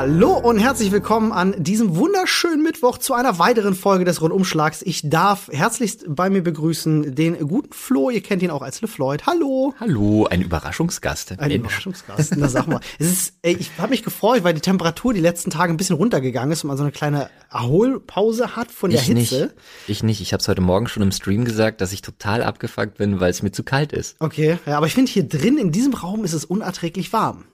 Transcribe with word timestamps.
Hallo 0.00 0.32
und 0.32 0.58
herzlich 0.58 0.92
willkommen 0.92 1.30
an 1.30 1.62
diesem 1.62 1.94
wunderschönen 1.94 2.62
Mittwoch 2.62 2.96
zu 2.96 3.12
einer 3.12 3.38
weiteren 3.38 3.74
Folge 3.74 4.06
des 4.06 4.22
Rundumschlags. 4.22 4.80
Ich 4.80 5.02
darf 5.04 5.48
herzlichst 5.52 6.06
bei 6.08 6.30
mir 6.30 6.42
begrüßen 6.42 7.14
den 7.14 7.38
guten 7.46 7.74
Flo, 7.74 8.08
ihr 8.08 8.22
kennt 8.22 8.42
ihn 8.42 8.48
auch 8.50 8.62
als 8.62 8.80
LeFloid. 8.80 9.26
Hallo. 9.26 9.74
Hallo, 9.78 10.26
ein 10.30 10.40
Überraschungsgast. 10.40 11.32
Ein 11.32 11.48
Mensch. 11.48 11.54
Überraschungsgast. 11.56 12.34
Na 12.38 12.48
sag 12.48 12.66
mal, 12.66 12.80
es 12.98 13.12
ist, 13.12 13.34
ey, 13.42 13.54
ich 13.60 13.72
habe 13.76 13.90
mich 13.90 14.02
gefreut, 14.02 14.42
weil 14.42 14.54
die 14.54 14.62
Temperatur 14.62 15.12
die 15.12 15.20
letzten 15.20 15.50
Tage 15.50 15.70
ein 15.70 15.76
bisschen 15.76 15.96
runtergegangen 15.96 16.52
ist 16.52 16.64
und 16.64 16.68
man 16.68 16.78
so 16.78 16.82
eine 16.82 16.92
kleine 16.92 17.28
Erholpause 17.52 18.56
hat 18.56 18.70
von 18.72 18.88
der 18.88 19.00
Ich 19.00 19.06
Hitze. 19.06 19.14
nicht. 19.18 19.54
Ich 19.86 20.02
nicht. 20.02 20.22
Ich 20.22 20.32
habe 20.32 20.40
es 20.40 20.48
heute 20.48 20.62
Morgen 20.62 20.88
schon 20.88 21.02
im 21.02 21.12
Stream 21.12 21.44
gesagt, 21.44 21.82
dass 21.82 21.92
ich 21.92 22.00
total 22.00 22.42
abgefuckt 22.42 22.96
bin, 22.96 23.20
weil 23.20 23.30
es 23.30 23.42
mir 23.42 23.52
zu 23.52 23.64
kalt 23.64 23.92
ist. 23.92 24.16
Okay, 24.18 24.58
ja, 24.64 24.78
aber 24.78 24.86
ich 24.86 24.94
finde 24.94 25.12
hier 25.12 25.28
drin 25.28 25.58
in 25.58 25.72
diesem 25.72 25.92
Raum 25.92 26.24
ist 26.24 26.32
es 26.32 26.46
unerträglich 26.46 27.12
warm. 27.12 27.44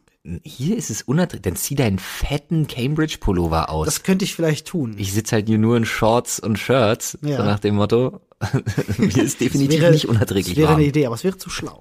Hier 0.43 0.77
ist 0.77 0.91
es 0.91 1.03
unerträglich. 1.03 1.43
Dann 1.43 1.57
zieh 1.57 1.75
deinen 1.75 1.99
fetten 1.99 2.67
Cambridge-Pullover 2.67 3.71
aus. 3.71 3.87
Das 3.87 4.03
könnte 4.03 4.25
ich 4.25 4.35
vielleicht 4.35 4.67
tun. 4.67 4.95
ich 4.99 5.13
sitze 5.13 5.37
halt 5.37 5.47
hier 5.49 5.59
nur 5.59 5.77
in 5.77 5.85
Shorts 5.85 6.41
und 6.41 6.59
Shirts, 6.59 7.17
Ja. 7.23 7.37
so 7.39 7.43
nach 7.45 7.61
dem 7.61 7.77
Motto. 7.77 8.21
mir 8.99 9.23
ist 9.23 9.41
definitiv 9.41 9.81
wäre- 9.81 9.93
nicht 9.93 10.09
unerträglich 10.09 10.49
Das 10.55 10.57
wäre 10.57 10.69
warm. 10.69 10.79
eine 10.79 10.87
Idee, 10.89 11.07
aber 11.07 11.15
es 11.15 11.25
wäre 11.25 11.39
zu 11.39 11.49
schlau. 11.49 11.79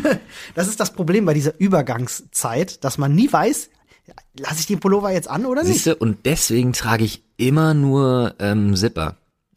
das 0.54 0.68
ist 0.68 0.80
das 0.80 0.92
Problem 0.92 1.24
bei 1.26 1.34
dieser 1.34 1.58
Übergangszeit, 1.60 2.82
dass 2.84 2.96
man 2.98 3.14
nie 3.14 3.30
weiß, 3.32 3.68
lasse 4.38 4.60
ich 4.60 4.66
den 4.66 4.80
Pullover 4.80 5.10
jetzt 5.12 5.28
an 5.28 5.44
oder 5.44 5.62
nicht? 5.62 5.72
Siehste, 5.74 5.96
und 5.96 6.24
deswegen 6.24 6.72
trage 6.72 7.04
ich 7.04 7.22
immer 7.36 7.74
nur 7.74 8.34
ähm, 8.38 8.74
Zipper. 8.74 9.16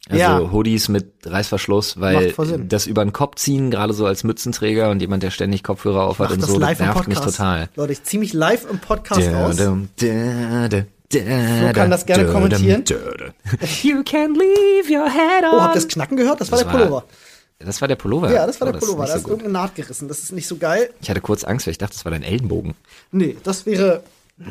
Also 0.10 0.20
Ja. 0.20 0.52
Hoodies 0.52 0.90
mit 0.90 1.12
Reißverschluss, 1.26 2.00
weil 2.02 2.34
das 2.68 2.88
über 2.88 3.06
den 3.06 3.14
Kopf 3.14 3.36
ziehen, 3.36 3.70
gerade 3.70 3.94
so 3.94 4.06
als 4.08 4.24
Mützenträger 4.24 4.90
und 4.90 5.00
jemand, 5.00 5.22
der 5.24 5.30
ständig 5.32 5.64
Kopfhörer 5.64 6.04
aufhat 6.08 6.32
und 6.32 6.42
das 6.42 6.50
so, 6.50 6.60
das 6.60 6.70
live 6.70 6.80
im 6.80 6.86
nervt 6.88 7.08
mich 7.08 7.18
Podcast. 7.18 7.38
total. 7.38 7.70
Leute, 7.76 7.94
ich 7.94 8.04
ziehe 8.04 8.20
mich 8.20 8.34
live 8.34 8.66
im 8.70 8.80
Podcast 8.80 9.28
aus. 9.30 9.58
Flo 9.58 9.88
kann 11.74 11.92
das 11.92 12.06
gerne 12.06 12.26
kommentieren. 12.32 12.84
You 13.84 14.04
can 14.04 14.34
leave 14.34 14.90
your 14.90 15.10
head 15.10 15.44
on. 15.44 15.56
Oh, 15.56 15.62
habt 15.62 15.76
ihr 15.76 15.82
das 15.82 15.88
Knacken 15.88 16.18
gehört? 16.18 16.42
Das 16.42 16.52
war 16.52 16.60
Das 16.60 16.68
der 16.68 16.74
war- 16.74 16.80
Pullover. 16.88 17.04
Das 17.60 17.80
war 17.80 17.88
der 17.88 17.96
Pullover. 17.96 18.32
Ja, 18.34 18.48
das 18.48 18.60
war 18.60 18.70
Oh, 18.70 18.72
der 18.72 18.82
ist 18.82 18.86
Pullover. 18.88 19.06
Da 19.06 19.12
so 19.12 19.18
ist 19.18 19.24
gut. 19.24 19.32
irgendeine 19.34 19.54
Naht 19.54 19.76
gerissen. 19.76 20.08
Das 20.08 20.20
ist 20.20 20.32
nicht 20.32 20.48
so 20.48 20.58
geil. 20.58 20.90
Ich 21.00 21.10
hatte 21.12 21.22
kurz 21.22 21.44
Angst, 21.44 21.68
weil 21.68 21.72
ich 21.74 21.78
dachte, 21.78 21.94
das 21.94 22.06
war 22.06 22.12
dein 22.12 22.24
Ellenbogen. 22.24 22.74
Nee, 23.12 23.38
das 23.44 23.68
wäre, 23.68 24.02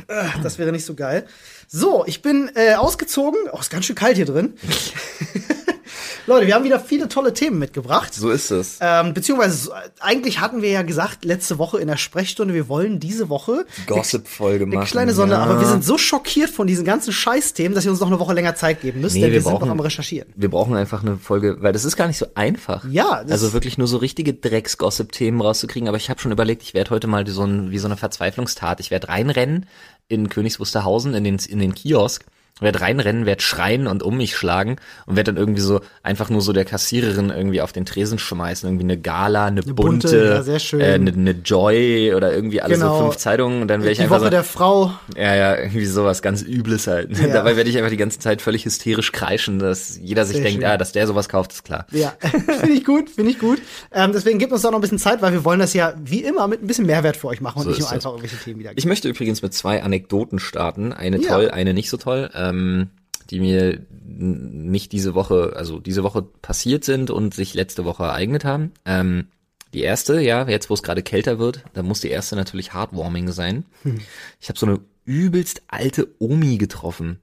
äh, 0.07 0.25
das 0.45 0.59
wäre 0.59 0.71
nicht 0.71 0.85
so 0.85 0.95
geil. 0.95 1.27
So, 1.73 2.03
ich 2.05 2.21
bin 2.21 2.51
äh, 2.57 2.75
ausgezogen. 2.75 3.39
Oh, 3.53 3.59
ist 3.61 3.71
ganz 3.71 3.85
schön 3.85 3.95
kalt 3.95 4.17
hier 4.17 4.27
drin. 4.27 4.55
Leute, 6.27 6.47
wir 6.49 6.55
haben 6.57 6.65
wieder 6.65 6.81
viele 6.81 7.09
tolle 7.09 7.33
Themen 7.33 7.59
mitgebracht. 7.61 8.13
So 8.13 8.31
ist 8.31 8.51
es. 8.51 8.79
Ähm, 8.81 9.15
beziehungsweise, 9.15 9.71
eigentlich 10.01 10.41
hatten 10.41 10.63
wir 10.63 10.71
ja 10.71 10.83
gesagt, 10.83 11.25
letzte 11.25 11.59
Woche 11.59 11.79
in 11.79 11.87
der 11.87 11.97
Sprechstunde, 11.97 12.55
wir 12.55 12.69
wollen 12.69 12.99
diese 12.99 13.29
Woche 13.29 13.67
Gossip-Folge 13.87 14.65
eine 14.65 14.75
machen. 14.77 14.87
kleine 14.89 15.13
Sonne, 15.13 15.33
ja. 15.35 15.39
aber 15.39 15.61
wir 15.61 15.67
sind 15.67 15.85
so 15.85 15.97
schockiert 15.97 16.51
von 16.51 16.67
diesen 16.67 16.85
ganzen 16.85 17.13
Scheißthemen, 17.13 17.75
dass 17.75 17.85
wir 17.85 17.91
uns 17.93 18.01
noch 18.01 18.09
eine 18.09 18.19
Woche 18.21 18.35
länger 18.35 18.55
Zeit 18.57 18.83
geben 18.83 19.01
müssen, 19.01 19.17
Nee, 19.17 19.23
denn 19.23 19.31
wir, 19.31 19.35
wir 19.37 19.43
sind 19.43 19.53
noch 19.53 19.61
brauchen- 19.61 19.71
am 19.71 19.81
Recherchieren. 19.81 20.29
Wir 20.37 20.51
brauchen 20.51 20.75
einfach 20.77 21.03
eine 21.03 21.17
Folge, 21.19 21.57
weil 21.61 21.73
das 21.73 21.85
ist 21.85 21.97
gar 21.97 22.07
nicht 22.09 22.19
so 22.19 22.27
einfach. 22.35 22.85
Ja, 22.91 23.23
das- 23.23 23.33
also 23.33 23.53
wirklich 23.53 23.79
nur 23.79 23.87
so 23.87 23.97
richtige 23.99 24.35
Drecks-Gossip-Themen 24.35 25.41
rauszukriegen. 25.41 25.89
Aber 25.89 25.97
ich 25.97 26.11
habe 26.11 26.21
schon 26.21 26.33
überlegt, 26.33 26.63
ich 26.63 26.75
werde 26.75 26.91
heute 26.91 27.07
mal 27.07 27.25
so 27.29 27.45
ein, 27.45 27.71
wie 27.71 27.79
so 27.79 27.87
eine 27.87 27.97
Verzweiflungstat. 27.97 28.81
Ich 28.81 28.91
werde 28.91 29.09
reinrennen 29.09 29.67
in 30.11 30.29
Königs 30.29 30.61
Wusterhausen 30.61 31.15
in 31.15 31.25
den 31.25 31.39
in 31.39 31.61
den 31.61 31.75
Kiosk. 31.75 32.27
Werde 32.61 32.83
reinrennen, 32.83 33.25
werde 33.25 33.41
schreien 33.41 33.87
und 33.87 34.03
um 34.03 34.19
mich 34.19 34.37
schlagen 34.37 34.77
und 35.07 35.17
werde 35.17 35.33
dann 35.33 35.41
irgendwie 35.41 35.63
so 35.63 35.81
einfach 36.03 36.29
nur 36.29 36.43
so 36.43 36.53
der 36.53 36.67
Kassiererin 36.67 37.31
irgendwie 37.31 37.63
auf 37.63 37.73
den 37.73 37.87
Tresen 37.87 38.19
schmeißen, 38.19 38.69
irgendwie 38.69 38.85
eine 38.85 38.99
Gala, 38.99 39.47
eine, 39.47 39.63
bunte, 39.63 39.83
bunte, 39.83 40.25
ja, 40.27 40.43
sehr 40.43 40.59
schön. 40.59 40.81
Äh, 40.81 40.93
eine, 40.93 41.11
eine 41.11 41.31
Joy 41.31 42.13
oder 42.15 42.35
irgendwie 42.35 42.61
alles 42.61 42.79
Genau. 42.79 42.99
so 42.99 43.05
fünf 43.05 43.17
Zeitungen 43.17 43.63
und 43.63 43.69
dann 43.69 43.81
werde 43.81 43.93
ich 43.93 43.99
Die 43.99 44.05
einfach 44.05 44.17
Woche 44.17 44.25
so, 44.27 44.31
der 44.31 44.45
Frau. 44.45 44.93
ja, 45.17 45.35
ja, 45.35 45.57
irgendwie 45.57 45.87
sowas 45.87 46.21
ganz 46.21 46.43
Übles 46.43 46.87
halt. 46.87 47.17
Ja. 47.19 47.29
Dabei 47.33 47.57
werde 47.57 47.71
ich 47.71 47.79
einfach 47.79 47.91
die 47.91 47.97
ganze 47.97 48.19
Zeit 48.19 48.43
völlig 48.43 48.67
hysterisch 48.67 49.11
kreischen, 49.13 49.59
dass 49.59 49.97
jeder 49.97 50.27
sich 50.27 50.37
Sehr 50.37 50.45
denkt, 50.45 50.61
schön. 50.61 50.71
ja, 50.71 50.77
dass 50.77 50.93
der 50.93 51.07
sowas 51.07 51.31
kauft, 51.31 51.53
ist 51.53 51.65
klar. 51.65 51.87
Ja, 51.93 52.13
finde 52.21 52.73
ich 52.75 52.85
gut, 52.85 53.09
finde 53.09 53.31
ich 53.31 53.39
gut. 53.39 53.59
Ähm, 53.91 54.13
deswegen 54.13 54.39
gebt 54.39 54.53
uns 54.53 54.61
doch 54.61 54.71
noch 54.71 54.79
ein 54.79 54.83
bisschen 54.83 54.99
Zeit, 54.99 55.23
weil 55.23 55.33
wir 55.33 55.47
wollen 55.47 55.61
das 55.61 55.73
ja 55.73 55.95
wie 56.05 56.21
immer 56.23 56.47
mit 56.47 56.63
ein 56.63 56.67
bisschen 56.67 56.85
Mehrwert 56.85 57.17
für 57.17 57.29
euch 57.29 57.41
machen 57.41 57.57
und 57.61 57.65
So 57.65 57.71
nicht 57.71 57.79
nur 57.81 57.87
das. 57.87 57.95
einfach 57.95 58.11
irgendwelche 58.11 58.37
Themen 58.37 58.61
wieder. 58.61 58.73
Ich 58.77 58.85
möchte 58.85 59.09
übrigens 59.09 59.41
mit 59.41 59.55
zwei 59.55 59.83
Anekdoten 59.83 60.39
starten. 60.39 60.93
Eine 60.93 61.19
Ja. 61.23 61.29
toll, 61.31 61.51
eine 61.51 61.73
nicht 61.73 61.89
so 61.89 61.97
toll, 61.97 62.29
ähm, 62.49 62.91
die 63.31 63.41
mir 63.41 63.81
nicht 64.07 64.93
diese 64.93 65.15
Woche, 65.15 65.53
also 65.57 65.79
diese 65.79 66.03
Woche 66.03 66.23
passiert 66.23 66.85
sind 66.85 67.11
und 67.11 67.33
sich 67.35 67.55
letzte 67.55 67.85
Woche 67.85 68.03
ereignet 68.05 68.45
haben. 68.45 68.73
Ähm, 68.85 69.29
die 69.73 69.83
erste, 69.83 70.21
ja, 70.21 70.49
jetzt 70.49 70.69
wo 70.69 70.75
es 70.75 70.83
gerade 70.83 71.03
kälter 71.03 71.39
wird, 71.39 71.63
da 71.75 71.83
muss 71.85 72.01
die 72.01 72.09
erste 72.11 72.35
natürlich 72.35 72.75
Heartwarming 72.75 73.31
sein. 73.31 73.65
Hm. 73.83 74.01
Ich 74.41 74.49
habe 74.49 74.59
so 74.59 74.67
eine 74.67 74.81
übelst 75.05 75.63
alte 75.69 76.09
Omi 76.19 76.59
getroffen. 76.59 77.21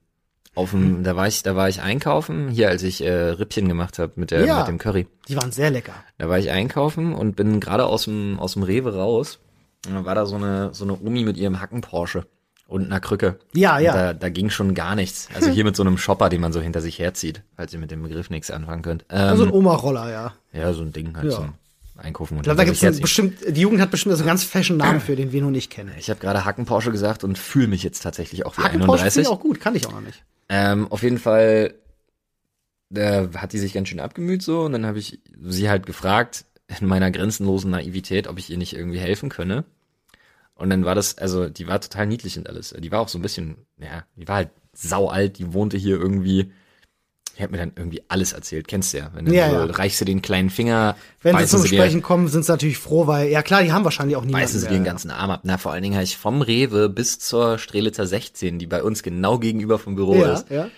Auf 0.54 0.72
Hm. 0.72 0.80
dem, 0.80 1.04
da 1.04 1.14
war 1.14 1.28
ich, 1.28 1.42
da 1.42 1.54
war 1.56 1.68
ich 1.68 1.82
einkaufen, 1.82 2.48
hier 2.48 2.68
als 2.70 2.82
ich 2.82 3.02
äh, 3.04 3.12
Rippchen 3.12 3.68
gemacht 3.68 3.98
habe 3.98 4.12
mit 4.16 4.30
der 4.30 4.44
Ja. 4.46 4.60
mit 4.60 4.68
dem 4.68 4.78
Curry. 4.78 5.06
Die 5.28 5.36
waren 5.36 5.52
sehr 5.52 5.70
lecker. 5.70 5.92
Da 6.16 6.28
war 6.30 6.38
ich 6.38 6.50
einkaufen 6.50 7.12
und 7.14 7.36
bin 7.36 7.60
gerade 7.60 7.84
aus 7.84 8.04
dem, 8.04 8.38
aus 8.40 8.54
dem 8.54 8.62
Rewe 8.62 8.94
raus. 8.96 9.38
Und 9.86 9.94
dann 9.94 10.04
war 10.06 10.14
da 10.14 10.24
so 10.26 10.36
eine, 10.36 10.70
so 10.72 10.84
eine 10.84 10.94
Omi 11.00 11.22
mit 11.24 11.36
ihrem 11.36 11.60
Hacken 11.60 11.82
Porsche 11.82 12.26
und 12.68 12.84
einer 12.84 13.00
Krücke. 13.00 13.40
Ja, 13.54 13.80
ja. 13.80 13.92
Da, 13.92 14.12
da 14.14 14.28
ging 14.28 14.50
schon 14.50 14.74
gar 14.74 14.94
nichts. 14.94 15.28
Also 15.34 15.50
hier 15.50 15.64
mit 15.64 15.74
so 15.74 15.82
einem 15.82 15.98
Shopper, 15.98 16.28
den 16.28 16.40
man 16.40 16.52
so 16.52 16.60
hinter 16.60 16.80
sich 16.80 17.00
herzieht, 17.00 17.42
falls 17.56 17.72
ihr 17.72 17.80
mit 17.80 17.90
dem 17.90 18.02
Begriff 18.04 18.30
nichts 18.30 18.50
anfangen 18.52 18.82
könnt. 18.82 19.04
Ähm, 19.10 19.18
Also 19.18 19.44
ein 19.44 19.50
Oma-Roller, 19.50 20.10
ja. 20.12 20.34
ja, 20.52 20.72
so 20.72 20.82
ein 20.82 20.92
Ding 20.92 21.16
halt 21.16 21.24
Ja. 21.32 21.36
zum 21.38 21.54
Einkaufen 21.96 22.34
und 22.34 22.40
Ich 22.40 22.44
glaube, 22.44 22.58
da 22.58 22.62
einen 22.62 22.74
herziehen. 22.74 23.00
bestimmt, 23.00 23.38
die 23.48 23.60
Jugend 23.60 23.80
hat 23.80 23.90
bestimmt 23.90 24.14
so 24.14 24.20
einen 24.22 24.28
ganz 24.28 24.44
fashion 24.44 24.76
Namen 24.76 25.00
für, 25.00 25.16
den 25.16 25.32
wir 25.32 25.42
noch 25.42 25.50
nicht 25.50 25.68
kennen. 25.70 25.90
Ich 25.98 26.10
habe 26.10 26.20
gerade 26.20 26.44
Hacken 26.44 26.64
Porsche 26.66 26.92
gesagt 26.92 27.24
und 27.24 27.36
fühle 27.38 27.66
mich 27.66 27.82
jetzt 27.82 28.02
tatsächlich 28.04 28.46
auch 28.46 28.56
wie 28.56 28.62
Hacken 28.62 28.80
Porsche 28.80 29.10
finde 29.10 29.20
31. 29.20 29.22
ich 29.22 29.28
auch 29.28 29.40
gut, 29.40 29.60
kann 29.60 29.74
ich 29.74 29.86
auch 29.88 29.92
noch 29.92 30.00
nicht. 30.02 30.22
Ähm, 30.48 30.86
auf 30.92 31.02
jeden 31.02 31.18
Fall 31.18 31.74
da 32.90 33.28
hat 33.36 33.52
die 33.52 33.58
sich 33.58 33.72
ganz 33.74 33.88
schön 33.88 34.00
abgemüht 34.00 34.42
so 34.42 34.62
und 34.62 34.72
dann 34.72 34.86
habe 34.86 34.98
ich 34.98 35.20
sie 35.42 35.68
halt 35.68 35.86
gefragt 35.86 36.44
in 36.80 36.86
meiner 36.86 37.10
grenzenlosen 37.10 37.70
Naivität, 37.70 38.28
ob 38.28 38.38
ich 38.38 38.48
ihr 38.50 38.56
nicht 38.58 38.74
irgendwie 38.74 38.98
helfen 38.98 39.28
könne. 39.28 39.64
Und 40.58 40.68
dann 40.70 40.84
war 40.84 40.94
das, 40.94 41.16
also 41.18 41.48
die 41.48 41.66
war 41.66 41.80
total 41.80 42.06
niedlich 42.06 42.36
und 42.36 42.48
alles. 42.48 42.74
Die 42.78 42.90
war 42.92 43.00
auch 43.00 43.08
so 43.08 43.18
ein 43.18 43.22
bisschen, 43.22 43.56
ja, 43.80 44.04
die 44.16 44.28
war 44.28 44.36
halt 44.36 44.50
sau 44.74 45.08
alt, 45.08 45.38
die 45.38 45.54
wohnte 45.54 45.76
hier 45.78 45.96
irgendwie. 45.96 46.52
Die 47.38 47.42
hat 47.44 47.52
mir 47.52 47.58
dann 47.58 47.70
irgendwie 47.76 48.02
alles 48.08 48.32
erzählt, 48.32 48.66
kennst 48.66 48.92
du 48.92 48.98
ja. 48.98 49.12
Wenn 49.14 49.24
du 49.24 49.32
Ja, 49.32 49.48
so, 49.48 49.54
ja. 49.54 49.64
reichst 49.66 50.00
du 50.00 50.04
den 50.04 50.20
kleinen 50.22 50.50
Finger, 50.50 50.96
Wenn 51.22 51.38
sie 51.38 51.46
zum 51.46 51.60
sie 51.62 51.68
dir- 51.68 51.76
Sprechen 51.76 52.02
kommen, 52.02 52.26
sind 52.26 52.44
sie 52.44 52.50
natürlich 52.50 52.78
froh, 52.78 53.06
weil, 53.06 53.28
ja 53.30 53.42
klar, 53.42 53.62
die 53.62 53.70
haben 53.70 53.84
wahrscheinlich 53.84 54.16
auch 54.16 54.24
niemanden. 54.24 54.44
beißen 54.44 54.58
sie 54.58 54.66
dir 54.66 54.72
mehr. 54.72 54.80
den 54.80 54.84
ganzen 54.84 55.12
Arm 55.12 55.30
ab. 55.30 55.42
Na, 55.44 55.56
vor 55.56 55.70
allen 55.70 55.84
Dingen 55.84 55.94
habe 55.94 56.02
ich 56.02 56.16
vom 56.16 56.42
Rewe 56.42 56.88
bis 56.88 57.20
zur 57.20 57.58
Strelitzer 57.58 58.08
16, 58.08 58.58
die 58.58 58.66
bei 58.66 58.82
uns 58.82 59.04
genau 59.04 59.38
gegenüber 59.38 59.78
vom 59.78 59.94
Büro 59.94 60.16
Ja, 60.16 60.32
ist, 60.34 60.50
ja. 60.50 60.68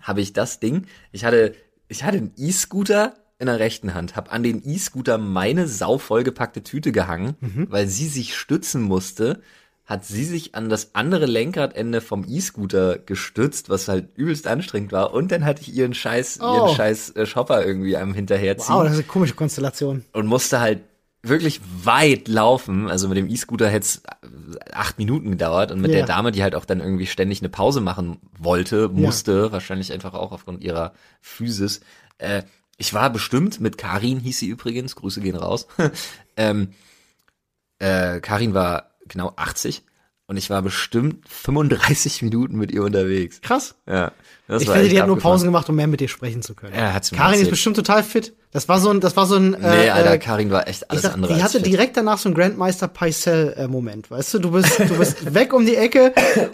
habe 0.00 0.22
ich 0.22 0.32
das 0.32 0.58
Ding. 0.58 0.86
Ich 1.12 1.26
hatte, 1.26 1.54
ich 1.88 2.02
hatte 2.02 2.16
einen 2.16 2.32
E-Scooter 2.38 3.12
in 3.38 3.46
der 3.46 3.58
rechten 3.58 3.94
Hand, 3.94 4.16
habe 4.16 4.30
an 4.32 4.42
den 4.42 4.62
E-Scooter 4.66 5.18
meine 5.18 5.66
sau 5.68 5.98
vollgepackte 5.98 6.62
Tüte 6.62 6.92
gehangen, 6.92 7.34
Mhm. 7.40 7.66
weil 7.70 7.86
sie 7.86 8.06
sich 8.08 8.34
stützen 8.36 8.82
musste. 8.82 9.40
Hat 9.84 10.04
sie 10.04 10.24
sich 10.24 10.54
an 10.56 10.68
das 10.68 10.94
andere 10.96 11.26
Lenkradende 11.26 12.00
vom 12.00 12.24
E-Scooter 12.28 12.98
gestützt, 12.98 13.68
was 13.68 13.86
halt 13.86 14.08
übelst 14.16 14.48
anstrengend 14.48 14.90
war. 14.90 15.14
Und 15.14 15.30
dann 15.30 15.44
hatte 15.44 15.62
ich 15.62 15.72
ihren 15.72 15.94
scheiß, 15.94 16.40
Oh. 16.42 16.56
ihren 16.66 16.74
scheiß 16.74 17.10
äh, 17.10 17.24
Shopper 17.24 17.64
irgendwie 17.64 17.96
am 17.96 18.12
hinterherziehen 18.12 18.74
Wow, 18.74 18.82
das 18.82 18.94
ist 18.94 18.98
eine 18.98 19.06
komische 19.06 19.34
Konstellation. 19.34 20.04
und 20.12 20.26
musste 20.26 20.58
halt 20.60 20.80
wirklich 21.22 21.60
weit 21.84 22.26
laufen. 22.26 22.88
Also 22.90 23.06
mit 23.08 23.16
dem 23.16 23.28
E-Scooter 23.28 23.68
hätte 23.68 23.84
es 23.84 24.02
acht 24.72 24.98
Minuten 24.98 25.30
gedauert 25.30 25.70
und 25.70 25.80
mit 25.80 25.90
Ja. 25.92 25.98
der 25.98 26.06
Dame, 26.06 26.32
die 26.32 26.42
halt 26.42 26.54
auch 26.56 26.64
dann 26.64 26.80
irgendwie 26.80 27.06
ständig 27.06 27.40
eine 27.40 27.48
Pause 27.48 27.80
machen 27.80 28.18
wollte, 28.38 28.88
musste, 28.88 29.52
wahrscheinlich 29.52 29.92
einfach 29.92 30.14
auch 30.14 30.32
aufgrund 30.32 30.64
ihrer 30.64 30.94
Physis. 31.20 31.80
Äh, 32.18 32.42
ich 32.76 32.92
war 32.94 33.10
bestimmt 33.10 33.60
mit 33.60 33.78
Karin, 33.78 34.20
hieß 34.20 34.38
sie 34.38 34.48
übrigens, 34.48 34.96
Grüße 34.96 35.20
gehen 35.20 35.36
raus. 35.36 35.66
ähm, 36.36 36.72
äh, 37.78 38.20
Karin 38.20 38.54
war 38.54 38.96
genau 39.08 39.32
80 39.36 39.84
und 40.26 40.36
ich 40.36 40.50
war 40.50 40.62
bestimmt 40.62 41.28
35 41.28 42.22
Minuten 42.22 42.56
mit 42.56 42.72
ihr 42.72 42.82
unterwegs. 42.82 43.40
Krass. 43.40 43.76
Ja, 43.86 44.12
das 44.48 44.62
ich 44.62 44.68
finde, 44.70 44.88
die 44.88 45.00
hat 45.00 45.06
nur. 45.08 45.18
Pausen 45.18 45.46
gemacht, 45.46 45.68
um 45.68 45.74
mehr 45.76 45.86
mit 45.86 46.00
dir 46.00 46.08
sprechen 46.08 46.42
zu 46.42 46.54
können. 46.54 46.74
Ja, 46.74 46.92
hat's 46.92 47.10
mir 47.10 47.18
Karin 47.18 47.32
ist 47.34 47.38
erzählt. 47.40 47.50
bestimmt 47.50 47.76
total 47.76 48.02
fit. 48.02 48.32
Das 48.52 48.68
war 48.68 48.78
so 48.80 48.90
ein, 48.90 49.00
das 49.00 49.16
war 49.16 49.26
so 49.26 49.36
ein, 49.36 49.50
Nee, 49.50 49.86
äh, 49.86 49.90
Alter, 49.90 50.12
äh, 50.12 50.18
Karin 50.18 50.50
war 50.50 50.66
echt 50.68 50.88
alles 50.90 51.02
sag, 51.02 51.14
andere 51.14 51.34
die 51.34 51.42
hatte 51.42 51.58
fit. 51.58 51.66
direkt 51.66 51.96
danach 51.96 52.16
so 52.18 52.28
einen 52.28 52.36
Grandmeister 52.36 52.88
Paisel-Moment, 52.88 54.10
weißt 54.10 54.34
du? 54.34 54.38
Du 54.38 54.50
bist, 54.52 54.78
du 54.78 54.96
bist 54.96 55.34
weg 55.34 55.52
um 55.52 55.66
die 55.66 55.76
Ecke 55.76 56.12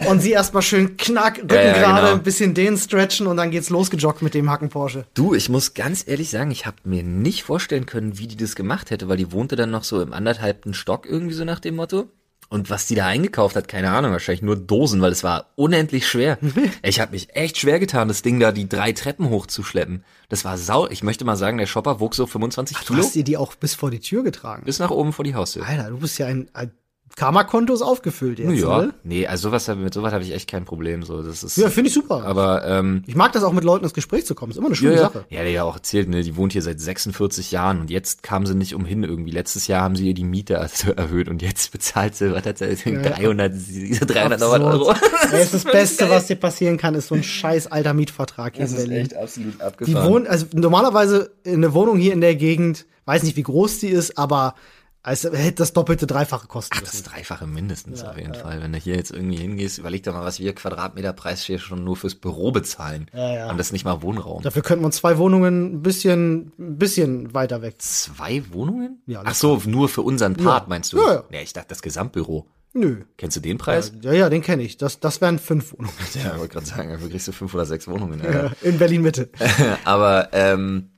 und 0.09 0.21
sie 0.21 0.31
erstmal 0.31 0.63
schön 0.63 0.97
knack, 0.97 1.37
Rücken 1.37 1.53
Ja, 1.55 1.61
ja, 1.67 1.73
gerade, 1.73 2.01
genau. 2.01 2.13
ein 2.13 2.23
bisschen 2.23 2.53
den 2.53 2.77
stretchen 2.77 3.27
und 3.27 3.37
dann 3.37 3.51
geht's 3.51 3.69
losgejoggt 3.69 4.21
mit 4.21 4.33
dem 4.33 4.49
Hacken 4.49 4.69
Porsche. 4.69 5.05
Du, 5.13 5.33
ich 5.33 5.49
muss 5.49 5.73
ganz 5.73 6.03
ehrlich 6.07 6.29
sagen, 6.29 6.51
ich 6.51 6.65
habe 6.65 6.77
mir 6.83 7.03
nicht 7.03 7.43
vorstellen 7.43 7.85
können, 7.85 8.17
wie 8.17 8.27
die 8.27 8.37
das 8.37 8.55
gemacht 8.55 8.89
hätte, 8.91 9.07
weil 9.07 9.17
die 9.17 9.31
wohnte 9.31 9.55
dann 9.55 9.71
noch 9.71 9.83
so 9.83 10.01
im 10.01 10.13
anderthalbten 10.13 10.73
Stock 10.73 11.05
irgendwie 11.05 11.35
so 11.35 11.45
nach 11.45 11.59
dem 11.59 11.75
Motto. 11.75 12.09
Und 12.53 12.69
was 12.69 12.85
die 12.85 12.93
da 12.93 13.07
eingekauft 13.07 13.55
hat, 13.55 13.67
keine 13.67 13.89
Ahnung, 13.89 14.11
wahrscheinlich 14.11 14.43
nur 14.43 14.55
Dosen, 14.55 15.01
weil 15.01 15.11
es 15.11 15.23
war 15.23 15.47
unendlich 15.55 16.07
schwer. 16.07 16.37
ich 16.83 16.99
habe 16.99 17.13
mich 17.13 17.35
echt 17.35 17.57
schwer 17.57 17.79
getan, 17.79 18.07
das 18.07 18.21
Ding 18.21 18.39
da 18.39 18.51
die 18.51 18.69
drei 18.69 18.91
Treppen 18.91 19.31
hochzuschleppen. 19.31 20.03
Das 20.29 20.45
war 20.45 20.59
sau. 20.59 20.87
Ich 20.87 21.01
möchte 21.01 21.25
mal 21.25 21.35
sagen, 21.35 21.57
der 21.57 21.65
Shopper 21.65 21.99
wog 21.99 22.13
so 22.13 22.27
25 22.27 22.77
Du 22.77 22.83
Kilo 22.83 22.99
hast 22.99 23.15
dir 23.15 23.23
die 23.23 23.37
auch 23.37 23.55
bis 23.55 23.73
vor 23.73 23.89
die 23.89 24.01
Tür 24.01 24.23
getragen. 24.23 24.65
bis 24.65 24.77
nach 24.77 24.91
oben 24.91 25.13
vor 25.13 25.25
die 25.25 25.33
Haustür. 25.33 25.65
Alter, 25.65 25.89
du 25.89 25.97
bist 25.97 26.19
ja 26.19 26.27
ein, 26.27 26.47
ein 26.53 26.69
Karma-Konto 27.15 27.73
ist 27.73 27.81
aufgefüllt 27.81 28.39
jetzt. 28.39 28.51
ja, 28.59 28.81
Ne? 28.81 28.93
nee, 29.03 29.27
also 29.27 29.49
sowas, 29.49 29.67
hab- 29.67 29.77
mit 29.77 29.93
sowas 29.93 30.11
habe 30.13 30.23
ich 30.23 30.31
echt 30.33 30.49
kein 30.49 30.65
Problem. 30.65 31.03
So, 31.03 31.21
das 31.21 31.43
ist. 31.43 31.57
Ja, 31.57 31.69
finde 31.69 31.89
ich 31.89 31.93
super. 31.93 32.23
aber 32.25 32.65
ähm, 32.67 33.03
ich 33.05 33.15
mag 33.15 33.31
das 33.33 33.43
auch 33.43 33.53
mit 33.53 33.63
Leuten 33.63 33.83
ins 33.85 33.93
Gespräch 33.93 34.25
zu 34.25 34.33
kommen. 34.35 34.51
Ist 34.51 34.57
immer 34.57 34.67
eine 34.67 34.75
schöne 34.75 34.95
ja, 34.95 35.01
Sache. 35.01 35.25
ja, 35.29 35.41
der 35.43 35.51
ja 35.51 35.63
auch 35.63 35.75
erzählt, 35.75 36.09
ne, 36.09 36.23
die 36.23 36.35
wohnt 36.35 36.53
hier 36.53 36.61
seit 36.63 36.79
46 36.79 37.51
Jahren 37.51 37.79
und 37.81 37.89
jetzt 37.91 38.23
kam 38.23 38.45
sie 38.45 38.55
nicht 38.55 38.73
umhin 38.73 39.03
irgendwie. 39.03 39.31
Letztes 39.31 39.67
Jahr 39.67 39.81
haben 39.83 39.95
sie 39.95 40.07
ihr 40.07 40.13
die 40.13 40.23
Miete 40.23 40.59
also 40.59 40.91
erhöht 40.91 41.27
und 41.29 41.41
jetzt 41.41 41.71
bezahlt 41.71 42.15
sie, 42.15 42.33
was 42.33 42.45
hat 42.45 42.57
sie, 42.57 42.65
300, 42.75 43.53
300 43.53 44.39
noch 44.39 44.51
was 44.51 44.61
Euro. 44.61 44.89
Absurd. 44.91 45.11
Ey, 45.33 45.43
ist 45.43 45.53
das 45.53 45.63
Beste, 45.65 46.09
was 46.09 46.27
dir 46.27 46.35
passieren 46.35 46.77
kann, 46.77 46.95
ist 46.95 47.07
so 47.07 47.15
ein 47.15 47.23
scheiß 47.23 47.67
alter 47.71 47.93
Mietvertrag 47.93 48.55
hier 48.55 48.63
Das 48.65 48.71
in 48.71 48.77
ist 48.77 48.83
Berlin. 48.87 49.01
echt 49.05 49.15
absolut 49.15 49.53
Die 49.55 49.61
abgefahren. 49.61 50.09
wohnen, 50.11 50.27
also 50.27 50.45
normalerweise 50.53 51.31
eine 51.45 51.73
Wohnung 51.73 51.97
hier 51.97 52.13
in 52.13 52.21
der 52.21 52.35
Gegend, 52.35 52.85
weiß 53.05 53.23
nicht, 53.23 53.35
wie 53.37 53.43
groß 53.43 53.79
die 53.79 53.89
ist, 53.89 54.17
aber 54.17 54.55
als 55.03 55.25
hätte 55.25 55.55
das 55.55 55.73
doppelte, 55.73 56.07
dreifache 56.07 56.47
kosten 56.47 56.77
Ach, 56.77 56.81
das 56.81 57.03
Dreifache 57.03 57.45
mindestens 57.45 58.03
auf 58.05 58.17
jeden 58.17 58.33
Fall. 58.33 58.61
Wenn 58.61 58.71
du 58.71 58.79
hier 58.79 58.95
jetzt 58.95 59.11
irgendwie 59.11 59.35
hingehst, 59.35 59.77
überleg 59.77 60.01
doch 60.03 60.13
mal, 60.13 60.23
was 60.23 60.39
wir 60.39 60.55
Quadratmeterpreis 60.55 61.43
hier 61.43 61.59
schon 61.59 61.83
nur 61.83 61.97
fürs 61.97 62.15
Büro 62.15 62.53
bezahlen. 62.53 63.07
Ja, 63.13 63.33
ja. 63.33 63.49
Und 63.49 63.57
das 63.57 63.67
ist 63.67 63.73
nicht 63.73 63.83
mal 63.83 64.01
Wohnraum. 64.01 64.41
Dafür 64.43 64.61
könnten 64.61 64.83
wir 64.83 64.87
uns 64.87 64.95
zwei 64.95 65.17
Wohnungen 65.17 65.75
ein 65.75 65.81
bisschen, 65.81 66.53
ein 66.57 66.77
bisschen 66.77 67.33
weiter 67.33 67.61
weg. 67.61 67.75
Zwei 67.81 68.43
Wohnungen? 68.53 69.01
Ja, 69.05 69.23
Ach 69.25 69.35
so, 69.35 69.61
nur 69.65 69.89
für 69.89 70.03
unseren 70.03 70.35
Part, 70.35 70.69
meinst 70.69 70.93
du? 70.93 70.97
Ja, 70.97 71.13
ja. 71.13 71.23
Nee, 71.29 71.41
ich 71.43 71.51
dachte 71.51 71.67
das 71.69 71.81
Gesamtbüro. 71.81 72.47
Nö. 72.73 73.03
Kennst 73.17 73.37
du 73.37 73.41
den 73.41 73.57
Preis? 73.59 73.91
Ja, 74.01 74.13
ja, 74.13 74.29
den 74.29 74.41
kenne 74.41 74.63
ich. 74.63 74.77
Das, 74.77 74.99
das 74.99 75.21
wären 75.21 75.37
fünf 75.37 75.73
Wohnungen. 75.73 75.93
Ja, 76.15 76.33
ich 76.33 76.39
wollte 76.39 76.53
gerade 76.53 76.65
sagen, 76.65 76.89
dafür 76.89 77.09
kriegst 77.09 77.27
du 77.27 77.31
fünf 77.31 77.53
oder 77.53 77.65
sechs 77.65 77.87
Wohnungen. 77.87 78.21
Alter. 78.21 78.53
In 78.61 78.79
Berlin 78.79 79.01
Mitte. 79.01 79.29
Aber 79.83 80.29
ähm, 80.31 80.89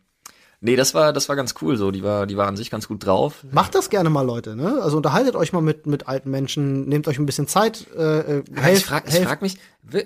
nee, 0.65 0.75
das 0.75 0.94
war 0.94 1.13
das 1.13 1.29
war 1.29 1.35
ganz 1.38 1.56
cool. 1.62 1.77
So, 1.77 1.91
die 1.91 2.03
war 2.03 2.27
die 2.27 2.35
war 2.35 2.47
an 2.47 2.57
sich 2.57 2.69
ganz 2.69 2.88
gut 2.88 3.06
drauf. 3.06 3.45
Macht 3.51 3.73
das 3.75 3.89
gerne 3.89 4.09
mal, 4.09 4.23
Leute. 4.23 4.56
Ne? 4.56 4.79
Also 4.81 4.97
unterhaltet 4.97 5.35
euch 5.35 5.53
mal 5.53 5.62
mit, 5.62 5.88
mit 5.88 6.07
alten 6.07 6.29
Menschen, 6.29 6.89
nehmt 6.89 7.07
euch 7.07 7.17
ein 7.19 7.25
bisschen 7.25 7.47
Zeit. 7.47 7.85
Äh, 7.95 8.39
äh, 8.39 8.44
helft, 8.56 8.81
ich 8.81 8.85
frage 8.85 9.07
ich 9.09 9.19
frag 9.19 9.41
mich, 9.41 9.57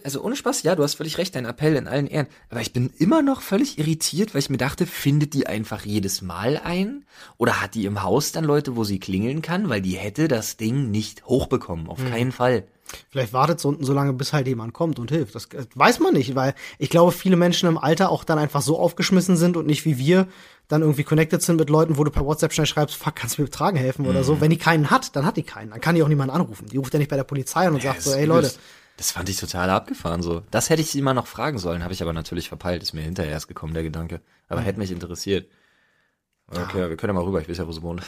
also 0.03 0.21
ohne 0.21 0.35
Spaß, 0.35 0.63
ja, 0.63 0.75
du 0.75 0.83
hast 0.83 0.95
völlig 0.95 1.17
recht, 1.17 1.35
dein 1.35 1.45
Appell 1.45 1.75
in 1.75 1.88
allen 1.88 2.07
Ehren. 2.07 2.27
Aber 2.50 2.61
ich 2.61 2.73
bin 2.73 2.91
immer 2.97 3.21
noch 3.21 3.41
völlig 3.41 3.79
irritiert, 3.79 4.33
weil 4.33 4.39
ich 4.39 4.50
mir 4.50 4.57
dachte, 4.57 4.85
findet 4.85 5.33
die 5.33 5.47
einfach 5.47 5.85
jedes 5.85 6.21
Mal 6.21 6.59
ein? 6.63 7.06
Oder 7.38 7.61
hat 7.61 7.75
die 7.75 7.85
im 7.85 8.03
Haus 8.03 8.31
dann 8.31 8.44
Leute, 8.44 8.75
wo 8.75 8.83
sie 8.83 9.00
klingeln 9.00 9.41
kann? 9.41 9.69
Weil 9.69 9.81
die 9.81 9.95
hätte 9.95 10.27
das 10.27 10.57
Ding 10.57 10.91
nicht 10.91 11.25
hochbekommen, 11.25 11.88
auf 11.88 12.00
Hm. 12.00 12.09
keinen 12.09 12.31
Fall. 12.31 12.65
Vielleicht 13.09 13.33
wartet 13.33 13.59
so, 13.59 13.75
so 13.80 13.94
lange, 13.94 14.13
bis 14.13 14.33
halt 14.33 14.47
jemand 14.47 14.74
kommt 14.74 15.00
und 15.00 15.12
hilft. 15.12 15.36
Das 15.36 15.47
weiß 15.75 16.00
man 16.00 16.13
nicht, 16.13 16.36
weil 16.36 16.56
ich 16.77 16.89
glaube, 16.89 17.12
viele 17.12 17.36
Menschen 17.36 17.68
im 17.69 17.77
Alter 17.77 18.09
auch 18.09 18.24
dann 18.24 18.39
einfach 18.39 18.62
so 18.62 18.80
aufgeschmissen 18.80 19.38
sind 19.38 19.57
und 19.57 19.68
nicht 19.68 19.86
wie 19.86 19.97
wir 19.97 20.27
dann 20.68 20.81
irgendwie 20.81 21.03
connected 21.03 21.41
sind 21.41 21.56
mit 21.57 21.69
Leuten, 21.69 21.97
wo 21.97 22.03
du 22.03 22.12
per 22.12 22.25
WhatsApp 22.25 22.53
schnell 22.53 22.68
schreibst, 22.68 22.95
fuck, 22.95 23.15
kannst 23.15 23.38
du 23.38 23.41
mir 23.41 23.47
betragen 23.47 23.75
helfen 23.77 24.06
oder 24.06 24.19
Mhm. 24.19 24.24
so. 24.24 24.41
Wenn 24.41 24.51
die 24.51 24.57
keinen 24.57 24.91
hat, 24.91 25.15
dann 25.15 25.25
hat 25.25 25.36
die 25.38 25.44
keinen. 25.44 25.71
Dann 25.71 25.81
kann 25.81 25.95
die 25.95 26.03
auch 26.03 26.07
niemanden 26.07 26.33
anrufen. 26.36 26.68
Die 26.68 26.77
ruft 26.77 26.94
ja 26.94 27.00
nicht 27.00 27.09
bei 27.09 27.15
der 27.15 27.24
Polizei 27.24 27.68
an 27.68 27.74
und 27.74 27.81
sagt 27.81 27.97
Das 27.97 28.03
so, 28.06 28.13
ey 28.13 28.25
Leute. 28.25 28.51
Das 28.97 29.12
fand 29.12 29.30
ich 29.30 29.38
total 29.38 29.69
abgefahren 29.69 30.21
so. 30.21 30.42
Das 30.51 30.69
hätte 30.69 30.81
ich 30.81 30.92
sie 30.92 31.01
mal 31.01 31.13
noch 31.13 31.25
fragen 31.25 31.57
sollen, 31.57 31.83
habe 31.83 31.94
ich 31.94 32.01
aber 32.01 32.12
natürlich 32.13 32.50
verpeilt. 32.50 32.83
Ist 32.83 32.94
mir 32.94 33.01
hinterher 33.01 33.31
erst 33.31 33.47
gekommen, 33.47 33.74
der 33.74 33.83
Gedanke. 33.83 34.19
Aber 34.50 34.62
hätte 34.62 34.77
mich 34.77 34.92
interessiert. 34.92 35.47
Okay, 36.51 36.89
wir 36.89 36.97
können 36.97 37.09
ja 37.09 37.13
mal 37.21 37.23
rüber, 37.25 37.41
ich 37.41 37.47
weiß 37.49 37.57
ja, 37.59 37.67
wo 37.67 37.71
sie 37.71 37.81
wohnt. 37.83 38.01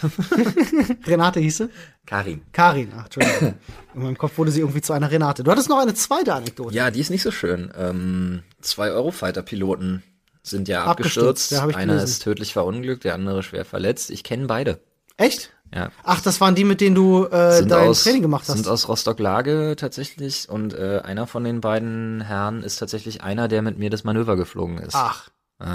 Renate 1.07 1.39
hieße? 1.39 1.69
Karin. 2.05 2.41
Karin, 2.51 2.91
ach, 2.97 3.05
Entschuldigung. 3.05 3.53
In 3.93 4.03
meinem 4.03 4.17
Kopf 4.17 4.37
wurde 4.37 4.51
sie 4.51 4.61
irgendwie 4.61 4.81
zu 4.81 4.93
einer 4.93 5.11
Renate. 5.11 5.43
Du 5.43 5.51
hattest 5.51 5.69
noch 5.69 5.77
eine 5.79 5.93
zweite 5.93 6.33
Anekdote. 6.33 6.73
Ja, 6.75 6.89
die 6.91 6.99
ist 6.99 7.09
nicht 7.11 7.21
so 7.21 7.31
schön. 7.31 7.71
Ähm, 7.77 8.41
zwei 8.61 8.89
Eurofighter-Piloten 8.91 10.01
sind 10.43 10.67
ja 10.67 10.85
Abgestürzt, 10.85 11.53
abgestürzt. 11.53 11.73
ja, 11.73 11.77
Einer 11.79 11.93
gelesen. 11.93 12.05
ist 12.13 12.23
tödlich 12.23 12.53
verunglückt, 12.53 13.03
der 13.03 13.13
andere 13.13 13.43
schwer 13.43 13.63
verletzt. 13.65 14.09
Ich 14.09 14.23
kenne 14.23 14.47
beide. 14.47 14.79
Echt? 15.17 15.51
Ja. 15.73 15.89
Ach, 16.03 16.19
das 16.21 16.41
waren 16.41 16.55
die, 16.55 16.63
mit 16.63 16.81
denen 16.81 16.95
du 16.95 17.25
äh, 17.25 17.63
dein 17.65 17.93
Training 17.93 18.23
gemacht 18.23 18.45
hast. 18.49 18.55
Sind 18.55 18.67
aus 18.67 18.87
Rostock-Lage 18.89 19.75
tatsächlich 19.77 20.49
und 20.49 20.73
äh, 20.73 21.01
einer 21.03 21.27
von 21.27 21.43
den 21.43 21.61
beiden 21.61 22.21
Herren 22.21 22.63
ist 22.63 22.77
tatsächlich 22.77 23.21
einer, 23.23 23.47
der 23.47 23.61
mit 23.61 23.77
mir 23.77 23.89
das 23.91 24.03
Manöver 24.03 24.35
geflogen 24.35 24.79
ist. 24.79 24.95
Ach. 24.95 25.29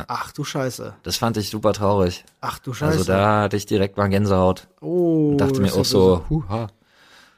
Ach 0.08 0.32
du 0.32 0.42
Scheiße. 0.44 0.94
Das 1.02 1.16
fand 1.16 1.36
ich 1.36 1.50
super 1.50 1.72
traurig. 1.72 2.24
Ach 2.40 2.58
du 2.58 2.72
Scheiße. 2.72 2.98
Also 2.98 3.04
da 3.04 3.42
hatte 3.42 3.56
ich 3.56 3.66
direkt 3.66 3.96
mal 3.96 4.08
Gänsehaut. 4.08 4.66
oh, 4.80 5.30
Und 5.32 5.38
dachte 5.38 5.60
mir 5.60 5.72
auch 5.72 5.78
ja 5.78 5.84
so, 5.84 6.24
huha. 6.28 6.68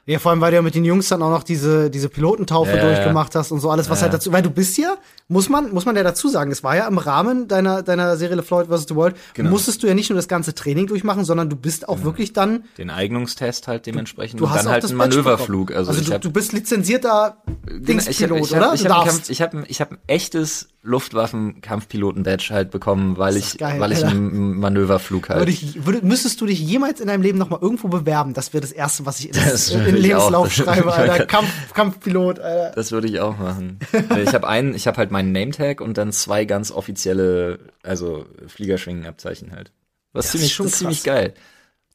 Ja, 0.05 0.17
vor 0.17 0.31
allem, 0.31 0.41
weil 0.41 0.49
du 0.49 0.55
ja 0.55 0.63
mit 0.63 0.73
den 0.73 0.85
Jungs 0.85 1.07
dann 1.09 1.21
auch 1.21 1.29
noch 1.29 1.43
diese, 1.43 1.91
diese 1.91 2.09
Pilotentaufe 2.09 2.71
Ja, 2.71 2.77
ja, 2.77 2.83
durchgemacht 2.83 3.35
hast 3.35 3.51
und 3.51 3.59
so 3.59 3.69
alles, 3.69 3.91
was 3.91 3.99
Ja, 3.99 4.03
halt 4.03 4.13
ja. 4.13 4.17
dazu, 4.17 4.31
weil 4.33 4.41
du 4.41 4.49
bist 4.49 4.75
ja, 4.79 4.95
muss 5.27 5.49
man, 5.49 5.71
muss 5.71 5.85
man 5.85 5.95
ja 5.95 6.01
dazu 6.01 6.29
sagen, 6.29 6.51
es 6.51 6.63
war 6.63 6.75
ja 6.75 6.87
im 6.87 6.97
Rahmen 6.97 7.47
deiner, 7.47 7.83
deiner 7.83 8.17
Serie 8.17 8.41
Floyd 8.41 8.65
vs. 8.69 8.87
The 8.87 8.95
World, 8.95 9.15
Genau. 9.35 9.51
musstest 9.51 9.83
du 9.83 9.87
ja 9.87 9.93
nicht 9.93 10.09
nur 10.09 10.15
das 10.17 10.27
ganze 10.27 10.55
Training 10.55 10.87
durchmachen, 10.87 11.25
sondern 11.25 11.47
du 11.47 11.55
bist 11.55 11.87
auch 11.87 12.01
wirklich 12.01 12.33
dann, 12.33 12.63
Den 12.79 12.89
Eignungstest 12.89 13.67
halt 13.67 13.85
dementsprechend 13.85 14.39
du 14.39 14.45
und 14.45 14.49
hast 14.51 14.65
dann 14.65 14.71
halt 14.71 14.85
einen 14.85 14.95
Manöverflug. 14.95 15.71
Also, 15.75 15.91
ich 15.91 16.07
du, 16.07 16.13
hab, 16.13 16.21
du 16.23 16.31
bist 16.31 16.53
lizenzierter 16.53 17.37
Dingspilot, 17.69 18.39
ich 18.39 18.55
hab, 18.55 18.61
oder? 18.63 18.73
Ich 18.73 18.81
du 18.81 18.89
habe 18.89 19.11
ich 19.27 19.41
hab, 19.43 19.53
ich 19.69 19.79
hab 19.81 19.91
ein 19.91 19.99
echtes 20.07 20.69
Luftwaffen-Kampfpiloten-Badge 20.81 22.47
halt 22.51 22.71
bekommen, 22.71 23.17
weil 23.17 23.35
ich, 23.37 23.57
geil, 23.57 23.79
weil 23.79 23.91
ich 23.91 23.97
Alter. 23.99 24.09
einen 24.11 24.57
Manöverflug 24.59 25.29
halt. 25.29 25.39
Würde 25.39 25.51
ich, 25.51 25.85
würde, 25.85 26.05
müsstest 26.05 26.39
du 26.41 26.45
dich 26.45 26.59
jemals 26.59 26.99
in 26.99 27.07
deinem 27.07 27.21
Leben 27.21 27.37
noch 27.37 27.49
mal 27.49 27.59
irgendwo 27.61 27.87
bewerben? 27.87 28.33
Das 28.33 28.53
wäre 28.53 28.61
das 28.61 28.71
Erste, 28.71 29.05
was 29.05 29.19
ich 29.19 29.27
in, 29.27 29.33
Das 29.33 29.69
in 29.69 29.83
den 29.83 29.95
auch. 29.95 29.99
Lebenslauf 30.01 30.47
Das- 30.47 30.55
schreibe, 30.55 30.93
Alter. 30.93 31.25
Kampf, 31.25 31.73
Kampfpilot, 31.73 32.39
Alter. 32.39 32.71
Das 32.75 32.91
würde 32.91 33.07
ich 33.07 33.19
auch 33.19 33.37
machen. 33.37 33.79
Ich 34.21 34.33
habe 34.33 34.47
einen, 34.47 34.73
ich 34.73 34.87
habe 34.87 34.97
halt 34.97 35.11
meinen 35.11 35.31
Nametag 35.31 35.81
und 35.81 35.97
dann 35.97 36.11
zwei 36.11 36.45
ganz 36.45 36.71
offizielle, 36.71 37.59
also 37.83 38.25
Fliegerschwingenabzeichen 38.47 39.51
halt. 39.51 39.71
Was 40.13 40.25
ist 40.25 40.31
ziemlich, 40.31 40.53
schon 40.53 40.67
ziemlich 40.67 41.03
geil. 41.03 41.33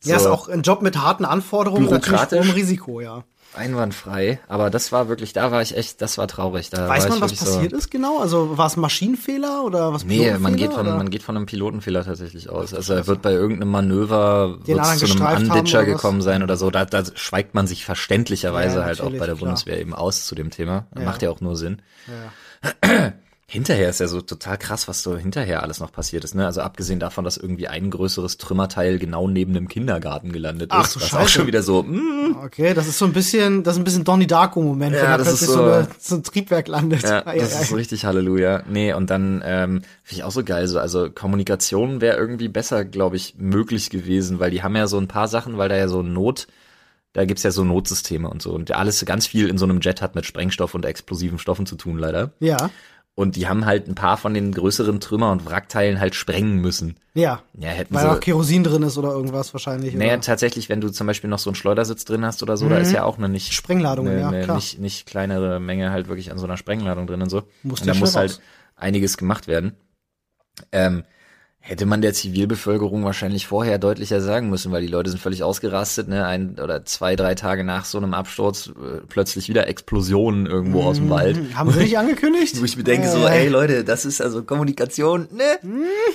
Ja, 0.05 0.17
ist 0.17 0.25
So. 0.25 0.31
auch 0.33 0.49
ein 0.49 0.61
Job 0.63 0.83
mit 0.83 0.99
harten 1.01 1.25
Anforderungen, 1.25 1.89
natürlich 1.89 2.21
hohem 2.31 2.51
Risiko, 2.51 3.01
ja. 3.01 3.25
Einwandfrei, 3.57 4.41
aber 4.49 4.71
das 4.71 4.93
war 4.93 5.09
wirklich, 5.09 5.33
da 5.33 5.51
war 5.51 5.63
ich 5.63 5.77
echt, 5.77 6.01
das 6.03 6.19
war 6.19 6.29
traurig. 6.29 6.71
Da 6.71 6.89
Weiß 6.89 7.05
war 7.05 7.11
man, 7.11 7.19
ich 7.19 7.23
was 7.25 7.35
passiert 7.35 7.71
so, 7.71 7.77
ist 7.77 7.91
genau? 7.91 8.19
Also 8.21 8.57
war 8.59 8.67
es 8.67 8.77
ein 8.77 8.81
Maschinenfehler 8.81 9.65
oder 9.65 9.93
was 9.93 10.05
Nee, 10.05 10.33
man 10.39 10.57
geht 10.57 10.73
von, 10.73 10.87
oder? 10.87 10.97
man 10.97 11.11
geht 11.11 11.23
von 11.23 11.37
einem 11.37 11.47
Pilotenfehler 11.47 12.05
tatsächlich 12.05 12.51
aus. 12.51 12.75
Also 12.75 12.95
er 12.95 13.07
wird 13.07 13.23
bei 13.23 13.33
irgendeinem 13.33 13.71
Manöver 13.71 14.59
zu 14.65 14.73
einem 14.73 15.49
was? 15.51 15.85
gekommen 15.85 16.23
sein 16.23 16.43
oder 16.43 16.57
so. 16.57 16.71
Da, 16.71 16.85
da 16.85 17.03
schweigt 17.15 17.55
man 17.55 17.67
sich 17.67 17.85
verständlicherweise 17.85 18.79
Ja, 18.81 18.85
halt 18.85 19.01
auch 19.01 19.11
bei 19.11 19.19
der 19.19 19.27
klar. 19.27 19.37
Bundeswehr 19.37 19.81
eben 19.81 19.95
aus 19.95 20.27
zu 20.27 20.35
dem 20.35 20.51
Thema. 20.51 20.87
Ja. 20.97 21.05
Macht 21.05 21.23
ja 21.23 21.31
auch 21.31 21.41
nur 21.41 21.57
Sinn. 21.57 21.83
Ja. 22.83 23.13
Hinterher 23.55 23.89
ist 23.89 24.01
ja 24.01 24.09
so 24.09 24.21
total 24.21 24.59
krass, 24.59 24.89
was 24.89 25.03
so 25.05 25.17
hinterher 25.17 25.63
alles 25.63 25.79
noch 25.79 25.93
passiert 25.93 26.25
ist. 26.25 26.35
Ne? 26.35 26.45
Also 26.45 26.61
abgesehen 26.61 26.99
davon, 26.99 27.25
dass 27.25 27.37
irgendwie 27.37 27.69
ein 27.69 27.89
größeres 27.89 28.37
Trümmerteil 28.37 28.99
genau 28.99 29.29
neben 29.29 29.55
dem 29.55 29.69
Kindergarten 29.69 30.33
gelandet 30.33 30.71
Ach, 30.73 30.85
ist. 30.85 30.97
du 30.97 31.01
was 31.01 31.09
Scheiße. 31.09 31.23
auch 31.23 31.29
schon 31.29 31.47
wieder 31.47 31.63
so, 31.63 31.85
mm, 31.85 32.37
Okay, 32.45 32.75
das 32.75 32.89
ist 32.89 32.99
so 32.99 33.05
ein 33.05 33.13
bisschen, 33.13 33.63
das 33.63 33.75
ist 33.77 33.81
ein 33.81 33.85
bisschen 33.85 34.03
Donnie 34.03 34.27
Darko 34.27 34.61
Moment, 34.61 34.97
Ja, 34.97 35.03
wenn 35.03 35.09
da 35.11 35.17
plötzlich 35.19 35.49
so, 35.49 35.53
so- 35.55 35.63
eine, 35.63 35.89
so 36.01 36.17
ein 36.17 36.23
Triebwerk 36.25 36.67
landet. 36.67 37.03
Ja, 37.05 37.25
Ei, 37.27 37.39
das 37.39 37.55
ei, 37.57 37.63
ist 37.63 37.73
ei. 37.73 37.77
richtig 37.77 38.05
Halleluja. 38.05 38.65
Nee, 38.69 38.93
und 38.93 39.09
dann 39.09 39.41
ähm, 39.47 39.83
finde 40.03 40.19
ich 40.21 40.25
auch 40.25 40.33
so 40.33 40.43
geil. 40.43 40.67
So, 40.67 40.81
also 40.81 41.09
Kommunikation 41.11 42.01
wäre 42.01 42.17
irgendwie 42.17 42.49
besser, 42.49 42.85
glaube 42.85 43.15
ich, 43.17 43.37
möglich 43.39 43.89
gewesen, 43.89 44.41
weil 44.41 44.51
die 44.51 44.65
haben 44.65 44.75
ja 44.75 44.89
so 44.89 44.99
ein 44.99 45.07
paar 45.09 45.29
Sachen, 45.29 45.57
weil 45.59 45.69
da 45.69 45.77
ja 45.77 45.87
so 45.87 46.03
Not, 46.03 46.49
da 47.13 47.25
gibt's 47.25 47.45
ja 47.45 47.53
so 47.53 47.63
Notsysteme 47.63 48.29
und 48.29 48.43
so. 48.43 48.53
Und 48.53 48.73
alles 48.73 49.05
ganz 49.05 49.29
viel 49.29 49.49
in 49.49 49.59
so 49.59 49.65
einem 49.65 49.79
Jet 49.81 50.03
hat 50.03 50.17
mit 50.17 50.27
Sprengstoff 50.27 50.75
und 50.75 50.85
explosiven 50.85 51.39
Stoffen 51.39 51.65
zu 51.67 51.77
tun, 51.77 51.99
leider. 51.99 52.33
Ja, 52.41 52.71
Und 53.17 53.37
die 53.37 53.47
haben 53.47 53.65
halt 53.65 53.87
ein 53.89 53.95
paar 53.95 54.17
von 54.17 54.35
den 54.35 54.51
größeren 54.51 54.99
Trümmer- 54.99 55.31
und 55.31 55.47
Wrackteilen 55.47 56.01
halt 56.01 56.17
sprengen 56.17 56.57
müssen. 56.61 56.97
ja. 57.15 57.43
Ja, 57.57 57.69
hätten 57.69 57.95
Weil 57.95 58.03
sie. 58.03 58.11
auch 58.11 58.19
Kerosin 58.19 58.65
drin 58.65 58.83
ist 58.83 58.99
oder 58.99 59.11
irgendwas 59.13 59.55
wahrscheinlich. 59.55 59.95
Naja, 59.95 60.15
oder? 60.15 60.21
tatsächlich, 60.23 60.69
wenn 60.69 60.81
du 60.81 60.91
zum 60.91 61.07
Beispiel 61.07 61.31
noch 61.31 61.39
so 61.39 61.49
einen 61.51 61.55
Schleudersitz 61.55 62.05
drin 62.05 62.25
hast 62.25 62.43
oder 62.43 62.57
so, 62.57 62.69
da 62.69 62.79
ist 62.79 62.91
ja 62.91 63.05
auch 63.05 63.17
eine 63.17 63.29
nicht 63.29 63.53
Sprengladungen, 63.53 64.11
eine, 64.13 64.21
ja, 64.21 64.29
eine 64.29 64.43
klar. 64.43 64.57
nicht, 64.57 64.81
nicht 64.81 65.07
kleinere 65.07 65.61
Menge 65.61 65.93
halt 65.93 66.09
wirklich 66.09 66.33
an 66.33 66.39
so 66.39 66.45
einer 66.45 66.57
Sprengladung 66.57 67.07
drin 67.07 67.23
und 67.23 67.31
so. 67.31 67.45
Muss 67.63 67.81
und 67.83 67.87
da 67.87 67.95
muss 67.95 68.11
schnell 68.11 68.21
halt 68.23 68.31
raus. 68.33 68.41
einiges 68.75 69.17
gemacht 69.17 69.47
werden. 69.47 69.77
Ähm, 70.73 71.05
hätte 71.67 71.87
man 71.87 72.03
der 72.03 72.13
Zivilbevölkerung 72.13 73.05
wahrscheinlich 73.05 73.47
vorher 73.47 73.79
deutlicher 73.79 74.21
sagen 74.21 74.51
müssen, 74.51 74.71
weil 74.71 74.83
die 74.83 74.87
Leute 74.93 75.09
sind 75.09 75.19
völlig 75.19 75.43
ausgerastet, 75.43 76.09
ne? 76.09 76.27
Ein 76.27 76.59
oder 76.63 76.85
zwei, 76.85 77.17
drei 77.17 77.35
Tage 77.35 77.65
nach 77.65 77.87
so 77.87 77.97
einem 77.97 78.13
Absturz 78.13 78.67
äh, 78.69 79.01
plötzlich 79.09 79.49
wieder 79.49 79.67
Explosionen 79.67 80.45
irgendwo 80.45 80.83
aus 80.83 80.99
dem 80.99 81.09
Wald. 81.09 81.39
Hm, 81.39 81.57
Haben 81.57 81.71
sie 81.73 81.79
nicht 81.79 81.97
angekündigt? 81.99 82.61
Wo 82.61 82.67
ich 82.67 82.77
mir 82.77 82.85
denke 82.85 83.09
so, 83.09 83.27
Äh, 83.27 83.45
ey 83.45 83.49
Leute, 83.49 83.83
das 83.83 84.05
ist 84.05 84.21
also 84.21 84.43
Kommunikation, 84.43 85.27
ne? 85.33 85.59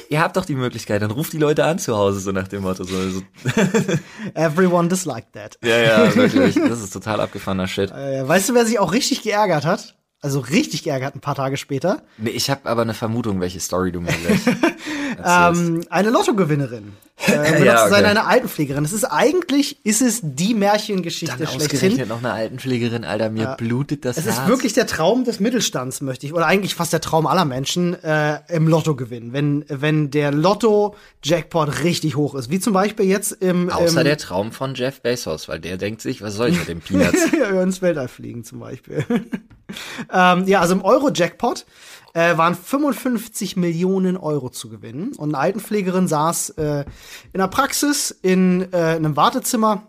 Ihr 0.09 0.21
habt 0.21 0.37
doch 0.37 0.45
die 0.45 0.53
Möglichkeit, 0.55 1.01
dann 1.01 1.09
ruft 1.09 1.33
die 1.33 1.39
Leute 1.39 1.65
an 1.65 1.79
zu 1.79 1.97
Hause, 1.97 2.19
so 2.19 2.31
nach 2.31 2.47
dem 2.47 2.61
Motto. 2.61 2.83
So, 2.83 3.09
so. 3.09 3.21
Everyone 4.35 4.87
disliked 4.87 5.33
that. 5.33 5.57
Ja, 5.63 5.77
ja, 5.79 6.15
wirklich. 6.15 6.59
Das 6.69 6.81
ist 6.83 6.93
total 6.93 7.21
abgefahrener 7.21 7.67
Shit. 7.67 7.89
Äh, 7.89 8.27
weißt 8.27 8.49
du, 8.49 8.53
wer 8.53 8.65
sich 8.67 8.77
auch 8.77 8.93
richtig 8.93 9.23
geärgert 9.23 9.65
hat? 9.65 9.95
Also 10.21 10.39
richtig 10.41 10.83
geärgert 10.83 11.15
ein 11.15 11.21
paar 11.21 11.35
Tage 11.35 11.55
später. 11.55 12.01
Nee, 12.17 12.31
ich 12.31 12.49
habe 12.49 12.69
aber 12.69 12.81
eine 12.81 12.93
Vermutung, 12.93 13.39
welche 13.39 13.59
Story 13.59 13.91
du 13.91 14.01
mir 14.01 14.11
gleich. 14.11 14.41
Ähm, 15.21 15.83
eine 15.89 16.11
Lottogewinnerin. 16.11 16.93
Äh, 17.27 17.31
benutzt 17.51 17.65
Ja, 17.65 17.81
okay. 17.81 17.89
seine 17.89 18.07
eine 18.09 18.25
Altenpflegerin. 18.25 18.85
Es 18.85 18.93
ist 18.93 19.03
eigentlich, 19.03 19.83
ist 19.85 20.01
es 20.01 20.21
die 20.23 20.53
Märchengeschichte 20.53 21.37
Dann 21.37 21.47
schlechthin. 21.47 22.07
noch 22.07 22.19
eine 22.19 22.31
Altenpflegerin, 22.31 23.03
Alter, 23.03 23.29
mir 23.29 23.55
blutet 23.57 24.05
das 24.05 24.17
Es 24.17 24.25
Herz. 24.25 24.37
ist 24.39 24.47
wirklich 24.47 24.73
der 24.73 24.87
Traum 24.87 25.23
des 25.25 25.39
Mittelstands, 25.39 26.01
möchte 26.01 26.25
ich, 26.25 26.33
oder 26.33 26.45
eigentlich 26.45 26.75
fast 26.75 26.93
der 26.93 27.01
Traum 27.01 27.27
aller 27.27 27.45
Menschen, 27.45 28.01
äh, 28.03 28.39
im 28.47 28.67
Lotto 28.67 28.95
gewinnen. 28.95 29.33
Wenn, 29.33 29.65
wenn 29.67 30.11
der 30.11 30.31
Lotto-Jackpot 30.31 31.83
richtig 31.83 32.15
hoch 32.15 32.35
ist. 32.35 32.49
Wie 32.49 32.59
zum 32.59 32.73
Beispiel 32.73 33.05
jetzt 33.05 33.31
im, 33.31 33.69
Außer 33.69 33.99
im 33.99 34.05
der 34.05 34.17
Traum 34.17 34.51
von 34.51 34.75
Jeff 34.75 35.01
Bezos, 35.01 35.47
weil 35.47 35.59
der 35.59 35.77
denkt 35.77 36.01
sich, 36.01 36.21
was 36.21 36.35
soll 36.35 36.49
ich 36.49 36.59
mit 36.59 36.67
den 36.67 36.79
Peanuts? 36.81 37.31
ja, 37.37 37.61
ins 37.61 37.81
Weltall 37.81 38.07
fliegen 38.07 38.43
zum 38.43 38.59
Beispiel. 38.59 39.03
ähm, 40.13 40.47
ja, 40.47 40.61
also 40.61 40.73
im 40.73 40.83
Euro-Jackpot 40.83 41.65
äh, 42.19 42.37
waren 42.37 42.53
55 42.53 43.55
Millionen 43.55 44.17
Euro 44.17 44.49
zu 44.49 44.69
gewinnen. 44.69 45.13
Und 45.15 45.29
eine 45.29 45.37
Altenpflegerin 45.37 46.07
saß 46.07 46.49
äh, 46.51 46.85
in 47.31 47.39
der 47.39 47.47
Praxis 47.47 48.11
in 48.11 48.67
äh, 48.73 48.77
einem 48.77 49.15
Wartezimmer 49.15 49.83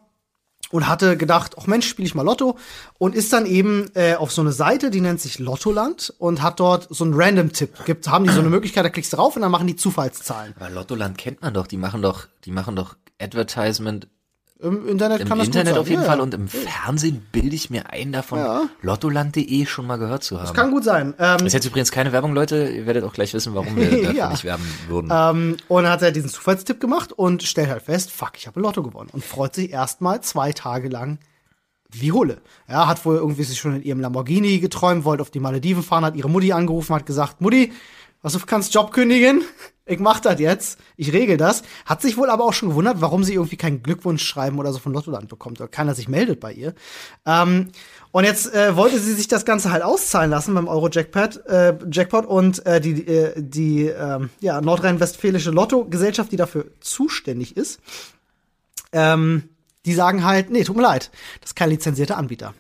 und 0.71 0.87
hatte 0.87 1.17
gedacht, 1.17 1.57
ach 1.59 1.67
Mensch, 1.67 1.89
spiele 1.89 2.07
ich 2.07 2.15
mal 2.15 2.23
Lotto 2.23 2.57
und 2.99 3.17
ist 3.17 3.33
dann 3.33 3.47
eben 3.47 3.91
äh, 3.95 4.15
auf 4.15 4.31
so 4.31 4.43
eine 4.43 4.53
Seite, 4.53 4.91
die 4.91 5.01
nennt 5.01 5.21
sich 5.21 5.41
Lottoland 5.41 6.15
und 6.19 6.41
hat 6.41 6.61
dort 6.61 6.87
so 6.91 7.03
einen 7.03 7.15
Random-Tipp. 7.15 7.85
Gibt, 7.85 8.07
haben 8.07 8.25
die 8.25 8.33
so 8.33 8.39
eine 8.39 8.51
Möglichkeit, 8.51 8.85
da 8.85 8.91
klickst 8.91 9.13
du 9.13 9.17
drauf 9.17 9.35
und 9.35 9.43
dann 9.43 9.51
machen 9.51 9.67
die 9.67 9.75
Zufallszahlen. 9.75 10.55
Aber 10.57 10.71
Lottoland 10.71 11.19
kennt 11.19 11.43
man 11.43 11.53
doch, 11.53 11.67
die 11.67 11.79
machen 11.79 12.01
doch, 12.01 12.29
die 12.45 12.53
machen 12.53 12.77
doch 12.77 12.97
Advertisement 13.21 14.07
Im 14.63 14.87
Internet 14.89 15.23
im 15.23 15.29
kann 15.29 15.39
das 15.39 15.47
Internet 15.47 15.69
gut 15.69 15.75
sein. 15.75 15.81
auf 15.81 15.89
jeden 15.89 16.03
ja, 16.03 16.07
Fall 16.09 16.19
ja. 16.19 16.23
und 16.23 16.35
im 16.35 16.49
Fernsehen 16.49 17.27
bilde 17.33 17.55
ich 17.57 17.71
mir 17.71 17.91
ein, 17.91 18.13
davon 18.13 18.39
Ja. 18.39 18.63
lottoland.de 18.83 19.67
schon 19.67 19.87
mal 19.87 19.97
gehört 19.97 20.23
zu 20.23 20.41
haben. 20.41 20.53
Kann 20.55 20.71
gut 20.71 20.85
sein. 20.85 21.15
Ähm, 21.19 21.39
Das 21.39 21.43
ist 21.45 21.53
jetzt 21.55 21.67
übrigens 21.67 21.91
keine 21.91 22.13
Werbung, 22.13 22.35
Leute. 22.35 22.69
Ihr 22.69 22.87
werdet 22.87 23.05
auch 23.05 23.13
gleich 23.15 23.33
wissen, 23.33 23.55
warum 23.55 23.75
wir 23.77 23.91
dafür 24.03 24.29
nicht 24.31 24.45
werben 24.45 24.65
würden. 24.89 25.11
Ähm, 25.13 25.57
und 25.69 25.85
dann 25.85 25.93
hat 25.93 26.03
er 26.03 26.13
diesen 26.13 26.29
Zufallstipp 26.29 26.79
gemacht 26.81 27.13
und 27.13 27.43
stellt 27.43 27.71
halt 27.71 27.83
fest, 27.83 28.11
fuck, 28.11 28.33
ich 28.37 28.47
habe 28.47 28.61
Lotto 28.61 28.83
gewonnen. 28.83 29.09
Und 29.13 29.25
freut 29.25 29.55
sich 29.55 29.71
erstmal 29.71 30.21
zwei 30.21 30.53
Tage 30.53 30.89
lang 30.89 31.19
wie 31.91 32.13
Hulle. 32.13 32.43
Ja, 32.69 32.87
hat 32.87 33.05
wohl 33.05 33.17
irgendwie 33.17 33.43
sich 33.45 33.59
schon 33.59 33.77
in 33.77 33.83
ihrem 33.83 34.01
Lamborghini 34.01 34.59
geträumt, 34.61 35.05
wollte 35.05 35.23
auf 35.23 35.31
die 35.31 35.41
Malediven 35.41 35.83
fahren, 35.83 36.05
hat 36.05 36.17
ihre 36.17 36.31
Mutti 36.31 36.53
angerufen, 36.53 36.95
hat 36.95 37.07
gesagt, 37.07 37.41
Mutti, 37.41 37.73
was 38.23 38.35
du 38.35 38.39
kannst 38.47 38.75
Job 38.75 38.93
kündigen? 38.93 39.43
Ich 39.91 39.99
mach 39.99 40.21
das 40.21 40.39
jetzt. 40.39 40.79
Ich 40.97 41.13
regel 41.13 41.37
das. 41.37 41.63
Hat 41.85 42.01
sich 42.01 42.17
wohl 42.17 42.31
aber 42.31 42.45
auch 42.45 42.53
schon 42.53 42.69
gewundert, 42.69 43.01
warum 43.01 43.25
sie 43.25 43.35
irgendwie 43.35 43.57
kein 43.57 43.83
Glückwunschschreiben 43.83 44.57
oder 44.61 44.73
so 44.73 44.79
von 44.79 44.93
Lottoland 44.93 45.29
bekommt 45.29 45.61
oder 45.61 45.69
keiner 45.69 45.97
sich 45.97 46.09
meldet 46.09 46.39
bei 46.39 46.53
ihr. 46.53 46.75
Ähm, 47.27 47.71
und 48.13 48.23
jetzt 48.23 48.55
äh, 48.55 48.77
wollte 48.77 49.01
sie 49.01 49.13
sich 49.15 49.27
das 49.27 49.45
Ganze 49.45 49.73
halt 49.73 49.83
auszahlen 49.83 50.31
lassen 50.31 50.55
beim 50.55 50.69
Euro-Jackpot 50.69 51.45
äh, 51.47 51.75
Jackpot 51.91 52.25
und 52.25 52.65
äh, 52.67 52.81
die, 52.81 53.05
äh, 53.05 53.33
die 53.37 53.87
ähm, 53.87 54.31
ja, 54.39 54.61
nordrhein-westfälische 54.61 55.51
Lotto-Gesellschaft, 55.51 56.31
die 56.31 56.37
dafür 56.37 56.67
zuständig 56.79 57.57
ist, 57.57 57.81
ähm, 58.93 59.49
die 59.87 59.95
sagen 59.95 60.25
halt, 60.25 60.51
nee, 60.51 60.63
tut 60.63 60.77
mir 60.77 60.83
leid, 60.83 61.11
das 61.41 61.51
ist 61.51 61.57
kein 61.57 61.71
lizenzierter 61.71 62.17
Anbieter. 62.17 62.55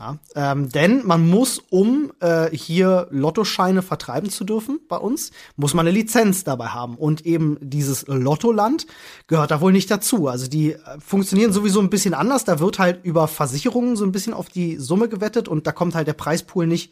Ja, 0.00 0.16
ähm, 0.34 0.70
denn 0.70 1.06
man 1.06 1.28
muss, 1.28 1.62
um 1.68 2.10
äh, 2.20 2.48
hier 2.56 3.06
Lottoscheine 3.10 3.82
vertreiben 3.82 4.30
zu 4.30 4.44
dürfen 4.44 4.80
bei 4.88 4.96
uns, 4.96 5.30
muss 5.56 5.74
man 5.74 5.86
eine 5.86 5.94
Lizenz 5.94 6.42
dabei 6.42 6.68
haben. 6.68 6.96
Und 6.96 7.26
eben 7.26 7.58
dieses 7.60 8.06
Lottoland 8.06 8.86
gehört 9.26 9.50
da 9.50 9.60
wohl 9.60 9.72
nicht 9.72 9.90
dazu. 9.90 10.28
Also 10.28 10.48
die 10.48 10.72
äh, 10.72 10.78
funktionieren 11.06 11.52
sowieso 11.52 11.80
ein 11.80 11.90
bisschen 11.90 12.14
anders. 12.14 12.46
Da 12.46 12.60
wird 12.60 12.78
halt 12.78 13.04
über 13.04 13.28
Versicherungen 13.28 13.94
so 13.94 14.06
ein 14.06 14.12
bisschen 14.12 14.32
auf 14.32 14.48
die 14.48 14.78
Summe 14.78 15.10
gewettet 15.10 15.48
und 15.48 15.66
da 15.66 15.72
kommt 15.72 15.94
halt 15.94 16.08
der 16.08 16.14
Preispool 16.14 16.66
nicht 16.66 16.90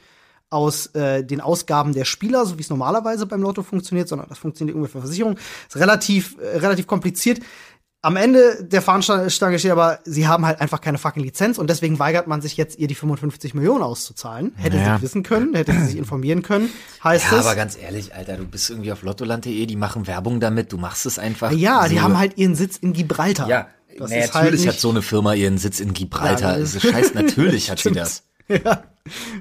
aus 0.51 0.89
äh, 0.89 1.25
den 1.25 1.41
Ausgaben 1.41 1.95
der 1.95 2.05
Spieler, 2.05 2.45
so 2.45 2.59
wie 2.59 2.63
es 2.63 2.71
normalerweise 2.71 3.25
beim 3.25 3.41
Lotto 3.41 3.63
funktioniert, 3.63 4.09
sondern 4.09 4.29
das 4.29 4.39
funktioniert 4.39 4.77
irgendwie 4.77 4.93
für 4.93 5.01
Versicherungen. 5.01 5.39
Ist 5.67 5.77
relativ, 5.77 6.37
äh, 6.39 6.59
relativ 6.59 6.87
kompliziert. 6.87 7.41
Am 8.01 8.15
Ende 8.17 8.63
der 8.63 8.81
Fahnenstange 8.81 9.59
steht 9.59 9.73
aber, 9.73 9.99
sie 10.05 10.29
haben 10.29 10.47
halt 10.47 10.61
einfach 10.61 10.81
keine 10.81 10.99
fucking 10.99 11.25
Lizenz 11.25 11.59
und 11.59 11.69
deswegen 11.69 11.99
weigert 11.99 12.29
man 12.29 12.41
sich 12.41 12.57
jetzt, 12.57 12.79
ihr 12.79 12.87
die 12.87 12.95
55 12.95 13.55
Millionen 13.55 13.83
auszuzahlen. 13.83 14.53
Hätte 14.57 14.77
Naja. 14.77 14.97
sie 14.99 15.03
wissen 15.03 15.25
können, 15.25 15.53
hätte 15.55 15.73
sie 15.73 15.85
sich 15.87 15.97
informieren 15.97 16.43
können, 16.43 16.71
heißt 17.03 17.27
ja, 17.33 17.39
es. 17.41 17.45
aber 17.47 17.57
ganz 17.57 17.77
ehrlich, 17.77 18.15
Alter, 18.15 18.37
du 18.37 18.45
bist 18.45 18.71
irgendwie 18.71 18.93
auf 18.93 19.03
lottoland.de, 19.03 19.67
die 19.67 19.77
machen 19.77 20.07
Werbung 20.07 20.39
damit, 20.39 20.71
du 20.73 20.79
machst 20.79 21.07
es 21.07 21.19
einfach. 21.19 21.51
ja, 21.51 21.89
die 21.89 21.97
so. 21.97 22.03
haben 22.03 22.17
halt 22.19 22.39
ihren 22.39 22.55
Sitz 22.55 22.77
in 22.77 22.93
Gibraltar. 22.93 23.49
Ja, 23.49 23.67
Das 23.99 24.11
naja, 24.11 24.25
ist 24.27 24.35
halt 24.35 24.45
natürlich 24.45 24.61
nicht- 24.67 24.75
hat 24.75 24.81
so 24.81 24.91
eine 24.91 25.03
Firma 25.03 25.35
ihren 25.35 25.59
Sitz 25.59 25.81
in 25.81 25.93
Gibraltar. 25.93 26.53
Ja, 26.53 26.59
das 26.61 26.75
das 26.75 26.85
ist 26.85 26.91
scheiß, 26.93 27.15
natürlich 27.15 27.69
hat 27.69 27.81
sie 27.81 27.91
das. 27.93 28.23
Ja. 28.65 28.83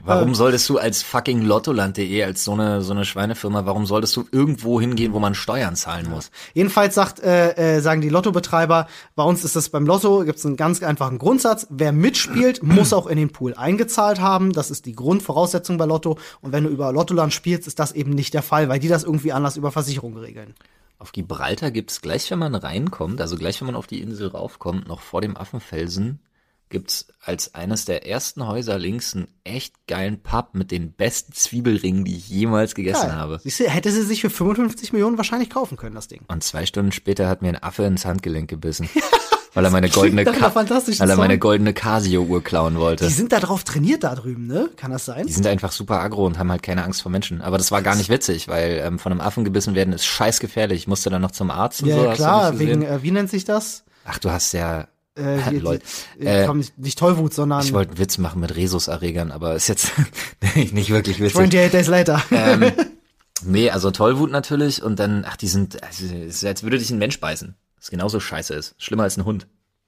Warum 0.06 0.36
solltest 0.36 0.70
du 0.70 0.78
als 0.78 1.04
fucking 1.04 1.42
lottoland.de, 1.42 2.24
als 2.24 2.44
so 2.44 2.54
eine, 2.54 2.82
so 2.82 2.94
eine 2.94 3.06
Schweinefirma, 3.06 3.66
warum 3.66 3.86
solltest 3.86 4.16
du 4.16 4.26
irgendwo 4.32 4.80
hingehen, 4.80 5.14
wo 5.14 5.20
man 5.20 5.36
Steuern 5.36 5.76
zahlen 5.76 6.10
muss? 6.10 6.32
Jedenfalls 6.54 6.96
sagt, 6.96 7.20
äh, 7.20 7.78
äh, 7.78 7.82
sagen 7.82 8.02
die 8.02 8.10
Lottobetreiber, 8.10 8.88
bei 9.16 9.24
uns 9.24 9.44
ist 9.44 9.56
das 9.56 9.70
beim 9.70 9.86
Lotto, 9.86 10.24
gibt 10.24 10.40
es 10.40 10.46
einen 10.46 10.56
ganz 10.56 10.82
einfachen 10.82 11.18
Grundsatz. 11.18 11.68
Wer 11.70 11.92
mitspielt, 11.92 12.64
muss 12.64 12.94
auch 12.94 13.08
in 13.08 13.18
den 13.18 13.32
Pool 13.32 13.56
eingezahlt 13.56 14.22
haben. 14.22 14.54
Das 14.54 14.72
ist 14.72 14.86
die 14.86 14.96
Grundvoraussetzung 14.96 15.78
bei 15.78 15.86
Lotto. 15.86 16.18
Und 16.42 16.54
wenn 16.54 16.64
du 16.64 16.70
über 16.70 16.92
Lottoland 16.92 17.34
spielst, 17.34 17.68
ist 17.68 17.80
das 17.80 17.92
eben 17.92 18.12
nicht 18.12 18.34
der 18.34 18.44
Fall, 18.44 18.70
weil 18.70 18.80
die 18.80 18.88
das 18.88 19.04
irgendwie 19.04 19.34
anders 19.34 19.58
über 19.58 19.72
Versicherungen 19.72 20.20
regeln. 20.20 20.54
Auf 21.00 21.12
Gibraltar 21.12 21.72
gibt's 21.72 22.02
gleich, 22.02 22.32
wenn 22.32 22.40
man 22.40 22.56
reinkommt, 22.56 23.22
also 23.22 23.36
gleich, 23.36 23.62
wenn 23.62 23.68
man 23.68 23.76
auf 23.76 23.86
die 23.86 24.02
Insel 24.02 24.30
raufkommt, 24.30 24.88
noch 24.88 25.02
vor 25.02 25.22
dem 25.22 25.38
Affenfelsen, 25.38 26.20
gibt's 26.70 27.08
als 27.22 27.56
eines 27.56 27.86
der 27.86 28.08
ersten 28.08 28.48
Häuser 28.48 28.78
links 28.78 29.16
einen 29.16 29.28
echt 29.44 29.74
geilen 29.88 30.22
Pub 30.22 30.50
mit 30.54 30.72
den 30.72 30.92
besten 30.92 31.34
Zwiebelringen, 31.34 32.06
die 32.06 32.18
ich 32.18 32.30
jemals 32.30 32.76
gegessen 32.76 33.14
habe. 33.14 33.40
Siehst 33.44 33.60
du, 33.60 33.70
hätte 33.70 33.92
sie 33.92 34.04
sich 34.04 34.22
für 34.22 34.30
55 34.30 34.94
Millionen 34.94 35.18
wahrscheinlich 35.18 35.50
kaufen 35.50 35.78
können, 35.78 35.96
das 35.96 36.08
Ding. 36.08 36.22
Und 36.28 36.44
zwei 36.44 36.66
Stunden 36.66 36.92
später 36.92 37.28
hat 37.28 37.42
mir 37.42 37.50
ein 37.50 37.62
Affe 37.62 37.84
ins 37.84 38.06
Handgelenk 38.06 38.50
gebissen. 38.50 38.90
weil 39.58 39.66
er 39.66 39.72
meine 39.72 39.90
goldene, 39.90 40.24
Ka 40.24 40.54
weil 40.54 41.10
er 41.10 41.18
meine 41.18 41.40
goldene 41.40 41.74
Casio-Uhr 41.74 42.44
klauen 42.44 42.78
wollte. 42.78 43.08
Die 43.08 43.14
sind 43.14 43.32
da 43.32 43.40
drauf 43.40 43.64
trainiert 43.64 44.04
da 44.04 44.14
drüben, 44.14 44.46
ne? 44.46 44.70
Kann 44.76 44.92
das 44.92 45.06
sein? 45.06 45.26
Die 45.26 45.34
sind 45.34 45.48
einfach 45.48 45.72
super 45.72 46.00
aggro 46.00 46.26
und 46.28 46.38
haben 46.38 46.52
halt 46.52 46.62
keine 46.62 46.84
Angst 46.84 47.02
vor 47.02 47.12
Menschen. 47.12 47.42
Aber 47.42 47.58
das 47.58 47.72
war 47.72 47.82
gar 47.82 47.96
nicht 47.96 48.10
witzig, 48.10 48.48
weil 48.48 48.82
ähm, 48.86 49.00
von 49.00 49.12
einem 49.12 49.22
Affen 49.22 49.44
gebissen 49.44 49.74
werden 49.74 49.94
ist 49.94 50.06
scheiß 50.06 50.40
gefährlich. 50.40 50.82
Ich 50.82 50.88
musste 50.88 51.10
dann 51.10 51.24
noch 51.24 51.32
zum 51.32 51.50
Arzt 51.50 51.82
und 51.82 51.90
Ja, 51.90 51.96
so. 51.96 52.06
ja 52.06 52.14
klar, 52.14 52.60
wegen, 52.60 52.84
äh, 52.84 53.02
wie 53.02 53.12
nennt 53.12 53.32
sich 53.32 53.46
das? 53.46 53.84
Ach, 54.06 54.20
du 54.20 54.30
hast 54.30 54.54
ja. 54.54 54.88
Äh, 55.18 55.42
hier, 55.50 55.62
Lol. 55.62 55.80
die, 56.20 56.26
Äh, 56.26 56.46
komm, 56.46 56.64
nicht, 56.78 57.00
Tollwut, 57.00 57.34
sondern 57.34 57.62
Ich 57.64 57.74
wollte 57.74 57.92
einen 57.92 58.00
Witz 58.00 58.18
machen 58.18 58.40
mit 58.42 58.56
Rhesuserregern, 58.56 59.32
aber 59.32 59.56
ist 59.56 59.68
jetzt 59.68 59.92
nicht 60.56 60.90
wirklich 60.90 61.20
witzig. 61.20 61.36
28 61.38 61.72
Days 61.72 61.88
Later. 61.88 62.22
Ähm, 62.32 62.72
nee, 63.44 63.70
also 63.70 63.92
Tollwut 63.92 64.32
natürlich 64.32 64.82
und 64.84 65.00
dann, 65.00 65.26
ach, 65.28 65.38
die 65.38 65.48
sind, 65.48 65.82
also, 65.84 66.06
ist, 66.14 66.46
als 66.46 66.64
würde 66.64 66.78
dich 66.78 66.92
ein 66.92 66.98
Mensch 67.00 67.20
beißen. 67.20 67.56
Was 67.78 67.90
genauso 67.90 68.20
scheiße 68.20 68.54
ist. 68.54 68.76
Schlimmer 68.78 69.04
als 69.04 69.18
ein 69.18 69.26
Hund. 69.26 69.48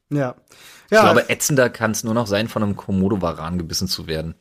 ja. 0.09 0.36
Ich 0.91 0.95
Ja, 0.95 1.03
glaube, 1.03 1.29
ätzender 1.29 1.69
kann 1.69 1.91
es 1.91 2.03
nur 2.03 2.15
noch 2.15 2.25
sein, 2.25 2.48
von 2.48 2.63
einem 2.63 2.75
Komodo-Varan 2.75 3.59
gebissen 3.59 3.88
zu 3.88 4.07
werden. 4.07 4.33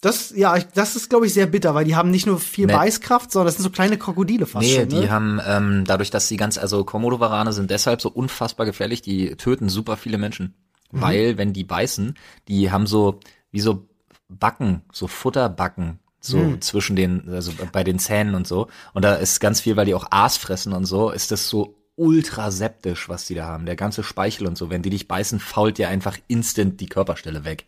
Das, 0.00 0.30
ja, 0.36 0.56
das 0.74 0.94
ist, 0.96 1.10
glaube 1.10 1.26
ich, 1.26 1.34
sehr 1.34 1.46
bitter, 1.46 1.74
weil 1.74 1.84
die 1.84 1.96
haben 1.96 2.10
nicht 2.10 2.26
nur 2.26 2.38
viel 2.38 2.66
Nee. 2.66 2.72
Beißkraft, 2.72 3.32
sondern 3.32 3.46
das 3.46 3.56
sind 3.56 3.64
so 3.64 3.70
kleine 3.70 3.98
Krokodile 3.98 4.46
fast 4.46 4.66
Nee, 4.66 4.76
schon. 4.80 4.88
die 4.88 5.00
ne? 5.00 5.10
haben, 5.10 5.40
ähm, 5.44 5.84
dadurch, 5.86 6.10
dass 6.10 6.28
sie 6.28 6.36
ganz, 6.36 6.56
also 6.58 6.84
Komodo-Varane 6.84 7.52
sind 7.52 7.70
deshalb 7.70 8.00
so 8.00 8.08
unfassbar 8.08 8.64
gefährlich, 8.66 9.02
die 9.02 9.34
töten 9.36 9.68
super 9.68 9.96
viele 9.96 10.18
Menschen. 10.18 10.54
Mhm. 10.92 11.00
Weil, 11.00 11.38
wenn 11.38 11.52
die 11.52 11.64
beißen, 11.64 12.14
die 12.46 12.70
haben 12.70 12.86
so, 12.86 13.20
wie 13.50 13.60
so 13.60 13.88
Backen, 14.28 14.82
so 14.92 15.06
Futterbacken, 15.08 15.98
so 16.20 16.36
Mhm. 16.38 16.60
zwischen 16.60 16.94
den, 16.96 17.28
also 17.30 17.52
bei 17.72 17.82
den 17.84 17.98
Zähnen 17.98 18.34
und 18.34 18.46
so. 18.46 18.68
Und 18.94 19.04
da 19.04 19.14
ist 19.14 19.40
ganz 19.40 19.60
viel, 19.60 19.76
weil 19.76 19.86
die 19.86 19.94
auch 19.94 20.06
Aas 20.10 20.36
fressen 20.36 20.72
und 20.72 20.84
so, 20.84 21.10
ist 21.10 21.30
das 21.30 21.48
so 21.48 21.76
ultra 21.96 22.50
septisch, 22.52 23.08
was 23.08 23.26
die 23.26 23.34
da 23.34 23.46
haben. 23.46 23.66
Der 23.66 23.74
ganze 23.76 24.02
Speichel 24.04 24.46
und 24.46 24.56
so. 24.56 24.70
Wenn 24.70 24.82
die 24.82 24.90
dich 24.90 25.08
beißen, 25.08 25.40
fault 25.40 25.78
dir 25.78 25.88
einfach 25.88 26.16
instant 26.28 26.80
die 26.80 26.86
Körperstelle 26.88 27.44
weg. 27.44 27.66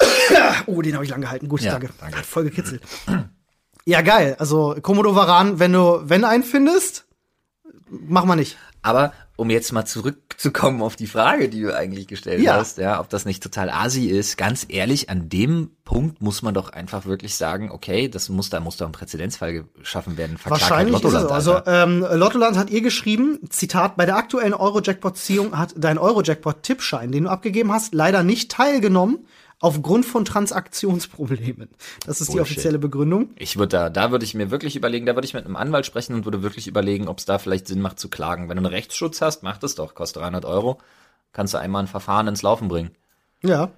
Oh, 0.66 0.82
den 0.82 0.94
habe 0.94 1.04
ich 1.04 1.10
lang 1.10 1.20
gehalten. 1.20 1.48
Gut, 1.48 1.60
Ja, 1.60 1.72
danke. 1.72 1.90
danke. 2.00 2.18
Voll 2.22 2.44
gekitzelt. 2.44 2.82
ja, 3.84 4.00
geil. 4.02 4.36
Also 4.38 4.76
Komodo 4.82 5.14
Varan, 5.14 5.58
wenn 5.58 5.72
du, 5.72 6.00
wenn 6.04 6.24
einen 6.24 6.42
findest, 6.42 7.06
mach 7.88 8.24
mal 8.24 8.36
nicht. 8.36 8.56
Aber 8.82 9.12
um 9.36 9.50
jetzt 9.50 9.72
mal 9.72 9.84
zurückzukommen 9.84 10.80
auf 10.80 10.94
die 10.96 11.08
Frage, 11.08 11.48
die 11.48 11.60
du 11.60 11.74
eigentlich 11.76 12.06
gestellt 12.06 12.40
Ja. 12.40 12.54
hast, 12.54 12.78
ja, 12.78 13.00
ob 13.00 13.08
das 13.10 13.24
nicht 13.26 13.42
total 13.42 13.68
asi 13.68 14.06
ist, 14.06 14.38
ganz 14.38 14.64
ehrlich, 14.68 15.10
an 15.10 15.28
dem 15.28 15.72
Punkt 15.84 16.22
muss 16.22 16.40
man 16.42 16.54
doch 16.54 16.70
einfach 16.70 17.04
wirklich 17.04 17.34
sagen, 17.34 17.70
okay, 17.70 18.08
das 18.08 18.28
muss 18.28 18.48
da 18.48 18.60
muss 18.60 18.76
da 18.76 18.86
ein 18.86 18.92
Präzedenzfall 18.92 19.64
geschaffen 19.78 20.16
werden. 20.16 20.38
Verklagt 20.38 20.62
Wahrscheinlich 20.62 20.94
halt 20.94 21.04
ist 21.04 21.12
es 21.12 21.20
so. 21.20 21.28
Lottoland, 21.28 21.66
Also 21.66 21.70
ähm, 22.12 22.18
Lottoland 22.18 22.56
hat 22.56 22.70
ihr 22.70 22.80
geschrieben, 22.80 23.40
Zitat, 23.50 23.96
bei 23.96 24.06
der 24.06 24.16
aktuellen 24.16 24.54
Euro-Jackpot-Ziehung 24.54 25.58
hat 25.58 25.74
dein 25.76 25.98
Euro-Jackpot-Tippschein, 25.98 27.10
den 27.12 27.24
du 27.24 27.30
abgegeben 27.30 27.72
hast, 27.72 27.92
leider 27.92 28.22
nicht 28.22 28.50
teilgenommen 28.52 29.26
aufgrund 29.60 30.04
von 30.06 30.24
Transaktionsproblemen. 30.24 31.68
Das 32.06 32.20
ist 32.20 32.28
die 32.32 32.36
Bullshit. 32.36 32.52
offizielle 32.56 32.78
Begründung. 32.78 33.30
ich 33.36 33.56
würde 33.56 33.68
da, 33.76 33.90
da 33.90 34.10
würde 34.10 34.24
ich 34.24 34.34
mir 34.34 34.50
wirklich 34.50 34.76
überlegen, 34.76 35.06
da 35.06 35.14
würde 35.14 35.26
ich 35.26 35.34
mit 35.34 35.44
einem 35.46 35.56
Anwalt 35.56 35.86
sprechen 35.86 36.14
und 36.14 36.24
würde 36.24 36.42
wirklich 36.42 36.66
überlegen, 36.68 37.08
ob 37.08 37.18
es 37.18 37.24
da 37.24 37.38
vielleicht 37.38 37.66
Sinn 37.68 37.80
macht 37.80 37.98
zu 37.98 38.08
klagen. 38.08 38.48
Wenn 38.48 38.56
du 38.56 38.64
einen 38.64 38.72
Rechtsschutz 38.74 39.20
hast, 39.22 39.42
mach 39.42 39.58
das 39.58 39.74
doch, 39.74 39.94
kostet 39.94 40.22
300 40.22 40.44
Euro, 40.44 40.78
kannst 41.32 41.54
du 41.54 41.58
einmal 41.58 41.82
ein 41.84 41.88
Verfahren 41.88 42.28
ins 42.28 42.42
Laufen 42.42 42.68
bringen. 42.68 42.90
Ja. 43.42 43.70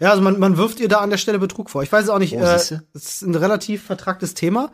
Ja, 0.00 0.10
also 0.10 0.22
man, 0.22 0.40
man 0.40 0.56
wirft 0.56 0.80
ihr 0.80 0.88
da 0.88 0.98
an 0.98 1.10
der 1.10 1.18
Stelle 1.18 1.38
Betrug 1.38 1.70
vor. 1.70 1.82
Ich 1.84 1.92
weiß 1.92 2.08
auch 2.08 2.18
nicht, 2.18 2.34
Oh, 2.34 2.40
äh, 2.40 2.54
es 2.56 2.72
ist 2.92 3.22
ein 3.22 3.34
relativ 3.36 3.84
vertragtes 3.84 4.34
Thema. 4.34 4.72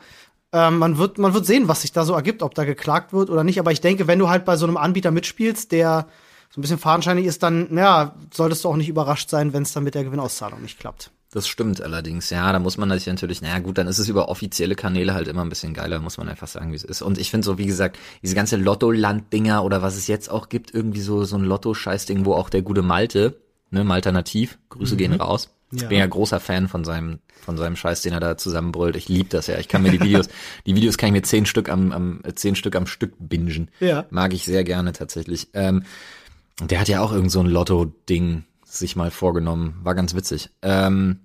Ähm, 0.52 0.78
man 0.78 0.96
wird, 0.96 1.18
man 1.18 1.34
wird 1.34 1.44
sehen, 1.44 1.68
was 1.68 1.82
sich 1.82 1.92
da 1.92 2.04
so 2.04 2.14
ergibt, 2.14 2.42
ob 2.42 2.54
da 2.54 2.64
geklagt 2.64 3.12
wird 3.12 3.28
oder 3.28 3.44
nicht. 3.44 3.58
Aber 3.60 3.70
ich 3.70 3.82
denke, 3.82 4.06
wenn 4.06 4.18
du 4.18 4.30
halt 4.30 4.46
bei 4.46 4.56
so 4.56 4.64
einem 4.64 4.78
Anbieter 4.78 5.10
mitspielst, 5.10 5.72
der 5.72 6.06
so 6.50 6.58
ein 6.58 6.62
bisschen 6.62 6.78
fadenscheinig 6.78 7.26
ist, 7.26 7.42
dann, 7.42 7.76
ja, 7.76 8.14
solltest 8.32 8.64
du 8.64 8.68
auch 8.68 8.76
nicht 8.76 8.88
überrascht 8.88 9.28
sein, 9.30 9.52
wenn 9.52 9.62
es 9.62 9.72
dann 9.72 9.84
mit 9.84 9.94
der 9.94 10.04
Gewinnauszahlung 10.04 10.62
nicht 10.62 10.78
klappt. 10.78 11.10
Das 11.30 11.46
stimmt 11.46 11.82
allerdings, 11.82 12.30
ja, 12.30 12.50
da 12.52 12.58
muss 12.58 12.78
man 12.78 12.90
sich 12.90 13.06
natürlich, 13.06 13.42
naja 13.42 13.58
gut, 13.58 13.76
dann 13.76 13.86
ist 13.86 13.98
es 13.98 14.08
über 14.08 14.30
offizielle 14.30 14.74
Kanäle 14.74 15.12
halt 15.12 15.28
immer 15.28 15.42
ein 15.42 15.50
bisschen 15.50 15.74
geiler, 15.74 15.98
muss 16.00 16.16
man 16.16 16.26
einfach 16.26 16.48
sagen, 16.48 16.72
wie 16.72 16.76
es 16.76 16.84
ist. 16.84 17.02
Und 17.02 17.18
ich 17.18 17.30
finde 17.30 17.44
so, 17.44 17.58
wie 17.58 17.66
gesagt, 17.66 17.98
diese 18.22 18.34
ganze 18.34 18.56
Lotto-Land-Dinger 18.56 19.62
oder 19.62 19.82
was 19.82 19.96
es 19.96 20.06
jetzt 20.06 20.30
auch 20.30 20.48
gibt, 20.48 20.72
irgendwie 20.72 21.02
so, 21.02 21.24
so 21.24 21.36
ein 21.36 21.44
Lotto-Scheiß-Ding, 21.44 22.24
wo 22.24 22.32
auch 22.32 22.48
der 22.48 22.62
gute 22.62 22.80
Malte, 22.80 23.36
ne, 23.70 23.84
Malternativ, 23.84 24.58
Grüße 24.70 24.96
gehen 24.96 25.12
raus. 25.12 25.50
Ich 25.70 25.82
Ja. 25.82 25.88
bin 25.88 25.98
ja 25.98 26.06
großer 26.06 26.40
Fan 26.40 26.66
von 26.66 26.82
seinem, 26.84 27.18
von 27.44 27.58
seinem 27.58 27.76
Scheiß, 27.76 28.00
den 28.00 28.14
er 28.14 28.20
da 28.20 28.38
zusammenbrüllt. 28.38 28.96
Ich 28.96 29.10
lieb 29.10 29.28
das 29.28 29.48
ja. 29.48 29.58
Ich 29.58 29.68
kann 29.68 29.82
mir 29.82 29.90
die 29.90 30.00
Videos, 30.00 30.28
die 30.66 30.74
Videos 30.74 30.96
kann 30.96 31.08
ich 31.08 31.12
mir 31.12 31.22
zehn 31.22 31.44
Stück 31.44 31.68
am, 31.68 31.92
am 31.92 32.22
zehn 32.36 32.54
Stück 32.56 32.74
am 32.74 32.86
Stück 32.86 33.12
bingen. 33.18 33.70
Ja. 33.80 34.06
Mag 34.08 34.32
ich 34.32 34.46
sehr 34.46 34.64
gerne 34.64 34.92
tatsächlich. 34.94 35.48
Ähm, 35.52 35.82
der 36.60 36.80
hat 36.80 36.88
ja 36.88 37.00
auch 37.00 37.12
irgend 37.12 37.30
so 37.30 37.40
ein 37.40 37.46
Lotto-Ding 37.46 38.44
sich 38.64 38.96
mal 38.96 39.10
vorgenommen. 39.10 39.78
War 39.82 39.94
ganz 39.94 40.14
witzig. 40.14 40.50
Ähm, 40.62 41.20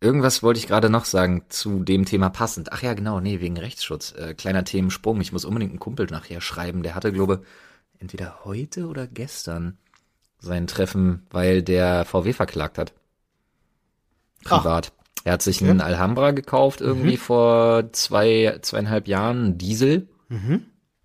irgendwas 0.00 0.42
wollte 0.42 0.58
ich 0.58 0.66
gerade 0.66 0.90
noch 0.90 1.04
sagen 1.04 1.44
zu 1.48 1.84
dem 1.84 2.04
Thema 2.04 2.28
passend. 2.30 2.72
Ach 2.72 2.82
ja, 2.82 2.94
genau, 2.94 3.20
nee, 3.20 3.40
wegen 3.40 3.56
Rechtsschutz. 3.56 4.12
Äh, 4.12 4.34
kleiner 4.34 4.64
Themensprung. 4.64 5.20
Ich 5.20 5.32
muss 5.32 5.44
unbedingt 5.44 5.72
einen 5.72 5.80
Kumpel 5.80 6.06
nachher 6.06 6.40
schreiben. 6.40 6.82
Der 6.82 6.94
hatte, 6.94 7.12
glaube 7.12 7.42
entweder 7.98 8.44
heute 8.44 8.86
oder 8.86 9.06
gestern 9.06 9.76
sein 10.38 10.66
Treffen, 10.66 11.26
weil 11.30 11.62
der 11.62 12.04
VW 12.04 12.32
verklagt 12.32 12.78
hat. 12.78 12.92
Privat. 14.44 14.92
Er 15.24 15.32
hat 15.32 15.42
sich 15.42 15.62
einen 15.62 15.80
Alhambra 15.80 16.30
gekauft 16.30 16.80
irgendwie 16.80 17.16
vor 17.16 17.92
zwei, 17.92 18.58
zweieinhalb 18.62 19.08
Jahren, 19.08 19.58
Diesel. 19.58 20.08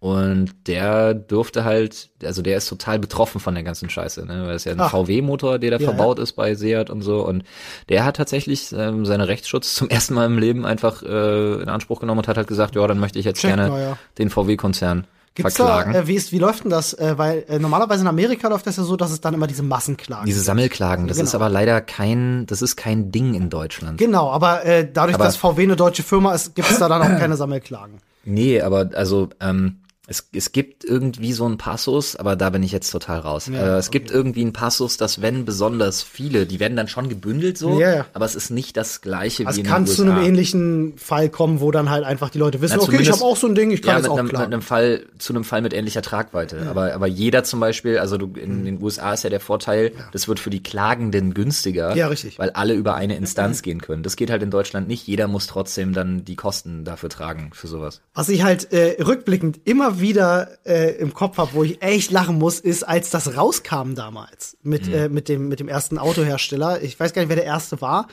Und 0.03 0.67
der 0.67 1.13
durfte 1.13 1.63
halt, 1.63 2.09
also 2.25 2.41
der 2.41 2.57
ist 2.57 2.67
total 2.67 2.99
betroffen 2.99 3.39
von 3.39 3.53
der 3.53 3.63
ganzen 3.63 3.89
Scheiße, 3.89 4.25
ne? 4.25 4.43
Weil 4.47 4.55
es 4.55 4.65
ja 4.65 4.73
ein. 4.73 4.89
VW-Motor, 4.89 5.59
der 5.59 5.71
da 5.71 5.77
Ja, 5.77 5.85
verbaut 5.85 6.19
ist 6.19 6.33
bei 6.33 6.55
Seat 6.55 6.89
und 6.89 7.03
so. 7.03 7.25
Und 7.25 7.45
der 7.87 8.03
hat 8.03 8.17
tatsächlich 8.17 8.73
ähm, 8.73 9.05
seine 9.05 9.29
Rechtsschutz 9.29 9.75
zum 9.75 9.89
ersten 9.89 10.13
Mal 10.15 10.25
im 10.25 10.37
Leben 10.39 10.65
einfach 10.65 11.03
äh, 11.03 11.61
in 11.61 11.69
Anspruch 11.69 12.01
genommen 12.01 12.19
und 12.19 12.27
hat 12.27 12.35
halt 12.35 12.47
gesagt, 12.49 12.75
ja, 12.75 12.85
dann 12.85 12.99
möchte 12.99 13.17
ich 13.17 13.23
jetzt 13.23 13.39
Check 13.39 13.55
gerne 13.55 13.69
ja. 13.81 13.97
den 14.17 14.29
VW-Konzern 14.29 15.07
Gibt's 15.35 15.55
verklagen. 15.55 15.93
da, 15.93 15.99
äh, 15.99 16.07
wie, 16.07 16.15
ist, 16.15 16.33
wie 16.33 16.37
läuft 16.39 16.65
denn 16.65 16.69
das? 16.69 16.93
Äh, 16.95 17.17
weil 17.17 17.45
äh, 17.47 17.57
normalerweise 17.57 18.01
in 18.01 18.07
Amerika 18.09 18.49
läuft 18.49 18.67
das 18.67 18.75
ja 18.75 18.83
so, 18.83 18.97
dass 18.97 19.09
es 19.09 19.21
dann 19.21 19.33
immer 19.33 19.47
diese 19.47 19.63
Massenklagen 19.63 20.25
Diese. 20.25 20.41
Sammelklagen, 20.41 21.07
das 21.07 21.15
Genau. 21.15 21.27
ist 21.29 21.33
aber 21.35 21.47
leider 21.47 21.79
kein, 21.79 22.45
das 22.47 22.61
ist 22.61 22.75
kein 22.75 23.13
Ding 23.13 23.35
in 23.35 23.49
Deutschland. 23.49 23.99
Genau, 23.99 24.29
aber 24.31 24.65
äh, 24.65 24.85
dadurch, 24.91 25.15
Aber- 25.15 25.23
dass 25.23 25.37
VW 25.37 25.63
eine 25.63 25.77
deutsche 25.77 26.03
Firma 26.03 26.33
ist, 26.33 26.55
gibt 26.55 26.69
es 26.69 26.77
da 26.77 26.89
dann 26.89 27.01
auch 27.01 27.19
keine 27.19 27.37
Sammelklagen. 27.37 27.99
Nee, 28.25 28.59
aber 28.61 28.89
also 28.95 29.29
ähm, 29.39 29.77
es, 30.05 30.27
es 30.33 30.51
gibt 30.51 30.83
irgendwie 30.83 31.31
so 31.31 31.45
einen 31.45 31.57
Passus, 31.57 32.17
aber 32.17 32.35
da 32.35 32.49
bin 32.49 32.61
ich 32.61 32.73
jetzt 32.73 32.89
total 32.91 33.19
raus. 33.19 33.47
Ja, 33.51 33.75
äh, 33.75 33.77
es 33.79 33.89
gibt 33.89 34.11
irgendwie 34.11 34.41
einen 34.41 34.51
Passus, 34.51 34.97
dass 34.97 35.21
wenn 35.21 35.45
besonders 35.45 36.03
viele, 36.03 36.45
die 36.45 36.59
werden 36.59 36.75
dann 36.75 36.89
schon 36.89 37.07
gebündelt 37.07 37.57
so, 37.57 37.79
Ja, 37.79 37.95
ja. 37.95 38.05
aber 38.13 38.25
es 38.25 38.35
ist 38.35 38.49
nicht 38.49 38.75
das 38.75 38.99
gleiche 38.99 39.47
Also 39.47 39.57
wie 39.57 39.61
in 39.61 39.65
kann 39.67 39.85
den 39.85 39.93
zu 39.93 40.01
USA. 40.03 40.13
einem 40.15 40.25
ähnlichen 40.25 40.97
Fall 40.97 41.29
kommen, 41.29 41.61
wo 41.61 41.71
dann 41.71 41.89
halt 41.89 42.03
einfach 42.03 42.29
die 42.29 42.37
Leute 42.37 42.59
wissen, 42.59 42.75
Na, 42.77 42.83
okay, 42.83 42.97
ich 43.01 43.09
habe 43.11 43.21
auch 43.23 43.37
so 43.37 43.47
ein 43.47 43.55
Ding, 43.55 43.71
ich 43.71 43.81
kann 43.81 43.91
ja, 43.91 43.95
jetzt 43.99 44.03
mit 44.03 44.11
auch 44.11 44.17
einem, 44.17 44.25
mit 44.25 44.35
klagen. 44.35 44.53
einem 44.53 44.61
Fall, 44.61 45.05
zu 45.19 45.31
einem 45.31 45.45
Fall 45.45 45.61
mit 45.61 45.73
ähnlicher 45.73 46.01
Tragweite. 46.01 46.67
Aber, 46.69 46.93
aber 46.93 47.07
jeder 47.07 47.45
zum 47.45 47.61
Beispiel, 47.61 47.97
also 47.97 48.17
du, 48.17 48.27
in 48.37 48.65
den 48.65 48.83
USA 48.83 49.13
ist 49.13 49.23
ja 49.23 49.29
der 49.29 49.39
Vorteil, 49.39 49.93
das 50.11 50.27
wird 50.27 50.41
für 50.41 50.49
die 50.49 50.61
Klagenden 50.61 51.33
günstiger. 51.33 51.95
Ja, 51.95 52.07
richtig. 52.07 52.39
Weil 52.39 52.49
alle 52.49 52.73
über 52.73 52.95
eine 52.95 53.15
Instanz 53.15 53.61
gehen 53.61 53.79
können. 53.79 54.03
Das 54.03 54.17
geht 54.17 54.29
halt 54.31 54.43
in 54.43 54.51
Deutschland 54.51 54.89
nicht. 54.89 55.07
Jeder 55.07 55.29
muss 55.29 55.47
trotzdem 55.47 55.93
dann 55.93 56.25
die 56.25 56.35
Kosten 56.35 56.83
dafür 56.83 57.07
tragen, 57.07 57.51
für 57.53 57.67
sowas. 57.67 58.01
Was 58.13 58.27
ich 58.27 58.43
halt 58.43 58.73
äh, 58.73 59.01
rückblickend 59.01 59.61
immer 59.63 59.92
wieder 59.99 60.49
äh, 60.65 60.95
im 60.97 61.13
Kopf 61.13 61.37
habe, 61.37 61.51
wo 61.53 61.63
ich 61.63 61.81
echt 61.81 62.11
lachen 62.11 62.37
muss, 62.37 62.59
ist, 62.59 62.83
als 62.83 63.09
das 63.09 63.35
rauskam 63.35 63.93
damals 63.95 64.57
mit, 64.63 64.87
Mhm. 64.87 64.93
äh, 64.93 65.09
mit, 65.09 65.29
dem, 65.29 65.47
mit 65.47 65.59
dem 65.59 65.67
ersten 65.67 65.97
Autohersteller. 65.97 66.81
Ich 66.81 66.99
weiß 66.99 67.13
gar 67.13 67.21
nicht, 67.21 67.29
wer 67.29 67.35
der 67.35 67.45
erste 67.45 67.81
war, 67.81 68.07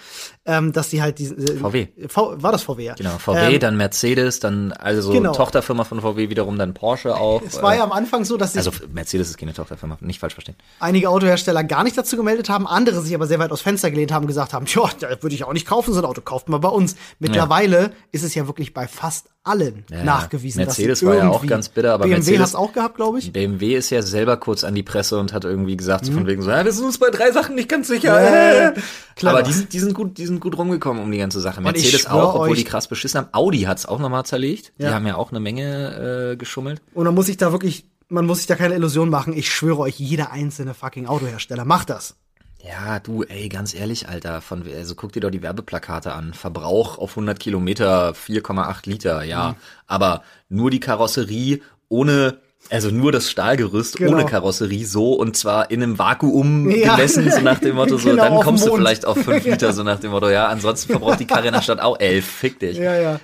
ähm, 0.47 0.73
dass 0.73 0.89
die 0.89 1.03
halt 1.03 1.19
diese. 1.19 1.35
Äh, 1.35 1.57
VW. 1.59 1.89
V, 2.09 2.43
war 2.43 2.51
das 2.51 2.63
VW, 2.63 2.83
ja. 2.85 2.95
Genau, 2.95 3.11
VW, 3.19 3.55
Ähm, 3.55 3.61
dann 3.61 3.77
Mercedes, 3.77 4.41
dann 4.41 4.73
also 4.73 5.13
Genau. 5.13 5.33
Tochterfirma 5.33 5.85
von 5.85 6.01
VW 6.01 6.31
wiederum 6.31 6.57
dann 6.59 6.73
Porsche 6.75 7.15
auch. 7.15 7.43
es 7.47 7.61
war 7.63 7.75
äh, 7.75 7.79
ja 7.79 7.85
am 7.85 7.93
Anfang 7.93 8.25
so, 8.25 8.37
dass 8.39 8.55
sich 8.55 8.67
also 8.67 8.71
Mercedes 8.93 9.29
ist 9.29 9.39
keine 9.39 9.53
Tochterfirma, 9.53 9.99
nicht 10.01 10.19
falsch 10.19 10.33
verstehen. 10.35 10.57
einige 10.81 11.11
Autohersteller 11.11 11.63
gar 11.65 11.85
nicht 11.85 11.97
dazu 11.99 12.17
gemeldet 12.17 12.49
haben, 12.49 12.67
andere 12.67 13.03
sich 13.03 13.15
aber 13.15 13.27
sehr 13.27 13.39
weit 13.39 13.53
aus 13.53 13.61
Fenster 13.61 13.91
gelehnt 13.91 14.13
haben 14.13 14.23
und 14.25 14.29
gesagt 14.29 14.55
haben, 14.55 14.65
tja, 14.67 14.89
da 14.99 15.09
würde 15.23 15.35
ich 15.35 15.45
auch 15.45 15.53
nicht 15.53 15.67
kaufen, 15.67 15.93
so 15.93 16.00
ein 16.00 16.07
Auto 16.07 16.23
kauft 16.23 16.49
mal 16.49 16.59
bei 16.59 16.69
uns. 16.69 16.97
Mittlerweile 17.19 17.93
ist 18.13 18.25
es 18.25 18.35
ja 18.35 18.47
wirklich 18.47 18.75
bei 18.75 18.89
fast 18.89 19.26
allen 19.43 19.85
Ja, 19.91 20.05
nachgewiesen. 20.05 20.63
Mercedes 20.65 20.99
sie 21.00 21.07
war 21.07 21.15
ja 21.17 21.29
auch 21.31 21.47
ganz 21.47 21.71
bitter, 21.71 21.95
aber 21.95 22.05
BMW 22.05 22.17
Mercedes- 22.19 22.41
hat's 22.41 22.55
auch 22.55 22.73
gehabt, 22.75 22.97
glaube 22.97 23.19
ich. 23.21 23.33
BMW 23.33 23.75
ist 23.75 23.89
ja 23.91 24.03
selber 24.03 24.37
kurz 24.37 24.65
an 24.65 24.75
die 24.75 24.83
Presse 24.83 25.19
und 25.19 25.33
hat 25.33 25.45
irgendwie 25.45 25.76
gesagt, 25.79 26.05
so 26.07 26.13
von 26.13 26.26
wegen 26.26 26.43
so, 26.43 26.50
ja, 26.50 26.63
wir 26.65 26.73
sind 26.73 26.85
uns 26.85 26.99
bei 26.99 27.09
drei 27.11 27.31
Sachen 27.33 27.55
nicht 27.55 27.69
ganz 27.69 27.89
sicher. 27.89 28.19
Mhm. 28.19 28.81
Äh. 29.21 29.26
Aber 29.26 29.43
die 29.43 29.53
sind, 29.53 29.73
die 29.75 29.79
sind 29.81 29.93
gut, 29.93 30.17
die 30.17 30.25
sind 30.30 30.40
gut 30.40 30.56
rumgekommen 30.56 31.02
um 31.02 31.10
die 31.10 31.19
ganze 31.19 31.40
Sache. 31.40 31.60
Mercedes 31.60 32.06
auch, 32.06 32.34
obwohl 32.34 32.50
euch- 32.50 32.58
die 32.58 32.64
krass 32.64 32.88
beschissen 32.88 33.19
haben. 33.21 33.28
Audi 33.32 33.60
hat's 33.62 33.84
auch 33.86 33.99
nochmal 33.99 34.25
zerlegt. 34.25 34.73
Die 34.78 34.84
Ja. 34.84 34.93
haben 34.95 35.06
ja 35.06 35.16
auch 35.16 35.30
eine 35.30 35.40
Menge 35.40 36.32
äh, 36.32 36.36
geschummelt. 36.36 36.80
Und 36.95 37.04
dann 37.04 37.14
muss 37.14 37.28
ich 37.28 37.36
da 37.36 37.52
wirklich, 37.52 37.86
man 38.08 38.25
muss 38.26 38.38
sich 38.38 38.47
da 38.47 38.56
keine 38.56 38.75
Illusion 38.75 39.10
machen. 39.10 39.32
Ich 39.36 39.52
schwöre 39.52 39.78
euch, 39.80 39.99
jeder 39.99 40.32
einzelne 40.32 40.75
fucking 40.75 41.06
Autohersteller 41.06 41.64
macht 41.64 41.90
das. 41.90 42.16
Ja, 42.62 42.99
du, 42.99 43.23
ey, 43.23 43.49
ganz 43.49 43.73
ehrlich, 43.75 44.08
Alter, 44.08 44.43
von, 44.43 44.64
also 44.76 44.95
guck 44.95 45.12
dir 45.12 45.21
doch 45.21 45.30
die 45.30 45.43
Werbeplakate 45.43 46.12
an. 46.12 46.34
Verbrauch 46.34 46.99
auf 46.99 47.12
100 47.16 47.40
Kilometer 47.40 48.12
4,8 48.14 48.86
Liter, 48.86 49.23
ja. 49.23 49.50
Mhm. 49.50 49.54
Aber 49.86 50.23
nur 50.50 50.71
die 50.71 50.80
Karosserie 50.80 51.60
ohne, 51.88 52.38
also 52.69 52.91
nur 52.91 53.11
das 53.13 53.31
Stahlgerüst 53.31 53.97
Genau. 53.97 54.13
ohne 54.13 54.27
Karosserie 54.27 54.85
so 54.85 55.15
und 55.15 55.37
zwar 55.37 55.71
in 55.71 55.83
einem 55.83 55.99
Vakuum 55.99 56.71
Ja. 56.71 56.95
gemessen, 56.97 57.31
so 57.31 57.41
nach 57.41 57.59
dem 57.59 57.77
Motto, 57.77 57.97
so, 57.99 58.09
Genau, 58.11 58.23
dann 58.25 58.41
kommst 58.45 58.67
du 58.67 58.77
vielleicht 58.77 59.05
auf 59.07 59.17
5 59.19 59.45
Ja. 59.47 59.53
Liter, 59.53 59.73
so 59.73 59.83
nach 59.83 59.99
dem 59.99 60.11
Motto, 60.11 60.29
ja, 60.29 60.47
ansonsten 60.49 60.91
verbraucht 60.93 61.21
die 61.21 61.27
Karre 61.27 61.47
in 61.49 61.53
der 61.55 61.63
Stadt 61.63 61.81
auch 61.81 61.99
11, 61.99 62.25
fick 62.25 62.61
dich. 62.61 62.77
Ja, 62.77 62.95
ja. 62.95 63.21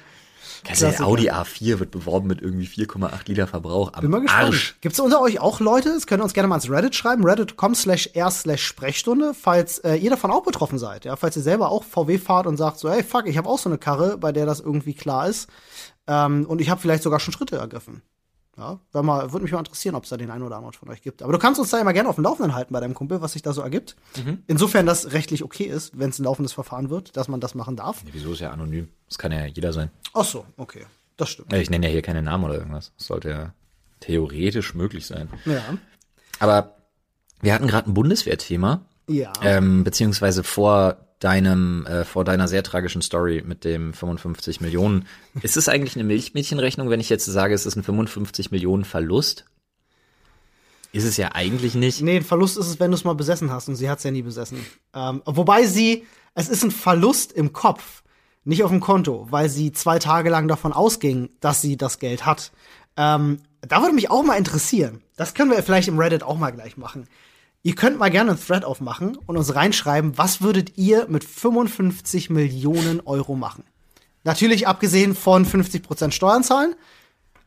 Also 0.68 0.88
der. 0.90 1.06
Audi 1.06 1.30
A4 1.30 1.78
wird 1.78 1.92
beworben 1.92 2.26
mit 2.26 2.42
irgendwie 2.42 2.66
4,8 2.66 3.08
Liter 3.28 3.46
Verbrauch 3.46 3.92
am 3.92 4.00
Bin 4.00 4.10
mal 4.10 4.20
gespannt. 4.22 4.46
Arsch. 4.46 4.74
Gibt's 4.80 4.98
unter 4.98 5.20
euch 5.20 5.38
auch 5.38 5.60
Leute? 5.60 5.90
Das 5.94 6.08
könnt 6.08 6.20
ihr 6.20 6.24
uns 6.24 6.34
gerne 6.34 6.48
mal 6.48 6.56
ins 6.56 6.68
Reddit 6.68 6.96
schreiben. 6.96 7.24
Reddit.com 7.24 7.76
slash 7.76 8.10
r 8.14 8.30
slash 8.32 8.64
Sprechstunde, 8.64 9.32
falls 9.40 9.78
äh, 9.80 9.94
ihr 9.94 10.10
davon 10.10 10.32
auch 10.32 10.42
betroffen 10.42 10.80
seid. 10.80 11.04
Ja, 11.04 11.14
falls 11.14 11.36
ihr 11.36 11.42
selber 11.42 11.70
auch 11.70 11.84
VW 11.84 12.18
fahrt 12.18 12.48
und 12.48 12.56
sagt 12.56 12.80
so, 12.80 12.90
hey, 12.90 13.04
fuck, 13.04 13.28
ich 13.28 13.38
habe 13.38 13.48
auch 13.48 13.60
so 13.60 13.68
eine 13.68 13.78
Karre, 13.78 14.18
bei 14.18 14.32
der 14.32 14.44
das 14.44 14.58
irgendwie 14.58 14.94
klar 14.94 15.28
ist. 15.28 15.48
Ähm, 16.08 16.46
und 16.48 16.60
ich 16.60 16.68
habe 16.68 16.80
vielleicht 16.80 17.04
sogar 17.04 17.20
schon 17.20 17.32
Schritte 17.32 17.58
ergriffen. 17.58 18.02
Ja, 18.58 18.80
wär 18.92 19.02
mal, 19.02 19.32
würde 19.32 19.42
mich 19.42 19.52
mal 19.52 19.58
interessieren, 19.58 19.94
ob 19.94 20.04
es 20.04 20.08
da 20.10 20.16
den 20.16 20.30
einen 20.30 20.42
oder 20.42 20.56
anderen 20.56 20.72
von 20.72 20.88
euch 20.88 21.02
gibt. 21.02 21.22
Aber 21.22 21.32
du 21.32 21.38
kannst 21.38 21.60
uns 21.60 21.68
da 21.70 21.78
immer 21.78 21.92
gerne 21.92 22.08
auf 22.08 22.14
dem 22.14 22.24
Laufenden 22.24 22.54
halten 22.54 22.72
bei 22.72 22.80
deinem 22.80 22.94
Kumpel, 22.94 23.20
was 23.20 23.32
sich 23.32 23.42
da 23.42 23.52
so 23.52 23.60
ergibt. 23.60 23.96
Insofern 24.46 24.86
das 24.86 25.12
rechtlich 25.12 25.44
okay 25.44 25.64
ist, 25.64 25.98
wenn 25.98 26.08
es 26.08 26.18
ein 26.18 26.24
laufendes 26.24 26.54
Verfahren 26.54 26.88
wird, 26.88 27.16
dass 27.18 27.28
man 27.28 27.40
das 27.40 27.54
machen 27.54 27.76
darf. 27.76 28.02
Wieso 28.12 28.32
ist 28.32 28.40
ja 28.40 28.50
anonym? 28.52 28.88
Das 29.08 29.18
kann 29.18 29.30
ja 29.30 29.44
jeder 29.44 29.74
sein. 29.74 29.90
Ach 30.14 30.24
so, 30.24 30.46
okay. 30.56 30.86
Das 31.18 31.28
stimmt. 31.30 31.52
Ich 31.52 31.68
nenne 31.70 31.86
ja 31.86 31.92
hier 31.92 32.02
keine 32.02 32.22
Namen 32.22 32.44
oder 32.44 32.54
irgendwas. 32.54 32.92
Das 32.96 33.06
sollte 33.08 33.28
ja 33.30 33.52
theoretisch 34.00 34.74
möglich 34.74 35.06
sein. 35.06 35.28
Ja. 35.44 35.62
Aber 36.38 36.76
wir 37.40 37.52
hatten 37.54 37.66
gerade 37.66 37.90
ein 37.90 37.94
Bundeswehrthema, 37.94 38.80
Ja. 39.08 39.32
ähm, 39.42 39.84
beziehungsweise 39.84 40.42
vor 40.44 40.96
deinem, 41.18 41.86
äh, 41.86 42.04
vor 42.04 42.24
deiner 42.24 42.48
sehr 42.48 42.62
tragischen 42.62 43.02
Story 43.02 43.42
mit 43.44 43.64
dem 43.64 43.94
55 43.94 44.60
Millionen. 44.60 45.06
Ist 45.42 45.56
es 45.56 45.68
eigentlich 45.68 45.96
eine 45.96 46.04
Milchmädchenrechnung, 46.04 46.90
wenn 46.90 47.00
ich 47.00 47.08
jetzt 47.08 47.24
sage, 47.24 47.54
es 47.54 47.66
ist 47.66 47.76
ein 47.76 47.82
55 47.82 48.50
Millionen 48.50 48.84
Verlust? 48.84 49.46
Ist 50.92 51.04
es 51.04 51.16
ja 51.16 51.32
eigentlich 51.32 51.74
nicht. 51.74 52.02
Nee, 52.02 52.16
ein 52.16 52.24
Verlust 52.24 52.56
ist 52.58 52.68
es, 52.68 52.80
wenn 52.80 52.90
du 52.90 52.96
es 52.96 53.04
mal 53.04 53.14
besessen 53.14 53.50
hast 53.50 53.68
und 53.68 53.76
sie 53.76 53.88
hat 53.88 53.98
es 53.98 54.04
ja 54.04 54.10
nie 54.10 54.22
besessen. 54.22 54.64
Ähm, 54.94 55.22
wobei 55.24 55.66
sie, 55.66 56.06
es 56.34 56.48
ist 56.48 56.64
ein 56.64 56.70
Verlust 56.70 57.32
im 57.32 57.52
Kopf, 57.52 58.02
nicht 58.44 58.62
auf 58.62 58.70
dem 58.70 58.80
Konto, 58.80 59.26
weil 59.30 59.48
sie 59.48 59.72
zwei 59.72 59.98
Tage 59.98 60.30
lang 60.30 60.48
davon 60.48 60.72
ausging, 60.72 61.30
dass 61.40 61.60
sie 61.60 61.76
das 61.76 61.98
Geld 61.98 62.24
hat. 62.24 62.52
Ähm, 62.96 63.40
da 63.60 63.82
würde 63.82 63.94
mich 63.94 64.10
auch 64.10 64.22
mal 64.22 64.36
interessieren. 64.36 65.02
Das 65.16 65.34
können 65.34 65.50
wir 65.50 65.62
vielleicht 65.62 65.88
im 65.88 65.98
Reddit 65.98 66.22
auch 66.22 66.38
mal 66.38 66.50
gleich 66.50 66.76
machen. 66.76 67.08
Ihr 67.66 67.74
könnt 67.74 67.98
mal 67.98 68.12
gerne 68.12 68.30
einen 68.30 68.40
Thread 68.40 68.64
aufmachen 68.64 69.18
und 69.26 69.36
uns 69.36 69.56
reinschreiben, 69.56 70.16
was 70.16 70.40
würdet 70.40 70.78
ihr 70.78 71.08
mit 71.08 71.24
55 71.24 72.30
Millionen 72.30 73.00
Euro 73.00 73.34
machen? 73.34 73.64
Natürlich 74.22 74.68
abgesehen 74.68 75.16
von 75.16 75.44
50% 75.44 76.12
Steuern 76.12 76.44
zahlen. 76.44 76.76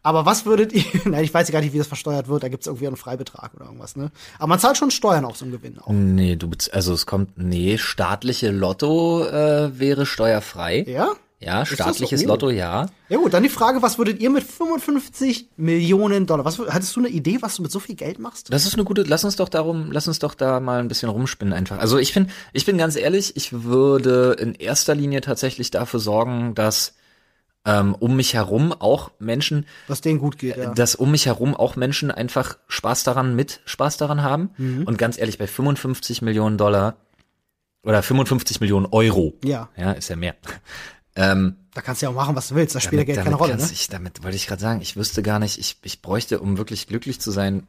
Aber 0.04 0.26
was 0.26 0.46
würdet 0.46 0.74
ihr, 0.74 0.84
nein, 1.06 1.24
ich 1.24 1.34
weiß 1.34 1.48
ja 1.48 1.54
gar 1.54 1.62
nicht, 1.62 1.72
wie 1.72 1.78
das 1.78 1.88
versteuert 1.88 2.28
wird, 2.28 2.44
da 2.44 2.50
gibt 2.50 2.64
es 2.64 2.68
irgendwie 2.68 2.88
einen 2.88 2.98
Freibetrag 2.98 3.54
oder 3.54 3.68
irgendwas, 3.68 3.96
ne? 3.96 4.12
Aber 4.40 4.48
man 4.48 4.60
zahlt 4.60 4.76
schon 4.76 4.92
Steuern 4.92 5.24
auf 5.24 5.38
so 5.38 5.46
einen 5.46 5.54
Gewinn 5.54 5.80
auch. 5.80 5.88
Nee, 5.88 6.36
du, 6.36 6.50
also 6.74 6.92
es 6.92 7.06
kommt, 7.06 7.38
nee, 7.38 7.78
staatliche 7.78 8.52
Lotto 8.52 9.24
äh, 9.24 9.80
wäre 9.80 10.06
steuerfrei. 10.06 10.84
Ja? 10.86 11.14
Ja, 11.42 11.66
so? 11.66 11.76
staatliches 11.76 12.26
Oh. 12.26 12.28
Lotto, 12.28 12.50
ja. 12.50 12.88
Ja 13.08 13.18
gut, 13.18 13.34
dann 13.34 13.44
die 13.44 13.50
Frage, 13.50 13.82
was 13.82 13.98
würdet 13.98 14.20
ihr 14.20 14.30
mit 14.30 14.44
55 14.44 15.50
Millionen 15.56 16.26
Dollar, 16.26 16.44
was, 16.44 16.60
hattest 16.60 16.96
du 16.96 17.00
eine 17.00 17.10
Idee, 17.10 17.38
was 17.42 17.56
du 17.56 17.62
mit 17.62 17.72
so 17.72 17.80
viel 17.80 17.96
Geld 17.96 18.20
machst? 18.20 18.52
Das 18.52 18.66
ist 18.66 18.74
eine 18.74 18.84
gute, 18.84 19.04
lass 19.04 19.24
uns 19.24 19.38
doch 19.38 19.48
darum, 19.48 19.92
lass 19.92 20.08
uns 20.08 20.20
doch 20.20 20.34
da 20.34 20.60
mal 20.60 20.80
ein 20.80 20.90
bisschen 20.90 21.10
rumspinnen 21.10 21.54
einfach. 21.54 21.80
Also 21.80 21.98
ich 21.98 22.14
bin, 22.14 22.30
ich 22.52 22.66
bin 22.66 22.78
ganz 22.78 22.98
ehrlich, 22.98 23.38
ich 23.38 23.64
würde 23.64 24.36
in 24.40 24.54
erster 24.54 24.96
Linie 24.96 25.22
tatsächlich 25.22 25.72
dafür 25.72 26.02
sorgen, 26.02 26.56
dass 26.56 26.94
ähm, 27.66 27.96
um 28.00 28.16
mich 28.16 28.34
herum 28.34 28.74
auch 28.74 29.12
Menschen, 29.20 29.66
Was 29.88 30.02
denen 30.02 30.20
gut 30.20 30.38
geht, 30.38 30.58
ja. 30.58 30.74
dass 30.74 30.96
um 30.96 31.12
mich 31.12 31.26
herum 31.26 31.56
auch 31.56 31.76
Menschen 31.76 32.12
einfach 32.12 32.58
Spaß 32.68 33.04
daran, 33.04 33.36
mit 33.36 33.62
Spaß 33.66 33.98
daran 33.98 34.24
haben. 34.24 34.50
Mhm. 34.58 34.84
Und 34.84 34.98
ganz 34.98 35.18
ehrlich, 35.18 35.38
bei 35.38 35.48
55 35.48 36.22
Millionen 36.22 36.58
Dollar 36.58 36.96
oder 37.84 38.04
55 38.04 38.60
Millionen 38.60 38.88
Euro, 38.88 39.36
Ja, 39.44 39.70
ja, 39.78 39.92
ist 39.92 40.10
ja 40.10 40.16
mehr. 40.16 40.36
Ähm, 41.20 41.58
da 41.74 41.82
kannst 41.82 42.02
du 42.02 42.06
ja 42.06 42.12
auch 42.12 42.16
machen, 42.16 42.36
was 42.38 42.48
du 42.48 42.56
willst, 42.56 42.74
da 42.76 42.80
spielt 42.80 43.02
ja 43.02 43.14
Geld 43.14 43.24
keine 43.24 43.36
Rolle, 43.36 43.58
ne? 43.58 43.70
Ich, 43.74 43.90
damit 43.90 44.24
wollte 44.24 44.38
ich 44.38 44.48
gerade 44.48 44.62
sagen, 44.62 44.80
ich 44.82 44.96
wüsste 44.96 45.22
gar 45.22 45.38
nicht, 45.40 45.58
ich, 45.60 45.76
ich 45.84 46.02
bräuchte, 46.02 46.40
um 46.40 46.58
wirklich 46.58 46.88
glücklich 46.88 47.20
zu 47.20 47.32
sein, 47.32 47.68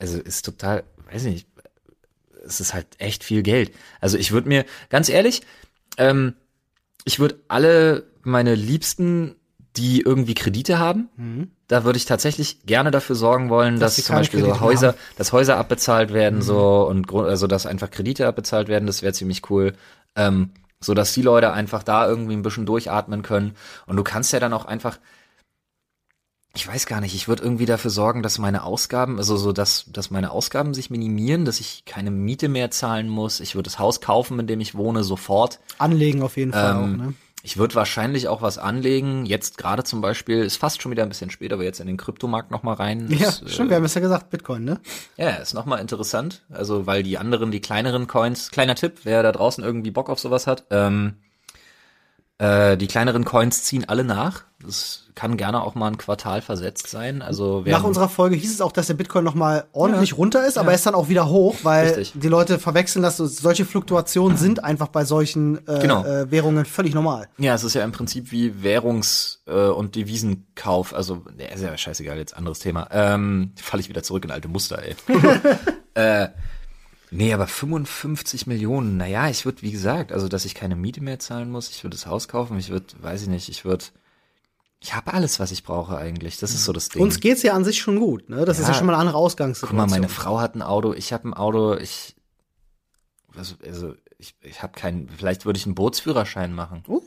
also 0.00 0.18
ist 0.18 0.44
total, 0.44 0.82
weiß 1.12 1.22
nicht, 1.24 1.46
es 2.44 2.60
ist 2.60 2.74
halt 2.74 2.88
echt 2.98 3.22
viel 3.22 3.44
Geld. 3.44 3.72
Also 4.00 4.18
ich 4.18 4.32
würde 4.32 4.48
mir, 4.48 4.64
ganz 4.90 5.08
ehrlich, 5.08 5.42
ähm, 5.98 6.34
ich 7.04 7.20
würde 7.20 7.38
alle 7.46 8.08
meine 8.22 8.56
Liebsten, 8.56 9.36
die 9.76 10.00
irgendwie 10.00 10.34
Kredite 10.34 10.78
haben, 10.80 11.50
da 11.68 11.84
würde 11.84 11.96
ich 11.96 12.06
tatsächlich 12.06 12.66
gerne 12.66 12.90
dafür 12.90 13.16
sorgen 13.16 13.50
wollen, 13.50 13.74
Mhm. 13.76 13.80
Dass 13.80 13.96
dass, 13.96 14.04
zum 14.04 14.16
Beispiel 14.16 14.40
so 14.40 14.46
Kredite 14.46 14.60
mehr 14.60 14.68
Häuser, 14.68 14.88
haben. 14.88 14.96
Mhm. 14.96 15.16
dass 15.18 15.32
Häuser 15.32 15.56
abbezahlt 15.58 16.12
werden 16.12 16.42
so 16.42 16.88
und 16.88 17.12
also 17.14 17.46
dass 17.46 17.66
einfach 17.66 17.90
Kredite 17.90 18.26
abbezahlt 18.26 18.66
werden, 18.66 18.86
das 18.86 19.02
wäre 19.02 19.12
ziemlich 19.12 19.48
cool. 19.50 19.74
Ähm, 20.16 20.50
so 20.84 20.94
dass 20.94 21.12
die 21.14 21.22
Leute 21.22 21.52
einfach 21.52 21.82
da 21.82 22.06
irgendwie 22.06 22.34
ein 22.34 22.42
bisschen 22.42 22.66
durchatmen 22.66 23.22
können. 23.22 23.56
Und 23.86 23.96
du 23.96 24.04
kannst 24.04 24.32
ja 24.32 24.40
dann 24.40 24.52
auch 24.52 24.64
einfach, 24.64 24.98
ich 26.54 26.68
weiß 26.68 26.86
gar 26.86 27.00
nicht, 27.00 27.14
ich 27.14 27.26
würde 27.26 27.42
irgendwie 27.42 27.66
dafür 27.66 27.90
sorgen, 27.90 28.22
dass 28.22 28.38
meine 28.38 28.62
Ausgaben, 28.62 29.18
also 29.18 29.36
so, 29.36 29.52
dass, 29.52 29.86
dass 29.88 30.10
meine 30.10 30.30
Ausgaben 30.30 30.72
sich 30.72 30.88
minimieren, 30.88 31.44
dass 31.44 31.58
ich 31.58 31.84
keine 31.84 32.12
Miete 32.12 32.48
mehr 32.48 32.70
zahlen 32.70 33.08
muss. 33.08 33.40
Ich 33.40 33.54
würde 33.56 33.68
das 33.68 33.80
Haus 33.80 34.00
kaufen, 34.00 34.38
in 34.38 34.46
dem 34.46 34.60
ich 34.60 34.76
wohne, 34.76 35.02
sofort. 35.02 35.58
Anlegen 35.78 36.22
auf 36.22 36.36
jeden 36.36 36.52
Fall 36.52 36.76
Ähm, 36.76 36.82
auch, 36.82 37.06
ne? 37.06 37.14
Ich 37.46 37.58
würde 37.58 37.74
wahrscheinlich 37.74 38.26
auch 38.26 38.40
was 38.40 38.56
anlegen. 38.56 39.26
Jetzt 39.26 39.58
gerade 39.58 39.84
zum 39.84 40.00
Beispiel, 40.00 40.38
ist 40.38 40.56
fast 40.56 40.80
schon 40.80 40.90
wieder 40.90 41.02
ein 41.02 41.10
bisschen 41.10 41.28
später, 41.28 41.56
aber 41.56 41.64
jetzt 41.64 41.78
in 41.78 41.86
den 41.86 41.98
Kryptomarkt 41.98 42.50
noch 42.50 42.62
mal 42.62 42.72
rein. 42.72 43.06
Ja, 43.10 43.28
ist, 43.28 43.50
stimmt, 43.50 43.68
wir 43.68 43.76
haben 43.76 43.84
es 43.84 43.92
ja 43.92 44.00
gesagt, 44.00 44.30
Bitcoin, 44.30 44.64
ne? 44.64 44.80
ja, 45.18 45.28
ist 45.28 45.52
nochmal 45.52 45.80
interessant. 45.80 46.42
Also, 46.48 46.86
weil 46.86 47.02
die 47.02 47.18
anderen, 47.18 47.50
die 47.50 47.60
kleineren 47.60 48.06
Coins, 48.06 48.50
kleiner 48.50 48.74
Tipp, 48.74 49.00
wer 49.04 49.22
da 49.22 49.30
draußen 49.30 49.62
irgendwie 49.62 49.90
Bock 49.90 50.08
auf 50.08 50.18
sowas 50.18 50.46
hat, 50.46 50.64
ähm, 50.70 51.16
äh, 52.38 52.76
die 52.76 52.86
kleineren 52.86 53.24
Coins 53.24 53.62
ziehen 53.64 53.84
alle 53.88 54.04
nach. 54.04 54.42
Das 54.64 55.00
kann 55.14 55.36
gerne 55.36 55.62
auch 55.62 55.74
mal 55.76 55.88
ein 55.88 55.98
Quartal 55.98 56.40
versetzt 56.42 56.88
sein. 56.88 57.20
Also, 57.22 57.62
Nach 57.66 57.84
unserer 57.84 58.08
Folge 58.08 58.34
hieß 58.34 58.52
es 58.52 58.60
auch, 58.60 58.72
dass 58.72 58.86
der 58.88 58.94
Bitcoin 58.94 59.22
noch 59.22 59.34
mal 59.36 59.64
ordentlich 59.72 60.16
runter 60.16 60.44
ist, 60.46 60.56
aber 60.58 60.70
er 60.70 60.74
ist 60.74 60.86
dann 60.86 60.94
auch 60.96 61.08
wieder 61.08 61.28
hoch, 61.28 61.54
weil 61.62 61.86
Richtig. 61.88 62.12
die 62.16 62.28
Leute 62.28 62.58
verwechseln 62.58 63.02
das. 63.02 63.18
so- 63.18 63.26
Solche 63.26 63.64
Fluktuationen 63.64 64.36
sind 64.38 64.64
einfach 64.64 64.88
bei 64.88 65.04
solchen 65.04 65.58
äh, 65.68 65.80
Genau. 65.80 66.04
äh, 66.04 66.30
Währungen 66.32 66.64
völlig 66.64 66.94
normal. 66.94 67.28
Ja, 67.38 67.54
es 67.54 67.62
ist 67.62 67.74
ja 67.74 67.84
im 67.84 67.92
Prinzip 67.92 68.32
wie 68.32 68.52
Währungs- 68.62 69.38
äh, 69.46 69.68
und 69.68 69.94
Devisenkauf. 69.94 70.94
Also, 70.94 71.22
ist 71.52 71.62
ja 71.62 71.76
scheißegal, 71.76 72.16
jetzt 72.16 72.36
anderes 72.36 72.58
Thema. 72.58 72.88
Ähm, 72.90 73.52
falle 73.60 73.82
ich 73.82 73.88
wieder 73.90 74.02
zurück 74.02 74.24
in 74.24 74.30
alte 74.32 74.48
Muster, 74.48 74.82
ey. 74.82 74.96
nee, 77.16 77.32
aber 77.32 77.46
55 77.46 78.46
Millionen, 78.46 78.96
naja, 78.96 79.28
ich 79.28 79.44
würde, 79.44 79.62
wie 79.62 79.70
gesagt, 79.72 80.12
also, 80.12 80.28
dass 80.28 80.44
ich 80.44 80.54
keine 80.54 80.76
Miete 80.76 81.02
mehr 81.02 81.18
zahlen 81.18 81.50
muss, 81.50 81.70
ich 81.70 81.82
würde 81.84 81.96
das 81.96 82.06
Haus 82.06 82.28
kaufen, 82.28 82.58
ich 82.58 82.70
würde, 82.70 82.86
weiß 83.00 83.22
ich 83.22 83.28
nicht, 83.28 83.48
ich 83.48 83.64
würde, 83.64 83.84
ich 84.80 84.94
habe 84.94 85.14
alles, 85.14 85.40
was 85.40 85.50
ich 85.50 85.62
brauche 85.64 85.96
eigentlich. 85.96 86.38
Das 86.38 86.50
ist 86.52 86.64
so 86.64 86.72
das 86.72 86.90
Ding. 86.90 87.00
Uns 87.00 87.20
geht's 87.20 87.42
ja 87.42 87.54
an 87.54 87.64
sich 87.64 87.78
schon 87.78 87.98
gut, 87.98 88.28
ne? 88.28 88.44
Das 88.44 88.58
ist 88.58 88.66
ja 88.66 88.72
Ja. 88.72 88.78
schon 88.78 88.86
mal 88.86 88.92
eine 88.92 89.00
andere 89.00 89.16
Guck 89.16 89.24
Ausgangssituation. 89.26 89.76
mal, 89.78 89.86
meine 89.88 90.08
Frau 90.10 90.40
hat 90.40 90.54
ein 90.54 90.62
Auto, 90.62 90.92
ich 90.92 91.12
habe 91.12 91.28
ein 91.28 91.34
Auto, 91.34 91.74
ich, 91.76 92.14
also, 93.36 93.54
also 93.66 93.94
ich, 94.18 94.34
ich 94.42 94.62
habe 94.62 94.72
keinen, 94.78 95.08
vielleicht 95.08 95.46
würde 95.46 95.56
ich 95.58 95.66
einen 95.66 95.74
Bootsführerschein 95.74 96.54
machen. 96.54 96.82
Oh, 96.86 97.00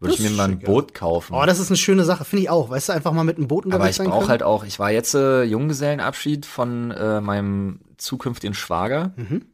Würde 0.00 0.14
ich 0.14 0.20
mir 0.20 0.30
mal 0.30 0.44
ein 0.44 0.52
schick, 0.52 0.62
ja. 0.62 0.68
Boot 0.68 0.94
kaufen. 0.94 1.34
oh, 1.34 1.44
das 1.46 1.58
ist 1.58 1.68
eine 1.68 1.76
schöne 1.76 2.04
Sache, 2.04 2.24
finde 2.24 2.42
ich 2.44 2.50
auch. 2.50 2.70
Weißt 2.70 2.88
du, 2.88 2.92
einfach 2.94 3.12
mal 3.12 3.24
mit 3.24 3.36
einem 3.36 3.46
Boot 3.48 3.66
Aber 3.66 3.74
unterwegs 3.74 3.90
ich 3.90 3.96
sein 3.98 4.08
brauche 4.08 4.28
halt 4.28 4.42
auch, 4.42 4.64
ich 4.64 4.78
war 4.78 4.90
jetzt 4.90 5.14
äh, 5.14 5.42
Junggesellenabschied 5.44 6.46
von 6.46 6.90
äh, 6.90 7.20
meinem 7.20 7.80
zukünftigen 8.02 8.54
Schwager. 8.54 9.12
Mhm. 9.16 9.46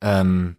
Ähm, 0.00 0.56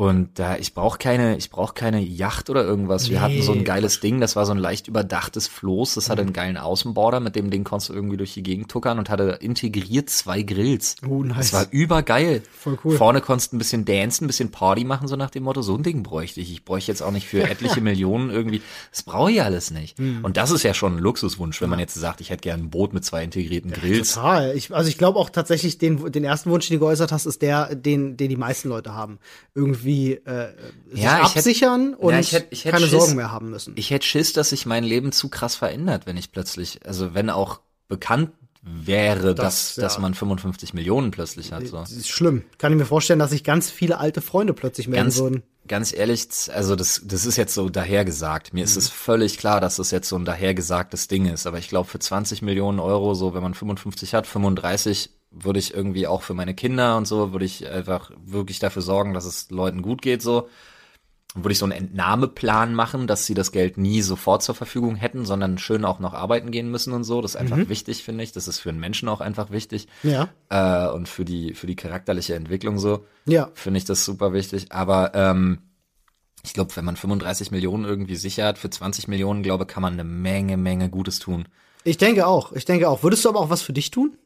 und 0.00 0.38
da, 0.38 0.56
ich 0.56 0.72
brauche 0.72 0.96
keine, 0.96 1.36
ich 1.36 1.50
brauche 1.50 1.74
keine 1.74 2.00
Yacht 2.00 2.48
oder 2.48 2.64
irgendwas. 2.64 3.10
Wir 3.10 3.18
Nee, 3.18 3.22
hatten 3.22 3.42
so 3.42 3.52
ein 3.52 3.64
geiles 3.64 4.00
Ding, 4.00 4.18
das 4.18 4.34
war 4.34 4.46
so 4.46 4.52
ein 4.52 4.56
leicht 4.56 4.88
überdachtes 4.88 5.46
Floß, 5.46 5.92
das 5.92 6.08
hatte 6.08 6.22
einen 6.22 6.32
geilen 6.32 6.56
Außenborder, 6.56 7.20
mit 7.20 7.36
dem 7.36 7.50
Ding 7.50 7.64
konntest 7.64 7.90
du 7.90 7.92
irgendwie 7.92 8.16
durch 8.16 8.32
die 8.32 8.42
Gegend 8.42 8.70
tuckern 8.70 8.98
und 8.98 9.10
hatte 9.10 9.36
integriert 9.42 10.08
zwei 10.08 10.40
Grills. 10.40 10.96
Oh, 11.06 11.22
nice. 11.22 11.50
Das 11.50 11.52
war 11.52 11.66
übergeil. 11.70 12.42
Voll 12.50 12.78
cool. 12.82 12.96
Vorne 12.96 13.20
konntest 13.20 13.52
du 13.52 13.56
ein 13.56 13.58
bisschen 13.58 13.84
dancen, 13.84 14.24
ein 14.24 14.26
bisschen 14.28 14.50
Party 14.50 14.84
machen, 14.84 15.06
so 15.06 15.16
nach 15.16 15.28
dem 15.28 15.42
Motto, 15.42 15.60
so 15.60 15.74
ein 15.74 15.82
Ding 15.82 16.02
bräuchte 16.02 16.40
ich. 16.40 16.50
Ich 16.50 16.64
bräuchte 16.64 16.90
jetzt 16.90 17.02
auch 17.02 17.12
nicht 17.12 17.26
für 17.26 17.42
etliche 17.50 17.82
Millionen 17.82 18.30
irgendwie. 18.30 18.62
Das 18.90 19.02
brauche 19.02 19.30
ich 19.30 19.42
alles 19.42 19.70
nicht. 19.70 19.98
Hm. 19.98 20.20
Und 20.24 20.38
das 20.38 20.50
ist 20.50 20.62
ja 20.62 20.72
schon 20.72 20.96
ein 20.96 20.98
Luxuswunsch, 20.98 21.60
wenn 21.60 21.68
man 21.68 21.78
jetzt 21.78 21.92
sagt, 21.92 22.22
ich 22.22 22.30
hätte 22.30 22.40
gern 22.40 22.60
ein 22.60 22.70
Boot 22.70 22.94
mit 22.94 23.04
zwei 23.04 23.22
integrierten 23.22 23.70
Grills. 23.70 24.14
Total. 24.14 24.56
Ich, 24.56 24.74
also 24.74 24.88
ich 24.88 24.96
glaube 24.96 25.18
auch 25.18 25.28
tatsächlich, 25.28 25.76
den, 25.76 26.10
den 26.10 26.24
ersten 26.24 26.50
Wunsch, 26.50 26.68
den 26.68 26.78
du 26.78 26.86
geäußert 26.86 27.12
hast, 27.12 27.26
ist 27.26 27.42
der, 27.42 27.74
den, 27.74 28.16
den 28.16 28.30
die 28.30 28.36
meisten 28.36 28.70
Leute 28.70 28.94
haben. 28.94 29.18
Irgendwie 29.54 29.89
äh, 30.14 30.52
sich 30.90 31.02
Ja, 31.02 31.18
ich 31.22 31.28
hätt- 31.30 31.36
absichern 31.38 31.94
und 31.94 32.12
Ja, 32.14 32.20
ich 32.20 32.32
hätt- 32.32 32.48
ich 32.50 32.64
hätt 32.64 32.72
keine 32.72 32.86
Schiss. 32.86 32.98
Sorgen 32.98 33.16
mehr 33.16 33.30
haben 33.32 33.50
müssen. 33.50 33.72
Ich 33.76 33.90
hätte 33.90 34.06
Schiss, 34.06 34.32
dass 34.32 34.50
sich 34.50 34.66
mein 34.66 34.84
Leben 34.84 35.12
zu 35.12 35.28
krass 35.28 35.54
verändert, 35.56 36.06
wenn 36.06 36.16
ich 36.16 36.32
plötzlich, 36.32 36.86
also 36.86 37.14
wenn 37.14 37.30
auch 37.30 37.60
bekannt 37.88 38.30
wäre, 38.62 39.34
Das, 39.34 39.44
dass, 39.74 39.76
ja. 39.76 39.82
dass 39.84 39.98
man 39.98 40.12
55 40.14 40.74
Millionen 40.74 41.10
plötzlich 41.12 41.52
hat. 41.52 41.66
So. 41.66 41.78
Das 41.78 41.92
ist 41.92 42.08
schlimm. 42.08 42.44
Kann 42.58 42.72
ich 42.72 42.78
mir 42.78 42.84
vorstellen, 42.84 43.18
dass 43.18 43.30
sich 43.30 43.42
ganz 43.42 43.70
viele 43.70 43.98
alte 43.98 44.20
Freunde 44.20 44.52
plötzlich 44.52 44.86
melden 44.86 45.04
Ganz, 45.06 45.18
würden. 45.18 45.42
ganz 45.66 45.94
ehrlich, 45.94 46.28
also 46.52 46.76
das, 46.76 47.00
das 47.04 47.24
ist 47.24 47.36
jetzt 47.36 47.54
so 47.54 47.70
dahergesagt. 47.70 48.52
Mir 48.52 48.62
ist 48.64 48.76
es 48.76 48.88
völlig 48.90 49.38
klar, 49.38 49.62
dass 49.62 49.76
das 49.76 49.90
jetzt 49.90 50.10
so 50.10 50.16
ein 50.16 50.26
dahergesagtes 50.26 51.08
Ding 51.08 51.24
ist. 51.24 51.46
Aber 51.46 51.56
ich 51.58 51.68
glaube, 51.70 51.88
für 51.88 51.98
20 51.98 52.42
Millionen 52.42 52.80
Euro, 52.80 53.14
so 53.14 53.32
wenn 53.32 53.42
man 53.42 53.54
55 53.54 54.12
hat, 54.14 54.26
35, 54.26 55.08
würde 55.30 55.58
ich 55.58 55.74
irgendwie 55.74 56.06
auch 56.06 56.22
für 56.22 56.34
meine 56.34 56.54
Kinder 56.54 56.96
und 56.96 57.06
so, 57.06 57.32
würde 57.32 57.44
ich 57.44 57.68
einfach 57.68 58.10
wirklich 58.24 58.58
dafür 58.58 58.82
sorgen, 58.82 59.14
dass 59.14 59.24
es 59.24 59.50
Leuten 59.50 59.82
gut 59.82 60.02
geht, 60.02 60.22
so. 60.22 60.48
Würde 61.32 61.52
ich 61.52 61.58
so 61.58 61.64
einen 61.64 61.70
Entnahmeplan 61.84 62.74
machen, 62.74 63.06
dass 63.06 63.24
sie 63.24 63.34
das 63.34 63.52
Geld 63.52 63.78
nie 63.78 64.02
sofort 64.02 64.42
zur 64.42 64.56
Verfügung 64.56 64.96
hätten, 64.96 65.24
sondern 65.24 65.58
schön 65.58 65.84
auch 65.84 66.00
noch 66.00 66.12
arbeiten 66.12 66.50
gehen 66.50 66.72
müssen 66.72 66.92
und 66.92 67.04
so. 67.04 67.22
Das 67.22 67.36
ist 67.36 67.40
einfach 67.40 67.68
wichtig, 67.68 68.02
finde 68.02 68.24
ich. 68.24 68.32
Das 68.32 68.48
ist 68.48 68.58
für 68.58 68.70
einen 68.70 68.80
Menschen 68.80 69.08
auch 69.08 69.20
einfach 69.20 69.52
wichtig. 69.52 69.86
Ja. 70.02 70.28
Äh, 70.48 70.92
und 70.92 71.08
für 71.08 71.24
die, 71.24 71.54
für 71.54 71.68
die 71.68 71.76
charakterliche 71.76 72.34
Entwicklung 72.34 72.80
so 72.80 73.04
Ja. 73.26 73.48
finde 73.54 73.78
ich 73.78 73.84
das 73.84 74.04
super 74.04 74.32
wichtig. 74.32 74.72
Aber 74.72 75.12
ähm, 75.14 75.58
ich 76.42 76.52
glaube, 76.52 76.74
wenn 76.74 76.84
man 76.84 76.96
35 76.96 77.52
Millionen 77.52 77.84
irgendwie 77.84 78.16
sicher 78.16 78.46
hat, 78.46 78.58
für 78.58 78.70
20 78.70 79.06
Millionen, 79.06 79.44
glaube 79.44 79.66
kann 79.66 79.82
man 79.82 79.92
eine 79.92 80.02
Menge, 80.02 80.56
Menge 80.56 80.88
Gutes 80.90 81.20
tun. 81.20 81.46
Ich 81.84 81.96
denke 81.96 82.26
auch. 82.26 82.50
Ich 82.52 82.64
denke 82.64 82.88
auch. 82.88 83.04
Würdest 83.04 83.24
du 83.24 83.28
aber 83.28 83.38
auch 83.38 83.50
was 83.50 83.62
für 83.62 83.72
dich 83.72 83.92
tun? 83.92 84.16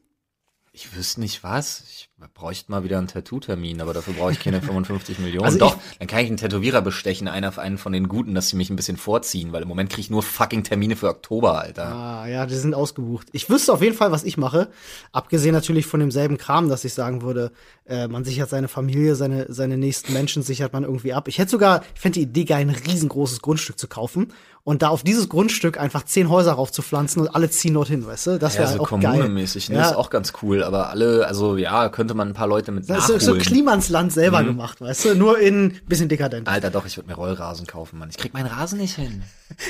Ich 0.75 0.93
wüsste 0.93 1.21
nicht 1.21 1.41
was. 1.41 1.83
Ich 1.89 2.09
bräuchte 2.33 2.71
mal 2.71 2.83
wieder 2.83 2.97
einen 2.97 3.07
Tattoo-Termin, 3.07 3.81
aber 3.81 3.93
dafür 3.93 4.13
brauche 4.13 4.31
ich 4.31 4.39
keine 4.39 4.61
55 4.61 5.19
Millionen. 5.19 5.45
Also 5.45 5.57
Doch, 5.59 5.77
dann 5.99 6.07
kann 6.07 6.19
ich 6.21 6.27
einen 6.27 6.37
Tätowierer 6.37 6.81
bestechen, 6.81 7.27
einer 7.27 7.49
auf 7.49 7.59
einen 7.59 7.77
von 7.77 7.91
den 7.91 8.07
Guten, 8.07 8.33
dass 8.33 8.49
sie 8.49 8.55
mich 8.55 8.69
ein 8.69 8.75
bisschen 8.77 8.97
vorziehen, 8.97 9.51
weil 9.51 9.61
im 9.63 9.67
Moment 9.67 9.89
kriege 9.89 10.01
ich 10.01 10.09
nur 10.09 10.23
fucking 10.23 10.63
Termine 10.63 10.95
für 10.95 11.09
Oktober, 11.09 11.59
Alter. 11.59 11.85
Ah, 11.93 12.27
ja, 12.27 12.45
die 12.45 12.55
sind 12.55 12.73
ausgebucht. 12.73 13.27
Ich 13.33 13.49
wüsste 13.49 13.73
auf 13.73 13.81
jeden 13.81 13.95
Fall, 13.95 14.11
was 14.11 14.23
ich 14.23 14.37
mache. 14.37 14.69
Abgesehen 15.11 15.53
natürlich 15.53 15.85
von 15.85 15.99
demselben 15.99 16.37
Kram, 16.37 16.69
dass 16.69 16.85
ich 16.85 16.93
sagen 16.93 17.21
würde, 17.21 17.51
äh, 17.85 18.07
man 18.07 18.23
sichert 18.23 18.49
seine 18.49 18.67
Familie, 18.69 19.15
seine, 19.15 19.45
seine 19.53 19.77
nächsten 19.77 20.13
Menschen 20.13 20.41
sichert 20.41 20.73
man 20.73 20.83
irgendwie 20.83 21.13
ab. 21.13 21.27
Ich 21.27 21.37
hätte 21.37 21.51
sogar, 21.51 21.83
ich 21.93 22.01
fände 22.01 22.19
die 22.19 22.23
Idee 22.23 22.45
geil, 22.45 22.61
ein 22.61 22.69
riesengroßes 22.69 23.41
Grundstück 23.41 23.77
zu 23.77 23.87
kaufen 23.87 24.31
und 24.63 24.81
da 24.81 24.87
auf 24.89 25.03
dieses 25.03 25.29
Grundstück 25.29 25.79
einfach 25.79 26.05
zehn 26.05 26.27
Häuser 26.29 26.53
raufzupflanzen 26.53 27.21
und 27.21 27.27
alle 27.35 27.51
ziehen 27.51 27.75
dorthin, 27.75 28.07
weißt 28.07 28.27
du? 28.27 28.39
Das 28.39 28.55
Ja, 28.55 28.61
wäre 28.61 28.73
so 28.73 28.79
auch 28.79 28.89
geil. 28.89 29.01
kommunemäßig, 29.11 29.69
ne? 29.69 29.75
Ja. 29.75 29.89
Ist 29.91 29.95
auch 29.95 30.09
ganz 30.09 30.33
cool, 30.41 30.63
aber 30.63 30.89
alle, 30.89 31.27
also 31.27 31.55
ja, 31.57 31.89
könnte 32.05 32.13
man 32.13 32.27
ein 32.29 32.33
paar 32.35 32.47
Leute 32.47 32.71
mit 32.71 32.87
Das 32.87 32.99
ist 32.99 33.07
so, 33.07 33.13
nachholen. 33.15 33.43
so 33.43 33.49
Klimansland 33.49 34.13
selber 34.13 34.41
Mhm. 34.43 34.45
gemacht, 34.47 34.79
weißt 34.79 35.05
du? 35.05 35.15
Nur 35.15 35.39
in 35.39 35.79
bisschen 35.87 36.07
dekadent. 36.07 36.47
Alter, 36.47 36.69
doch, 36.69 36.85
ich 36.85 36.97
würde 36.97 37.09
mir 37.09 37.15
Rollrasen 37.15 37.65
kaufen, 37.65 37.97
Mann. 37.97 38.09
Ich 38.11 38.17
krieg 38.17 38.33
meinen 38.33 38.45
Rasen 38.47 38.77
nicht 38.79 38.95
hin. 38.95 39.23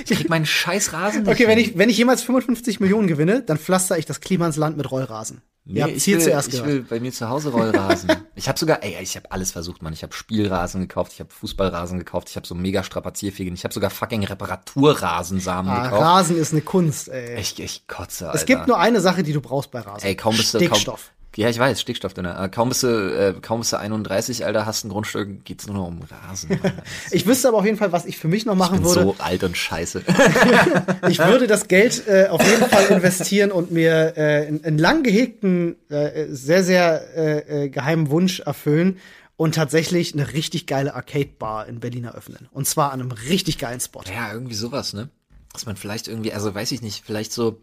Ich 0.03 0.11
krieg 0.17 0.29
meinen 0.29 0.45
scheiß 0.45 0.91
Rasen 0.91 1.21
nicht 1.23 1.29
Okay, 1.31 1.43
hin. 1.43 1.47
wenn 1.47 1.57
ich, 1.59 1.77
wenn 1.77 1.89
ich 1.89 1.97
jemals 1.97 2.23
55 2.23 2.81
Millionen 2.81 3.07
gewinne, 3.07 3.41
dann 3.41 3.57
pflaster 3.57 3.97
ich 3.97 4.05
das 4.05 4.19
Klimansland 4.19 4.75
mit 4.75 4.91
Rollrasen. 4.91 5.41
Nee, 5.67 5.81
habt's 5.81 5.95
ich 5.97 6.03
hier 6.03 6.17
will, 6.17 6.23
zuerst 6.25 6.49
ich 6.49 6.53
gehört. 6.61 6.67
will 6.67 6.81
bei 6.83 6.99
mir 6.99 7.11
zu 7.11 7.27
Hause 7.27 7.49
Rollrasen. 7.49 8.11
ich 8.35 8.47
habe 8.47 8.59
sogar, 8.59 8.83
ey, 8.83 8.97
ich 9.01 9.15
habe 9.15 9.31
alles 9.31 9.51
versucht, 9.51 9.81
Mann. 9.81 9.93
Ich 9.93 10.03
habe 10.03 10.13
Spielrasen 10.13 10.79
gekauft, 10.81 11.13
ich 11.13 11.19
habe 11.21 11.31
Fußballrasen 11.31 11.97
gekauft, 11.97 12.29
ich 12.29 12.35
habe 12.35 12.45
so 12.45 12.53
mega 12.53 12.83
strapazierfähigen, 12.83 13.55
ich 13.55 13.63
habe 13.63 13.73
sogar 13.73 13.89
fucking 13.89 14.23
Reparaturrasensamen 14.25 15.71
Ah, 15.71 15.83
gekauft. 15.85 16.01
Rasen 16.03 16.37
ist 16.37 16.51
eine 16.51 16.61
Kunst, 16.61 17.07
ey. 17.09 17.39
Ich, 17.39 17.59
ich 17.59 17.87
kotze, 17.87 18.27
Alter. 18.27 18.37
Es 18.37 18.45
gibt 18.45 18.67
nur 18.67 18.77
eine 18.79 19.01
Sache, 19.01 19.23
die 19.23 19.33
du 19.33 19.41
brauchst 19.41 19.71
bei 19.71 19.79
Rasen. 19.79 20.05
Ey, 20.07 20.15
kaum 20.15 20.35
bist 20.37 20.53
du, 20.53 20.59
Stickstoff. 20.59 21.11
Ja, 21.37 21.49
ich 21.49 21.59
weiß, 21.59 21.81
Stickstoffdünner. 21.81 22.41
Äh, 22.43 22.49
Kaum 22.49 22.69
bist 22.69 22.83
du, 22.83 22.87
äh, 22.87 23.33
kaum 23.41 23.59
bist 23.59 23.73
du 23.73 23.77
31, 23.77 24.45
Alter, 24.45 24.65
hast 24.65 24.85
ein 24.85 24.89
Grundstück, 24.89 25.43
geht's 25.43 25.67
nur 25.67 25.75
noch 25.75 25.87
um 25.87 26.01
Rasen. 26.03 26.59
Ich 27.11 27.25
wüsste 27.27 27.49
aber 27.49 27.57
auf 27.57 27.65
jeden 27.65 27.77
Fall, 27.77 27.91
was 27.91 28.05
ich 28.05 28.17
für 28.17 28.27
mich 28.27 28.45
noch 28.45 28.53
Ich 28.53 28.59
machen 28.59 28.77
bin 28.77 28.85
würde. 28.85 29.01
so 29.01 29.15
alt 29.19 29.43
und 29.43 29.57
scheiße. 29.57 30.03
Ich 31.09 31.19
würde 31.19 31.47
das 31.47 31.67
Geld 31.67 32.07
äh, 32.07 32.27
auf 32.27 32.41
jeden 32.41 32.65
Fall 32.69 32.85
investieren 32.87 33.51
und 33.51 33.71
mir 33.71 34.13
äh, 34.17 34.47
einen, 34.47 34.63
einen 34.63 34.77
lang 34.77 35.03
gehegten, 35.03 35.75
äh, 35.89 36.27
sehr, 36.29 36.63
sehr 36.63 37.15
äh, 37.17 37.65
äh, 37.65 37.69
geheimen 37.69 38.09
Wunsch 38.09 38.39
erfüllen 38.39 38.97
und 39.37 39.55
tatsächlich 39.55 40.13
eine 40.13 40.31
richtig 40.33 40.65
geile 40.67 40.95
Arcade-Bar 40.95 41.67
in 41.67 41.79
Berlin 41.81 42.05
eröffnen. 42.05 42.47
Und 42.51 42.67
zwar 42.67 42.91
an 42.93 43.01
einem 43.01 43.11
richtig 43.11 43.57
geilen 43.57 43.79
Spot. 43.81 44.01
Ja, 44.13 44.31
irgendwie 44.31 44.55
sowas, 44.55 44.93
ne? 44.93 45.09
Dass 45.51 45.65
man 45.65 45.75
vielleicht 45.75 46.07
irgendwie, 46.07 46.31
also 46.33 46.53
weiß 46.55 46.71
ich 46.71 46.81
nicht, 46.81 47.03
vielleicht 47.05 47.33
so 47.33 47.61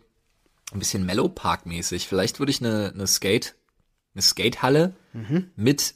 ein 0.73 0.79
bisschen 0.79 1.05
Mellow 1.05 1.29
Park 1.29 1.67
mäßig. 1.67 2.09
Vielleicht 2.09 2.39
würde 2.39 2.51
ich 2.51 2.61
eine, 2.61 2.93
eine 2.95 3.07
Skate, 3.07 3.55
eine 4.15 4.23
Skatehalle 4.23 4.95
Mhm. 5.13 5.51
mit 5.57 5.95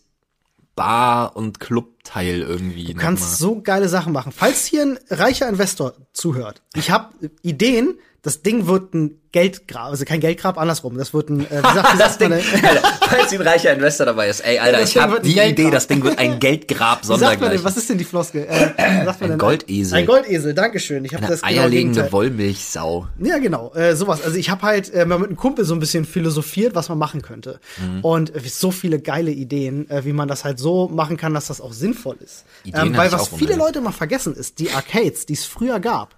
Bar 0.74 1.36
und 1.36 1.58
Clubteil 1.58 2.42
irgendwie. 2.42 2.92
Du 2.92 3.00
kannst 3.00 3.38
so 3.38 3.62
geile 3.62 3.88
Sachen 3.88 4.12
machen. 4.12 4.30
Falls 4.30 4.66
hier 4.66 4.82
ein 4.82 4.98
reicher 5.08 5.48
Investor 5.48 5.94
zuhört, 6.12 6.60
ich 6.74 6.90
habe 6.90 7.14
Ideen, 7.40 7.98
das 8.26 8.42
Ding 8.42 8.66
wird 8.66 8.92
ein 8.92 9.20
Geldgrab, 9.30 9.90
also 9.90 10.04
kein 10.04 10.18
Geldgrab, 10.18 10.58
andersrum. 10.58 10.98
Das 10.98 11.14
wird 11.14 11.28
ein, 11.28 11.40
äh, 11.42 11.62
wie 11.62 11.74
sagt, 11.74 11.94
wie 11.94 11.98
das 11.98 12.18
man 12.18 12.30
Ding, 12.30 12.38
denn? 12.52 12.64
Alter, 12.66 12.82
falls 13.08 13.32
ein 13.32 13.40
reicher 13.40 13.72
Investor 13.72 14.04
dabei 14.06 14.28
ist, 14.28 14.40
ey, 14.40 14.58
Alter, 14.58 14.82
ich 14.82 14.96
habe 14.96 15.18
ein 15.18 15.22
die 15.22 15.34
Geldgrab. 15.34 15.52
Idee, 15.52 15.70
das 15.70 15.86
Ding 15.86 16.02
wird 16.02 16.18
ein 16.18 16.40
Geldgrab 16.40 17.04
man 17.06 17.18
sondergleich. 17.20 17.62
was 17.62 17.76
ist 17.76 17.88
denn 17.88 17.98
die 17.98 18.04
Floskel? 18.04 18.44
Äh, 18.48 19.04
man 19.04 19.14
Ein 19.20 19.28
denn? 19.28 19.38
Goldesel. 19.38 19.98
Ein 19.98 20.06
Goldesel, 20.06 20.54
Dankeschön. 20.54 21.04
Ich 21.04 21.14
habe 21.14 21.24
das 21.24 21.42
genau 21.42 21.52
eierlegende 21.52 22.00
Gegenteil. 22.00 22.12
Wollmilchsau. 22.12 23.06
Ja, 23.20 23.38
genau, 23.38 23.72
äh, 23.74 23.94
sowas. 23.94 24.22
Also 24.24 24.36
ich 24.38 24.50
habe 24.50 24.62
halt 24.62 24.92
äh, 24.92 25.06
mal 25.06 25.20
mit 25.20 25.28
einem 25.28 25.36
Kumpel 25.36 25.64
so 25.64 25.74
ein 25.74 25.80
bisschen 25.80 26.04
philosophiert, 26.04 26.74
was 26.74 26.88
man 26.88 26.98
machen 26.98 27.22
könnte. 27.22 27.60
Mhm. 27.78 28.00
Und 28.00 28.34
äh, 28.34 28.40
so 28.48 28.72
viele 28.72 28.98
geile 28.98 29.30
Ideen, 29.30 29.88
äh, 29.88 30.04
wie 30.04 30.12
man 30.12 30.26
das 30.26 30.44
halt 30.44 30.58
so 30.58 30.88
machen 30.88 31.16
kann, 31.16 31.32
dass 31.32 31.46
das 31.46 31.60
auch 31.60 31.72
sinnvoll 31.72 32.16
ist. 32.24 32.44
Ideen 32.64 32.88
Ähm, 32.88 32.96
weil 32.96 33.12
was 33.12 33.28
viele. 33.28 33.54
Leute 33.54 33.78
immer 33.78 33.92
vergessen 33.92 34.34
ist, 34.34 34.58
die 34.58 34.72
Arcades, 34.72 35.26
die 35.26 35.34
es 35.34 35.44
früher 35.44 35.78
gab, 35.78 36.16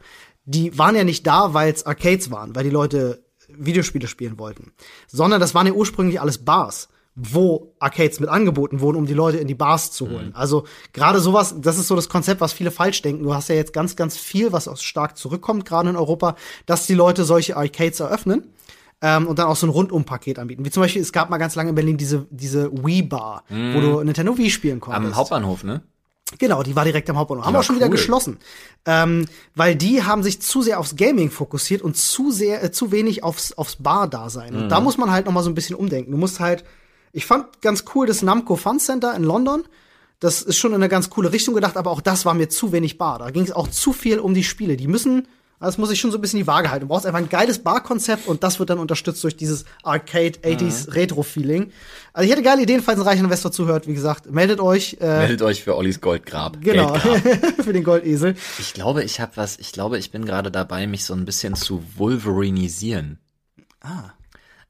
die 0.49 0.77
waren 0.79 0.97
ja 0.97 1.05
nicht 1.05 1.27
da, 1.27 1.53
weil 1.55 1.73
es 1.73 1.85
Arcades 1.87 2.31
waren, 2.31 2.57
weil 2.57 2.65
die 2.65 2.71
Leute 2.71 3.23
Videospiele 3.49 4.09
spielen 4.09 4.39
wollten, 4.39 4.73
sondern 5.07 5.41
das 5.41 5.55
waren 5.55 5.67
ja 5.67 5.73
ursprünglich 5.73 6.21
alles 6.21 6.39
Bars 6.39 6.89
wo 7.21 7.75
Arcades 7.81 8.21
mit 8.21 8.29
angeboten 8.29 8.79
wurden, 8.79 8.97
um 8.97 9.05
die 9.05 9.15
Leute 9.15 9.39
in 9.39 9.49
die 9.49 9.55
Bars 9.55 9.91
zu 9.91 10.09
holen. 10.09 10.31
Also 10.35 10.67
gerade 10.93 11.19
sowas, 11.19 11.57
das 11.59 11.77
ist 11.77 11.89
so 11.89 11.97
das 11.97 12.09
Konzept, 12.09 12.41
was 12.41 12.53
viele 12.53 12.71
falsch 12.71 13.03
denken. 13.03 13.25
Du 13.25 13.35
hast 13.35 13.49
ja 13.49 13.57
jetzt 13.57 13.73
ganz, 13.73 13.97
ganz 13.97 14.17
viel, 14.17 14.53
was 14.53 14.69
auch 14.69 14.77
stark 14.77 15.17
zurückkommt, 15.17 15.65
gerade 15.65 15.91
in 15.91 15.97
Europa, 15.97 16.37
dass 16.67 16.87
die 16.87 16.95
Leute 16.95 17.25
solche 17.25 17.57
Arcades 17.57 17.99
eröffnen 17.99 18.45
ähm, 19.03 19.27
und 19.27 19.41
dann 19.41 19.49
auch 19.49 19.57
so 19.57 19.67
ein 19.67 19.71
Rundumpaket 19.71 20.39
anbieten. 20.39 20.65
Wie 20.65 20.71
zum 20.71 20.83
Beispiel, 20.83 21.03
es 21.03 21.13
gab 21.13 21.29
mal 21.29 21.39
ganz 21.39 21.57
lange 21.57 21.71
in 21.71 21.75
Berlin 21.75 21.97
diese, 21.97 22.29
diese 22.31 22.71
Wii-Bar, 22.73 23.43
wo 23.49 23.81
du 23.81 24.05
Nintendo 24.05 24.39
Wii 24.39 24.51
spielen 24.51 24.79
konntest. 24.79 25.07
Am 25.07 25.17
Hauptbahnhof, 25.17 25.65
ne? 25.65 25.83
Genau, 26.39 26.63
die 26.63 26.77
war 26.77 26.85
direkt 26.85 27.09
am 27.09 27.17
Hauptbahnhof. 27.17 27.47
Haben 27.47 27.55
war 27.55 27.61
auch 27.61 27.65
schon 27.65 27.77
wieder 27.77 27.87
cool. 27.87 27.93
geschlossen. 27.93 28.39
Ähm, 28.85 29.25
weil 29.55 29.75
die 29.77 30.03
haben 30.03 30.23
sich 30.23 30.43
zu 30.43 30.61
sehr 30.61 30.79
aufs 30.79 30.95
Gaming 30.97 31.31
fokussiert 31.31 31.81
und 31.81 31.97
zu 31.97 32.31
sehr, 32.31 32.63
äh, 32.63 32.71
zu 32.71 32.93
wenig 32.93 33.23
aufs, 33.25 33.53
aufs 33.53 33.77
Bar-Dasein. 33.77 34.55
Und 34.55 34.65
Mhm. 34.65 34.69
da 34.69 34.81
muss 34.81 34.99
man 34.99 35.11
halt 35.11 35.25
noch 35.27 35.33
mal 35.33 35.43
so 35.43 35.49
ein 35.51 35.55
bisschen 35.55 35.77
umdenken. 35.77 36.11
Du 36.13 36.19
musst 36.19 36.39
halt, 36.39 36.65
ich 37.13 37.25
fand 37.25 37.63
ganz 37.63 37.85
cool 37.95 38.07
das 38.07 38.21
Namco 38.23 38.57
Fun 38.57 38.79
Center 38.79 39.15
in 39.15 39.25
London. 39.25 39.65
Das 40.21 40.43
ist 40.43 40.59
schon 40.59 40.73
in 40.73 40.77
eine 40.77 40.89
ganz 40.89 41.09
coole 41.11 41.33
Richtung 41.33 41.55
gedacht, 41.55 41.77
aber 41.77 41.91
auch 41.93 42.01
das 42.03 42.27
war 42.27 42.35
mir 42.35 42.49
zu 42.49 42.73
wenig 42.73 42.99
Bar. 42.99 43.21
Da 43.21 43.31
ging 43.31 43.45
es 43.45 43.53
auch 43.53 43.69
zu 43.69 43.93
viel 43.93 44.19
um 44.19 44.35
die 44.35 44.45
Spiele. 44.45 44.77
Die 44.77 44.89
müssen, 44.89 45.29
das 45.67 45.79
muss 45.79 45.91
ich 45.91 45.99
schon 46.01 46.11
so 46.11 46.19
ein 46.19 46.21
bisschen 46.21 46.39
die 46.39 46.47
Waage 46.47 46.71
halten. 46.71 46.83
Du 46.85 46.89
brauchst 46.89 47.07
einfach 47.07 47.19
ein 47.19 47.29
geiles 47.29 47.59
Bar-Konzept 47.59 48.29
und 48.29 48.43
das 48.45 48.59
wird 48.59 48.71
dann 48.71 48.79
unterstützt 48.79 49.23
durch 49.25 49.37
dieses 49.37 49.65
Arcade 49.83 50.39
80s 50.45 50.95
Retro-Feeling. 50.95 51.73
Also 52.13 52.27
ich 52.27 52.33
hätte 52.33 52.43
geile 52.43 52.63
Ideen, 52.63 52.83
falls 52.83 52.99
ein 53.01 53.07
reicher 53.07 53.25
Investor 53.25 53.51
zuhört. 53.51 53.87
Wie 53.87 53.95
gesagt, 53.95 54.31
meldet 54.31 54.61
euch. 54.61 54.97
Äh, 55.01 55.19
Meldet 55.19 55.43
euch 55.43 55.63
für 55.65 55.77
Ollis 55.77 56.01
Goldgrab. 56.01 56.61
Genau, 56.61 56.95
für 57.63 57.73
den 57.73 57.85
Goldesel. 57.85 58.37
Ich 58.59 58.73
glaube, 58.75 59.03
ich 59.03 59.21
habe 59.21 59.33
was, 59.37 59.59
ich 59.59 59.73
glaube, 59.73 59.99
ich 59.99 60.11
bin 60.11 60.25
gerade 60.25 60.51
dabei, 60.51 60.87
mich 60.87 61.05
so 61.05 61.15
ein 61.15 61.25
bisschen 61.25 61.55
zu 61.55 61.83
Wolverinisieren. 61.97 63.19
Ah. 63.81 64.11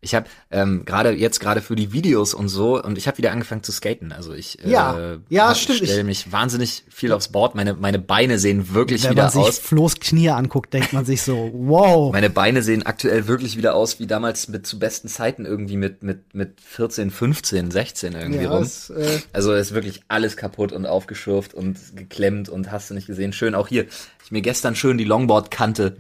Ich 0.01 0.15
habe 0.15 0.27
ähm, 0.53 0.85
gerade 0.85 1.11
jetzt 1.11 1.41
gerade 1.41 1.61
für 1.61 1.75
die 1.75 1.93
Videos 1.93 2.33
und 2.33 2.49
so 2.49 2.81
und 2.81 2.97
ich 2.99 3.09
habe 3.09 3.19
wieder 3.19 3.33
angefangen 3.33 3.65
zu 3.65 3.73
skaten. 3.73 4.13
Also 4.13 4.33
ich 4.33 4.57
Ja. 4.65 5.15
äh, 5.15 5.19
Ja, 5.29 5.53
stelle 5.57 5.81
Ich- 5.83 6.05
mich 6.05 6.31
wahnsinnig 6.31 6.85
viel 6.89 7.11
aufs 7.13 7.29
Board. 7.29 7.57
Meine 7.57 7.75
meine 7.75 7.99
Beine 7.99 8.39
sehen 8.39 8.73
wirklich 8.73 9.03
Wenn 9.03 9.11
wieder 9.11 9.25
man 9.25 9.33
sich 9.33 9.43
aus. 9.43 9.59
Flo's 9.59 9.99
Knie 9.99 10.31
anguckt, 10.31 10.73
denkt 10.73 10.93
man 10.93 11.05
sich 11.05 11.23
so, 11.23 11.51
wow. 11.53 12.13
Meine 12.13 12.31
Beine 12.31 12.63
sehen 12.63 12.85
aktuell 12.87 13.27
wirklich 13.27 13.57
wieder 13.57 13.75
aus 13.75 13.99
wie 13.99 14.07
damals 14.07 14.47
mit 14.47 14.69
zu 14.69 14.79
besten 14.79 15.09
Zeiten 15.09 15.45
irgendwie 15.45 15.77
mit 15.77 16.05
mit 16.05 16.33
mit 16.33 16.61
14, 16.61 17.11
15, 17.11 17.73
16 17.73 18.13
irgendwie 18.13 18.45
Ja, 18.45 18.51
rum. 18.53 18.61
das, 18.61 18.91
äh, 18.91 19.19
Also 19.33 19.53
ist 19.53 19.75
wirklich 19.75 20.03
alles 20.07 20.37
kaputt 20.37 20.71
und 20.71 20.87
aufgeschürft 20.87 21.55
und 21.55 21.77
geklemmt 21.97 22.49
und 22.49 22.71
hast 22.71 22.91
du 22.91 22.95
nicht 22.95 23.09
gesehen. 23.09 23.33
Schön 23.33 23.57
auch 23.57 23.67
hier. 23.67 23.87
Ich 24.25 24.31
mir 24.31 24.43
gestern 24.43 24.77
schön 24.77 24.97
die 24.97 25.05
Longboard-Kante 25.05 25.97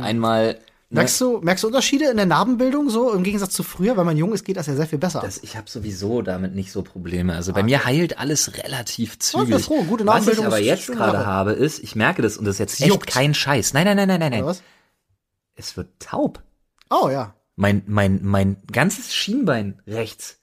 einmal. 0.00 0.56
Ne, 0.92 0.96
Merkst 1.00 1.18
du, 1.22 1.40
merkst 1.40 1.64
du 1.64 1.68
Unterschiede 1.68 2.10
in 2.10 2.18
der 2.18 2.26
Narbenbildung 2.26 2.90
so 2.90 3.14
im 3.14 3.22
Gegensatz 3.22 3.54
zu 3.54 3.62
früher? 3.62 3.96
Wenn 3.96 4.04
man 4.04 4.14
jung 4.18 4.34
ist, 4.34 4.44
geht 4.44 4.58
das 4.58 4.66
ja 4.66 4.76
sehr 4.76 4.86
viel 4.86 4.98
besser. 4.98 5.20
das, 5.24 5.38
ich 5.42 5.56
habe 5.56 5.70
sowieso 5.70 6.20
damit 6.20 6.54
nicht 6.54 6.70
so 6.70 6.82
Probleme. 6.82 7.34
Also 7.34 7.54
bei 7.54 7.62
mir 7.62 7.86
heilt 7.86 8.18
alles 8.18 8.58
relativ 8.58 9.14
ich 9.14 9.32
bin 9.32 9.46
zügig. 9.46 9.64
froh. 9.64 9.82
Gute 9.84 10.06
Was 10.06 10.28
ich 10.28 10.44
aber 10.44 10.60
ist 10.60 10.66
jetzt 10.66 10.86
gerade 10.88 11.24
habe, 11.24 11.52
ist, 11.52 11.78
ich 11.82 11.96
merke 11.96 12.20
das 12.20 12.36
und 12.36 12.44
das 12.44 12.56
ist 12.56 12.58
jetzt 12.58 12.80
echt 12.82 12.90
juckt. 12.90 13.06
kein 13.06 13.32
Scheiß. 13.32 13.72
Nein, 13.72 13.86
nein, 13.86 13.96
nein, 13.96 14.08
nein, 14.08 14.20
nein, 14.20 14.30
nein. 14.32 14.44
was? 14.44 14.62
Es 15.54 15.78
wird 15.78 15.88
taub. 15.98 16.42
Oh 16.90 17.08
ja, 17.08 17.34
Mein, 17.56 17.82
mein, 17.86 18.20
mein 18.22 18.58
ganzes 18.70 19.14
Schienbein 19.14 19.80
rechts 19.86 20.40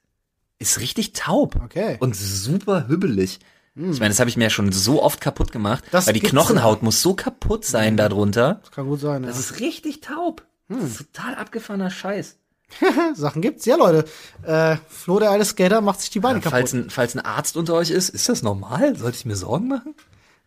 ist 0.58 0.80
richtig 0.80 1.14
taub. 1.14 1.58
Okay. 1.64 1.98
Und 2.00 2.16
super 2.16 2.88
hübbelig. 2.88 3.40
Ich 3.76 4.00
meine, 4.00 4.10
das 4.10 4.20
habe 4.20 4.30
ich 4.30 4.36
mir 4.38 4.46
ja 4.46 4.50
schon 4.50 4.72
so 4.72 5.02
oft 5.02 5.22
kaputt 5.22 5.52
gemacht, 5.52 5.84
Das 5.92 6.08
weil 6.08 6.14
die 6.14 6.20
Knochenhaut 6.20 6.84
muss 6.84 7.02
so 7.02 7.14
kaputt 7.14 7.64
sein 7.66 7.96
darunter. 7.98 8.60
das 8.62 8.72
kann 8.72 8.88
gut 8.88 9.00
sein. 9.00 9.24
Ja. 9.24 9.30
Das 9.30 9.40
ist 9.40 9.60
richtig 9.60 10.02
taub. 10.02 10.44
Das 10.68 10.84
ist 10.84 10.98
total 11.14 11.36
abgefahrener 11.36 11.90
Scheiß. 11.90 12.38
Sachen 13.16 13.42
gibt's. 13.42 13.66
Ja, 13.66 13.76
Leute. 13.78 14.06
Äh, 14.44 14.78
Flo, 14.88 15.20
der 15.20 15.32
alte 15.32 15.46
Skater, 15.46 15.82
macht 15.82 16.02
sich 16.02 16.10
die 16.10 16.20
Beine 16.20 16.42
Falls 16.42 16.72
kaputt. 16.72 16.88
ein, 16.88 16.90
falls 16.92 17.16
ein 17.16 17.22
Arzt 17.26 17.58
unter 17.58 17.74
euch 17.74 17.90
ist, 17.90 18.10
ist 18.10 18.30
das 18.30 18.44
normal? 18.44 18.96
Sollte 18.96 19.18
ich 19.18 19.26
mir 19.26 19.36
Sorgen 19.36 19.68
machen? 19.68 19.96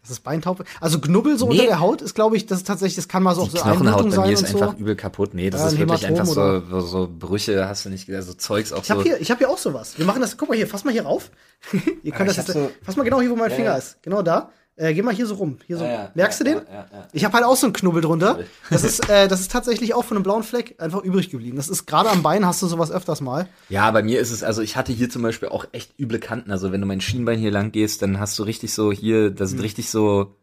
Das 0.02 0.10
ist 0.10 0.24
Beintaub. 0.24 0.64
Also 0.80 1.00
Knubbel 1.00 1.38
so 1.38 1.46
Nee. 1.46 1.52
unter 1.52 1.64
der 1.66 1.78
Haut 1.80 2.02
ist, 2.02 2.14
glaube 2.14 2.36
ich, 2.36 2.46
das 2.46 2.58
ist 2.58 2.66
tatsächlich, 2.66 2.96
das 2.96 3.06
kann 3.06 3.22
mal 3.22 3.34
so 3.36 3.46
Die 3.46 3.50
auch 3.60 3.64
so 3.66 3.70
Knochenhaut 3.70 4.04
bei 4.04 4.10
sein 4.10 4.26
mir 4.26 4.32
ist 4.32 4.48
so. 4.48 4.60
einfach 4.60 4.76
übel 4.76 4.96
kaputt. 4.96 5.32
Nee, 5.32 5.48
das 5.48 5.60
Ja, 5.60 5.66
ist 5.68 5.72
ein 5.74 5.78
wirklich 5.78 6.02
Hämatom 6.02 6.20
einfach 6.38 6.70
so, 6.70 6.80
so, 6.80 7.08
Brüche, 7.18 7.68
hast 7.68 7.84
du 7.84 7.88
nicht 7.90 8.06
gesehen, 8.06 8.22
so 8.22 8.34
Zeugs 8.34 8.72
auch 8.72 8.82
Ich 8.82 8.90
habe 8.90 9.00
so. 9.00 9.06
hier, 9.06 9.20
ich 9.20 9.30
habe 9.30 9.38
hier 9.38 9.48
auch 9.48 9.58
sowas. 9.58 9.96
Wir 9.98 10.04
machen 10.04 10.20
das. 10.20 10.36
Guck 10.36 10.48
mal 10.48 10.56
hier, 10.56 10.66
fass 10.66 10.82
mal 10.84 10.90
hier 10.92 11.04
rauf. 11.04 11.30
Ihr 12.02 12.10
könnt 12.12 12.30
ich 12.30 12.36
das 12.36 12.48
hab 12.48 12.54
jetzt. 12.56 12.64
so- 12.64 12.70
fass 12.84 12.96
mal 12.96 13.04
genau 13.04 13.20
hier, 13.20 13.30
wo 13.30 13.36
mein 13.36 13.50
Ja, 13.50 13.56
Finger 13.56 13.70
ja. 13.70 13.76
ist. 13.78 14.02
Genau 14.02 14.22
da. 14.22 14.50
Äh, 14.76 14.94
geh 14.94 15.02
mal 15.02 15.14
hier 15.14 15.26
so 15.26 15.35
rum. 15.35 15.58
Hier 15.66 15.76
so. 15.76 15.85
Ja, 15.85 15.90
ja, 15.90 16.11
Merkst 16.14 16.40
ja, 16.40 16.44
du 16.44 16.50
den? 16.50 16.66
ja, 16.66 16.72
ja, 16.72 16.87
ja. 16.92 17.08
Ich 17.12 17.24
habe 17.24 17.35
halt 17.35 17.44
auch 17.44 17.56
so 17.56 17.66
einen 17.66 17.74
Knubbel 17.74 18.00
drunter. 18.00 18.40
Das 18.70 18.85
ist, 18.85 19.08
äh, 19.08 19.28
das 19.28 19.40
ist 19.40 19.50
tatsächlich 19.50 19.94
auch 19.94 20.04
von 20.04 20.16
einem 20.16 20.24
blauen 20.24 20.42
Fleck 20.42 20.76
einfach 20.78 21.02
übrig 21.02 21.30
geblieben. 21.30 21.56
Das 21.56 21.68
ist 21.68 21.87
gerade 21.87 22.08
am 22.08 22.22
Bein 22.22 22.46
hast 22.46 22.62
du 22.62 22.66
sowas 22.66 22.90
öfters 22.90 23.20
mal. 23.20 23.48
Ja, 23.68 23.90
bei 23.90 24.02
mir 24.02 24.18
ist 24.18 24.30
es, 24.30 24.42
also 24.42 24.62
ich 24.62 24.76
hatte 24.76 24.92
hier 24.92 25.11
zum 25.11 25.22
Beispiel 25.22 25.50
auch 25.50 25.66
echt 25.72 25.98
üble 25.98 26.18
Kanten. 26.18 26.50
Also 26.50 26.72
wenn 26.72 26.80
du 26.80 26.87
mein 26.87 27.02
Schienbein 27.02 27.38
hier 27.38 27.50
lang 27.50 27.70
gehst, 27.70 28.00
dann 28.00 28.18
hast 28.18 28.38
du 28.38 28.44
richtig 28.44 28.72
so 28.72 28.90
hier, 28.90 29.30
da 29.30 29.46
sind 29.46 29.61
richtig 29.61 29.90
so 29.90 30.35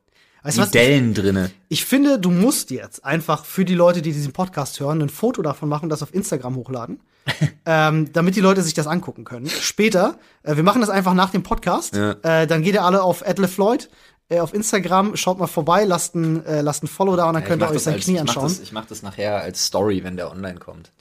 Weißt 0.43 0.57
die 0.57 0.61
was? 0.61 0.71
Dellen 0.71 1.13
drinne. 1.13 1.51
Ich 1.67 1.85
finde, 1.85 2.19
du 2.19 2.31
musst 2.31 2.71
jetzt 2.71 3.03
einfach 3.03 3.45
für 3.45 3.65
die 3.65 3.75
Leute, 3.75 4.01
die 4.01 4.13
diesen 4.13 4.31
Podcast 4.31 4.79
hören, 4.79 5.01
ein 5.01 5.09
Foto 5.09 5.41
davon 5.41 5.67
machen, 5.67 5.85
und 5.85 5.89
das 5.89 6.01
auf 6.01 6.13
Instagram 6.13 6.55
hochladen, 6.55 7.01
ähm, 7.65 8.11
damit 8.13 8.35
die 8.35 8.41
Leute 8.41 8.61
sich 8.61 8.73
das 8.73 8.87
angucken 8.87 9.25
können. 9.25 9.49
Später, 9.49 10.17
äh, 10.43 10.55
wir 10.55 10.63
machen 10.63 10.81
das 10.81 10.89
einfach 10.89 11.13
nach 11.13 11.31
dem 11.31 11.43
Podcast. 11.43 11.95
Ja. 11.95 12.11
Äh, 12.23 12.47
dann 12.47 12.61
geht 12.61 12.73
ihr 12.75 12.83
alle 12.83 13.01
auf 13.03 13.23
Floyd 13.47 13.89
äh, 14.29 14.39
auf 14.39 14.53
Instagram, 14.53 15.15
schaut 15.15 15.37
mal 15.39 15.47
vorbei, 15.47 15.83
lasst 15.85 16.15
ein, 16.15 16.45
äh, 16.45 16.61
lasst 16.61 16.83
ein 16.83 16.87
Follow 16.87 17.15
da 17.15 17.27
und 17.27 17.33
dann 17.33 17.43
könnt 17.43 17.61
ihr 17.61 17.65
mach 17.65 17.73
euch 17.75 17.81
sein 17.83 17.95
als- 17.95 18.05
Knie 18.05 18.13
ich 18.15 18.19
mach 18.21 18.27
anschauen. 18.29 18.43
Das, 18.47 18.59
ich 18.59 18.71
mach 18.71 18.85
das 18.85 19.01
nachher 19.01 19.41
als 19.41 19.65
Story, 19.65 20.03
wenn 20.03 20.15
der 20.17 20.31
online 20.31 20.59
kommt. 20.59 20.91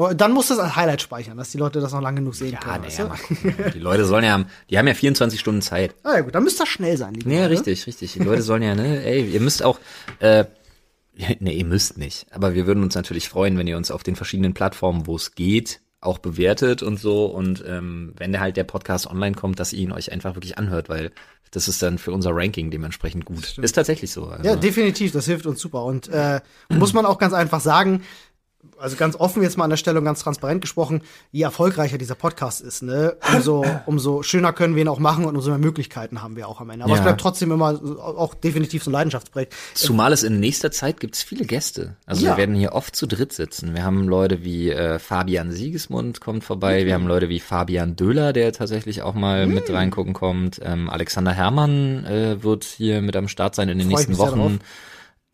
Oh, 0.00 0.12
Dann 0.14 0.30
musst 0.32 0.48
du 0.50 0.54
es 0.54 0.60
als 0.60 0.76
Highlight 0.76 1.02
speichern, 1.02 1.36
dass 1.36 1.50
die 1.50 1.58
Leute 1.58 1.80
das 1.80 1.92
noch 1.92 2.00
lange 2.00 2.20
genug 2.20 2.36
sehen 2.36 2.52
Ja, 2.52 2.60
können. 2.60 2.82
naja, 2.84 3.02
du? 3.02 3.08
mal 3.08 3.18
gucken. 3.18 3.72
Die 3.74 3.80
Leute 3.80 4.04
sollen 4.04 4.22
ja, 4.24 4.44
die 4.70 4.78
haben 4.78 4.86
ja 4.86 4.94
24 4.94 5.40
Stunden 5.40 5.60
Zeit. 5.60 5.96
Ah, 6.04 6.14
ja 6.14 6.20
gut, 6.20 6.36
dann 6.36 6.44
müsst 6.44 6.60
ihr 6.60 6.66
schnell 6.66 6.96
sein, 6.96 7.14
liebe 7.14 7.28
Ja, 7.32 7.40
Leute. 7.40 7.50
richtig, 7.50 7.84
richtig. 7.88 8.12
Die 8.12 8.20
Leute 8.20 8.42
sollen 8.42 8.62
ja, 8.62 8.76
ne, 8.76 9.04
ey, 9.04 9.28
ihr 9.28 9.40
müsst 9.40 9.60
auch, 9.64 9.80
äh, 10.20 10.44
ne, 11.40 11.52
ihr 11.52 11.64
müsst 11.64 11.98
nicht. 11.98 12.26
Aber 12.30 12.54
wir 12.54 12.64
würden 12.68 12.84
uns 12.84 12.94
natürlich 12.94 13.28
freuen, 13.28 13.58
wenn 13.58 13.66
ihr 13.66 13.76
uns 13.76 13.90
auf 13.90 14.04
den 14.04 14.14
verschiedenen 14.14 14.54
Plattformen, 14.54 15.08
wo 15.08 15.16
es 15.16 15.34
geht, 15.34 15.80
auch 16.00 16.18
bewertet 16.18 16.84
und 16.84 17.00
so. 17.00 17.26
Und 17.26 17.64
ähm, 17.66 18.12
wenn 18.18 18.30
der 18.30 18.40
halt 18.40 18.56
der 18.56 18.62
Podcast 18.62 19.08
online 19.08 19.34
kommt, 19.34 19.58
dass 19.58 19.72
ihr 19.72 19.80
ihn 19.80 19.90
euch 19.90 20.12
einfach 20.12 20.36
wirklich 20.36 20.58
anhört, 20.58 20.88
weil 20.88 21.10
das 21.50 21.68
ist 21.68 21.82
dann 21.82 21.98
für 21.98 22.12
unser 22.12 22.30
Ranking 22.32 22.70
dementsprechend 22.70 23.24
gut. 23.24 23.58
Ist 23.58 23.72
tatsächlich 23.72 24.12
so. 24.12 24.26
Also. 24.26 24.44
Ja, 24.44 24.56
definitiv, 24.56 25.12
das 25.12 25.26
hilft 25.26 25.46
uns 25.46 25.60
super. 25.60 25.84
Und 25.84 26.08
äh, 26.08 26.40
muss 26.68 26.92
man 26.92 27.06
auch 27.06 27.18
ganz 27.18 27.32
einfach 27.32 27.60
sagen, 27.60 28.02
also 28.78 28.96
ganz 28.96 29.16
offen 29.16 29.42
jetzt 29.42 29.56
mal 29.56 29.64
an 29.64 29.70
der 29.70 29.76
Stelle 29.76 29.98
und 29.98 30.04
ganz 30.04 30.20
transparent 30.22 30.60
gesprochen, 30.60 31.02
je 31.32 31.42
erfolgreicher 31.42 31.98
dieser 31.98 32.14
Podcast 32.14 32.60
ist, 32.60 32.82
ne, 32.82 33.16
umso, 33.34 33.64
umso 33.86 34.22
schöner 34.22 34.52
können 34.52 34.74
wir 34.74 34.82
ihn 34.82 34.88
auch 34.88 34.98
machen 34.98 35.24
und 35.24 35.34
umso 35.36 35.50
mehr 35.50 35.58
Möglichkeiten 35.58 36.22
haben 36.22 36.36
wir 36.36 36.48
auch 36.48 36.60
am 36.60 36.70
Ende. 36.70 36.84
Aber 36.84 36.92
Ja. 36.94 36.98
es 36.98 37.04
bleibt 37.04 37.20
trotzdem 37.20 37.50
immer 37.52 37.80
auch 37.98 38.34
definitiv 38.34 38.84
so 38.84 38.90
ein 38.90 38.92
Leidenschaftsprojekt. 38.92 39.54
Zumal 39.74 40.12
es 40.12 40.22
in 40.22 40.40
nächster 40.40 40.70
Zeit 40.70 41.00
gibt's 41.00 41.22
viele 41.22 41.44
Gäste. 41.44 41.96
Also 42.06 42.24
Ja. 42.24 42.32
wir 42.32 42.36
werden 42.38 42.54
hier 42.54 42.72
oft 42.72 42.94
zu 42.94 43.06
dritt 43.06 43.32
sitzen. 43.32 43.74
Wir 43.74 43.84
haben 43.84 44.08
Leute 44.08 44.44
wie 44.44 44.70
äh, 44.70 44.98
Fabian 44.98 45.50
Siegesmund 45.52 46.20
kommt 46.20 46.44
vorbei. 46.44 46.86
Wir 46.86 46.94
haben 46.94 47.06
Leute 47.06 47.28
wie 47.28 47.40
Fabian 47.40 47.96
Döhler, 47.96 48.32
der 48.32 48.52
tatsächlich 48.52 49.02
auch 49.02 49.14
mal 49.14 49.46
Mhm. 49.46 49.54
mit 49.54 49.70
reingucken 49.72 50.12
kommt. 50.12 50.60
Ähm, 50.62 50.88
Alexander 50.90 51.32
Herrmann 51.32 52.04
äh, 52.04 52.42
wird 52.42 52.64
hier 52.64 53.02
mit 53.02 53.16
am 53.16 53.28
Start 53.28 53.54
sein 53.54 53.68
in 53.68 53.78
den 53.78 53.88
Freu 53.90 53.96
nächsten 53.96 54.18
Wochen. 54.18 54.60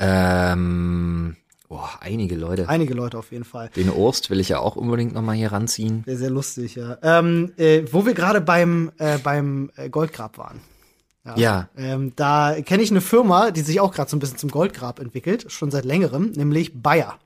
Ähm, 0.00 1.36
oh, 1.74 1.88
einige 2.00 2.36
Leute. 2.36 2.68
Einige 2.68 2.94
Leute 2.94 3.18
auf 3.18 3.32
jeden 3.32 3.44
Fall. 3.44 3.70
Den 3.76 3.90
Orst 3.90 4.30
will 4.30 4.40
ich 4.40 4.48
ja 4.48 4.60
auch 4.60 4.76
unbedingt 4.76 5.12
noch 5.14 5.22
mal 5.22 5.34
hier 5.34 5.52
ranziehen. 5.52 6.02
Sehr, 6.06 6.16
sehr 6.16 6.30
lustig, 6.30 6.76
ja. 6.76 6.98
Ähm, 7.02 7.52
äh, 7.56 7.82
wo 7.90 8.06
wir 8.06 8.14
gerade 8.14 8.40
beim, 8.40 8.92
äh, 8.98 9.18
beim 9.18 9.70
äh, 9.76 9.88
Goldgrab 9.88 10.38
waren. 10.38 10.60
Ja. 11.36 11.68
Ähm, 11.76 12.12
da 12.16 12.54
kenne 12.60 12.82
ich 12.82 12.90
eine 12.90 13.00
Firma, 13.00 13.50
die 13.50 13.62
sich 13.62 13.80
auch 13.80 13.94
gerade 13.94 14.10
so 14.10 14.16
ein 14.16 14.20
bisschen 14.20 14.36
zum 14.36 14.50
Goldgrab 14.50 14.98
entwickelt, 14.98 15.50
schon 15.50 15.70
seit 15.70 15.86
längerem, 15.86 16.32
nämlich 16.32 16.82
Bayer. 16.82 17.18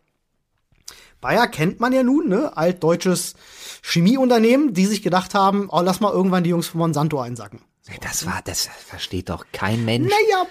Bayer 1.21 1.49
kennt 1.49 1.81
man 1.81 1.93
ja 1.93 2.05
nun, 2.05 2.29
ne? 2.29 2.57
Altdeutsches 2.57 3.35
Chemieunternehmen, 3.83 4.73
die 4.73 4.87
sich 4.87 5.03
gedacht 5.03 5.35
haben, 5.35 5.69
oh, 5.71 5.81
lass 5.83 5.99
mal 6.01 6.13
irgendwann 6.13 6.45
die 6.45 6.51
Jungs 6.51 6.69
von 6.69 6.79
Monsanto 6.79 7.21
einsacken. 7.21 7.61
Das 8.03 8.27
war, 8.27 8.41
das 8.45 8.69
versteht 8.87 9.31
doch 9.31 9.47
kein 9.53 9.85
Mensch. 9.85 10.11
Naja, 10.11 10.47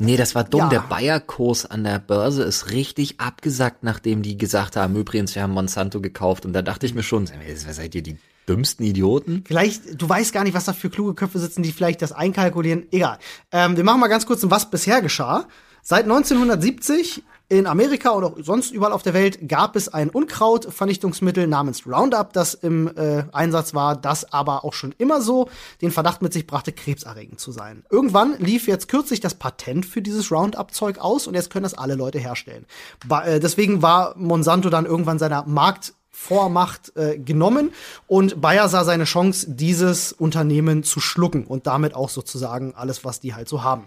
Nee, 0.00 0.16
das 0.16 0.34
war 0.34 0.44
dumm. 0.44 0.60
Ja. 0.60 0.68
Der 0.68 0.80
Bayer-Kurs 0.80 1.66
an 1.66 1.84
der 1.84 1.98
Börse 1.98 2.42
ist 2.42 2.70
richtig 2.70 3.20
abgesackt, 3.20 3.82
nachdem 3.82 4.22
die 4.22 4.36
gesagt 4.36 4.76
haben, 4.76 4.96
übrigens, 4.96 5.34
wir 5.34 5.42
haben 5.42 5.52
Monsanto 5.52 6.00
gekauft. 6.00 6.44
Und 6.44 6.52
da 6.52 6.62
dachte 6.62 6.86
ich 6.86 6.94
mir 6.94 7.02
schon, 7.02 7.26
seid 7.26 7.94
ihr 7.94 8.02
die 8.02 8.18
dümmsten 8.48 8.84
Idioten? 8.84 9.44
Vielleicht, 9.46 10.00
du 10.00 10.08
weißt 10.08 10.32
gar 10.32 10.44
nicht, 10.44 10.54
was 10.54 10.64
da 10.64 10.72
für 10.72 10.90
kluge 10.90 11.14
Köpfe 11.14 11.38
sitzen, 11.38 11.62
die 11.62 11.72
vielleicht 11.72 12.02
das 12.02 12.12
einkalkulieren. 12.12 12.86
Egal. 12.90 13.18
Ähm, 13.52 13.76
wir 13.76 13.84
machen 13.84 14.00
mal 14.00 14.08
ganz 14.08 14.26
kurz, 14.26 14.40
was 14.44 14.70
bisher 14.70 15.02
geschah. 15.02 15.46
Seit 15.90 16.04
1970 16.04 17.22
in 17.48 17.66
Amerika 17.66 18.10
oder 18.10 18.26
auch 18.26 18.36
sonst 18.42 18.72
überall 18.72 18.92
auf 18.92 19.02
der 19.02 19.14
Welt 19.14 19.48
gab 19.48 19.74
es 19.74 19.88
ein 19.88 20.10
Unkrautvernichtungsmittel 20.10 21.46
namens 21.46 21.86
Roundup, 21.86 22.34
das 22.34 22.52
im 22.52 22.94
äh, 22.94 23.24
Einsatz 23.32 23.72
war, 23.72 23.96
das 23.96 24.30
aber 24.30 24.66
auch 24.66 24.74
schon 24.74 24.94
immer 24.98 25.22
so 25.22 25.48
den 25.80 25.90
Verdacht 25.90 26.20
mit 26.20 26.34
sich 26.34 26.46
brachte, 26.46 26.72
krebserregend 26.72 27.40
zu 27.40 27.52
sein. 27.52 27.86
Irgendwann 27.88 28.36
lief 28.38 28.68
jetzt 28.68 28.88
kürzlich 28.88 29.20
das 29.20 29.32
Patent 29.32 29.86
für 29.86 30.02
dieses 30.02 30.30
Roundup-Zeug 30.30 30.98
aus 30.98 31.26
und 31.26 31.32
jetzt 31.32 31.48
können 31.48 31.62
das 31.62 31.72
alle 31.72 31.94
Leute 31.94 32.18
herstellen. 32.18 32.66
Ba 33.06 33.24
äh, 33.24 33.40
deswegen 33.40 33.80
war 33.80 34.14
Monsanto 34.18 34.68
dann 34.68 34.84
irgendwann 34.84 35.18
seiner 35.18 35.46
Markt 35.46 35.94
Vormacht 36.20 36.92
äh, 36.96 37.16
genommen 37.16 37.70
und 38.08 38.40
Bayer 38.40 38.68
sah 38.68 38.84
seine 38.84 39.04
Chance, 39.04 39.46
dieses 39.50 40.12
Unternehmen 40.12 40.82
zu 40.82 40.98
schlucken 40.98 41.46
und 41.46 41.68
damit 41.68 41.94
auch 41.94 42.10
sozusagen 42.10 42.74
alles, 42.74 43.04
was 43.04 43.20
die 43.20 43.34
halt 43.34 43.48
so 43.48 43.62
haben. 43.62 43.84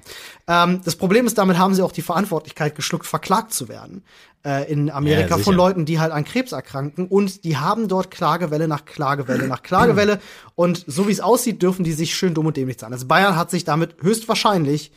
Ähm, 0.47 0.81
das 0.83 0.95
Problem 0.95 1.27
ist, 1.27 1.37
damit 1.37 1.57
haben 1.59 1.75
sie 1.75 1.83
auch 1.83 1.91
die 1.91 2.01
Verantwortlichkeit 2.01 2.73
geschluckt, 2.73 3.05
verklagt 3.05 3.53
zu 3.53 3.67
werden 3.67 4.03
äh, 4.45 4.71
in 4.71 4.89
Amerika 4.89 5.37
Ja, 5.37 5.43
von 5.43 5.53
Leuten, 5.53 5.85
die 5.85 5.99
halt 5.99 6.13
an 6.13 6.23
Krebs 6.23 6.53
erkranken 6.53 7.05
und 7.05 7.43
die 7.43 7.57
haben 7.57 7.89
dort 7.89 8.09
Klagewelle 8.09 8.67
nach 8.67 8.85
Klagewelle 8.85 9.47
nach 9.47 9.61
Klagewelle 9.61 10.19
und 10.55 10.83
so 10.87 11.07
wie 11.09 11.11
es 11.11 11.19
aussieht, 11.19 11.61
dürfen 11.61 11.83
die 11.83 11.93
sich 11.93 12.15
schön 12.15 12.33
dumm 12.33 12.47
und 12.47 12.57
dämlich 12.57 12.79
sein. 12.79 12.93
Also 12.93 13.07
Bayern 13.07 13.35
hat 13.35 13.51
sich 13.51 13.65
damit 13.65 13.97
höchstwahrscheinlich 14.01 14.91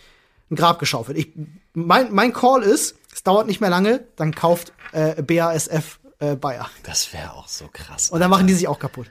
ein 0.50 0.56
Grab 0.56 0.78
geschaufelt. 0.78 1.18
Ich, 1.18 1.32
mein, 1.74 2.14
mein 2.14 2.32
Call 2.32 2.62
ist, 2.62 2.94
es 3.12 3.24
dauert 3.24 3.48
nicht 3.48 3.60
mehr 3.60 3.70
lange, 3.70 4.04
dann 4.16 4.34
kauft 4.34 4.72
äh, 4.92 5.20
BASF 5.20 5.98
äh, 6.18 6.36
Bayer. 6.36 6.68
Das 6.82 7.12
wäre 7.12 7.32
auch 7.34 7.48
so 7.48 7.68
krass. 7.72 8.10
Und 8.10 8.20
dann 8.20 8.30
machen 8.30 8.46
die 8.46 8.54
sich 8.54 8.68
auch 8.68 8.78
kaputt. 8.78 9.10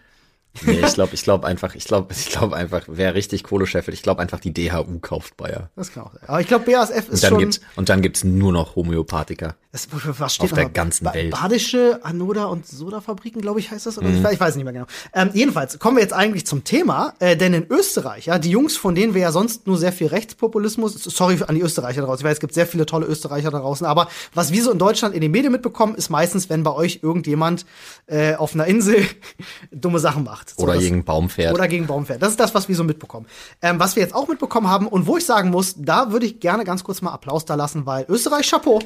Nee, 0.62 0.82
ich 0.86 0.94
glaube, 0.94 1.16
ich 1.16 1.24
glaube 1.24 1.48
einfach, 1.48 1.74
ich 1.74 1.86
glaube, 1.86 2.14
ich 2.14 2.30
glaube 2.30 2.56
einfach, 2.56 2.84
wer 2.88 3.16
richtig 3.16 3.44
Kohle 3.44 3.66
scheffelt, 3.66 3.96
ich 3.98 4.04
glaube 4.04 4.22
einfach 4.22 4.40
die 4.40 4.54
DHU 4.54 5.00
kauft 5.00 5.36
Bayer. 5.36 5.72
Das 5.76 5.92
kann 5.92 6.04
auch 6.04 6.14
sein. 6.14 6.22
Aber 6.28 6.42
ich 6.42 6.48
glaube, 6.48 6.66
BASF 6.72 6.92
ist 7.10 7.10
Und 7.10 7.24
dann 7.24 7.30
schon. 7.32 7.40
gibt's, 7.40 7.62
und 7.76 7.90
dann 7.90 8.02
gibt's 8.04 8.24
nur 8.24 8.52
noch 8.52 8.76
Homöopathika. 8.76 9.56
das, 9.72 9.88
was 9.92 10.36
steht 10.36 10.52
auf 10.52 10.56
der 10.58 10.70
ganzen 10.70 11.12
Welt. 11.12 11.32
Badische 11.32 12.00
Anoda- 12.04 12.46
und 12.46 12.68
Soda-Fabriken, 12.68 13.42
glaube 13.42 13.60
ich, 13.60 13.72
heißt 13.72 13.88
das. 13.88 13.98
Oder 13.98 14.10
Mhm. 14.10 14.18
ich, 14.18 14.24
weiß, 14.24 14.34
ich 14.34 14.40
weiß 14.40 14.56
nicht 14.56 14.64
mehr 14.66 14.74
genau. 14.74 14.86
Ähm, 15.14 15.32
jedenfalls 15.34 15.80
kommen 15.80 15.98
wir 15.98 16.04
jetzt 16.04 16.14
eigentlich 16.14 16.46
zum 16.46 16.64
Thema, 16.64 17.16
äh, 17.20 17.36
denn 17.36 17.56
in 17.56 17.66
Österreich, 17.72 18.28
ja, 18.28 18.38
die 18.38 18.52
Jungs, 18.52 18.78
von 18.78 18.94
denen 18.94 19.16
wir 19.16 19.22
ja 19.22 19.32
sonst 19.32 19.66
nur 19.66 19.78
sehr 19.80 19.92
viel 19.92 20.06
Rechtspopulismus, 20.08 20.94
sorry 21.04 21.40
an 21.48 21.56
die 21.56 21.62
Österreicher 21.62 22.02
da 22.02 22.08
draußen, 22.08 22.24
ich 22.24 22.30
weiß, 22.30 22.34
es 22.38 22.40
gibt 22.40 22.54
sehr 22.54 22.68
viele 22.68 22.86
tolle 22.86 23.08
Österreicher 23.08 23.50
da 23.50 23.58
draußen, 23.60 23.88
aber 23.88 24.08
was 24.36 24.52
wir 24.52 24.64
so 24.64 24.72
in 24.72 24.78
Deutschland 24.78 25.16
in 25.16 25.22
den 25.22 25.32
Medien 25.32 25.52
mitbekommen, 25.52 25.96
ist 25.96 26.10
meistens, 26.12 26.50
wenn 26.52 26.62
bei 26.62 26.72
euch 26.74 27.00
irgendjemand 27.02 27.66
äh, 28.06 28.36
auf 28.36 28.54
einer 28.54 28.68
Insel 28.68 29.04
dumme 29.72 29.98
Sachen 29.98 30.24
macht. 30.24 30.43
So, 30.50 30.64
Oder 30.64 30.78
gegen 30.78 31.04
Baum 31.04 31.30
fährt. 31.30 31.54
Oder 31.54 31.68
gegen 31.68 31.88
Baum 31.88 32.06
fährt. 32.06 32.22
Das 32.22 32.30
ist 32.30 32.40
das, 32.40 32.54
was 32.54 32.68
wir 32.68 32.76
so 32.76 32.84
mitbekommen. 32.84 33.26
Ähm, 33.62 33.80
was 33.80 33.96
wir 33.96 34.04
jetzt 34.04 34.16
auch 34.16 34.28
mitbekommen 34.28 34.68
haben 34.68 34.88
und 34.88 35.08
wo 35.08 35.18
ich 35.18 35.26
sagen 35.26 35.50
muss, 35.50 35.76
da 35.78 36.12
würde 36.12 36.26
ich 36.26 36.40
gerne 36.40 36.64
ganz 36.64 36.84
kurz 36.84 37.02
mal 37.02 37.12
Applaus 37.12 37.46
da 37.46 37.56
lassen, 37.56 37.86
weil 37.86 38.06
Österreich, 38.10 38.50
Chapeau. 38.50 38.80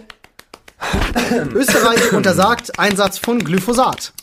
Österreich 1.53 2.13
untersagt 2.13 2.79
Einsatz 2.79 3.17
von 3.17 3.39
Glyphosat. 3.39 4.13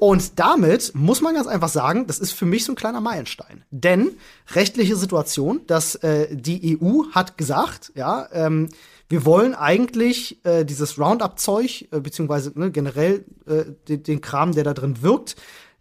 Und 0.00 0.38
damit 0.38 0.92
muss 0.94 1.20
man 1.20 1.34
ganz 1.34 1.46
einfach 1.46 1.68
sagen, 1.68 2.06
das 2.06 2.18
ist 2.18 2.32
für 2.32 2.44
mich 2.44 2.64
so 2.64 2.72
ein 2.72 2.76
kleiner 2.76 3.00
Meilenstein. 3.00 3.64
Denn 3.70 4.10
rechtliche 4.50 4.96
Situation, 4.96 5.60
dass 5.66 5.94
äh, 5.96 6.28
die 6.34 6.78
EU 6.80 7.04
hat 7.12 7.38
gesagt, 7.38 7.92
ja, 7.94 8.28
ähm, 8.32 8.68
wir 9.08 9.24
wollen 9.24 9.54
eigentlich 9.54 10.44
äh, 10.44 10.64
dieses 10.64 10.98
Roundup-Zeug, 10.98 11.88
äh, 11.90 12.00
beziehungsweise 12.00 12.52
ne, 12.54 12.70
generell 12.70 13.24
äh, 13.46 13.64
den, 13.88 14.02
den 14.02 14.20
Kram, 14.20 14.52
der 14.52 14.64
da 14.64 14.74
drin 14.74 15.00
wirkt, 15.00 15.36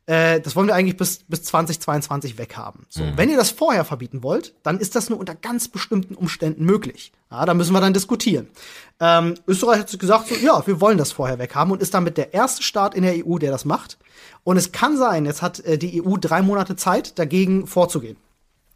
äh, 0.07 0.39
das 0.39 0.55
wollen 0.55 0.67
wir 0.67 0.75
eigentlich 0.75 0.97
bis, 0.97 1.19
bis 1.27 1.43
2022 1.43 2.37
weghaben. 2.37 2.85
So, 2.87 3.03
wenn 3.15 3.29
ihr 3.29 3.35
das 3.35 3.51
vorher 3.51 3.83
verbieten 3.83 4.23
wollt, 4.23 4.53
dann 4.63 4.79
ist 4.79 4.95
das 4.95 5.09
nur 5.09 5.19
unter 5.19 5.35
ganz 5.35 5.67
bestimmten 5.67 6.15
Umständen 6.15 6.63
möglich. 6.63 7.11
Ja, 7.29 7.45
da 7.45 7.53
müssen 7.53 7.73
wir 7.73 7.81
dann 7.81 7.93
diskutieren. 7.93 8.47
Ähm, 9.01 9.35
Österreich 9.47 9.79
hat 9.79 9.89
sich 9.89 9.99
gesagt, 9.99 10.29
so, 10.29 10.35
ja, 10.35 10.65
wir 10.65 10.79
wollen 10.79 10.97
das 10.97 11.11
vorher 11.11 11.39
weghaben 11.39 11.73
und 11.73 11.81
ist 11.81 11.93
damit 11.93 12.17
der 12.17 12.33
erste 12.33 12.63
Staat 12.63 12.95
in 12.95 13.03
der 13.03 13.15
EU, 13.25 13.37
der 13.37 13.51
das 13.51 13.65
macht. 13.65 13.97
Und 14.45 14.55
es 14.55 14.71
kann 14.71 14.97
sein, 14.97 15.25
jetzt 15.25 15.41
hat 15.41 15.59
äh, 15.59 15.77
die 15.77 16.01
EU 16.01 16.15
drei 16.15 16.41
Monate 16.41 16.77
Zeit, 16.77 17.19
dagegen 17.19 17.67
vorzugehen. 17.67 18.15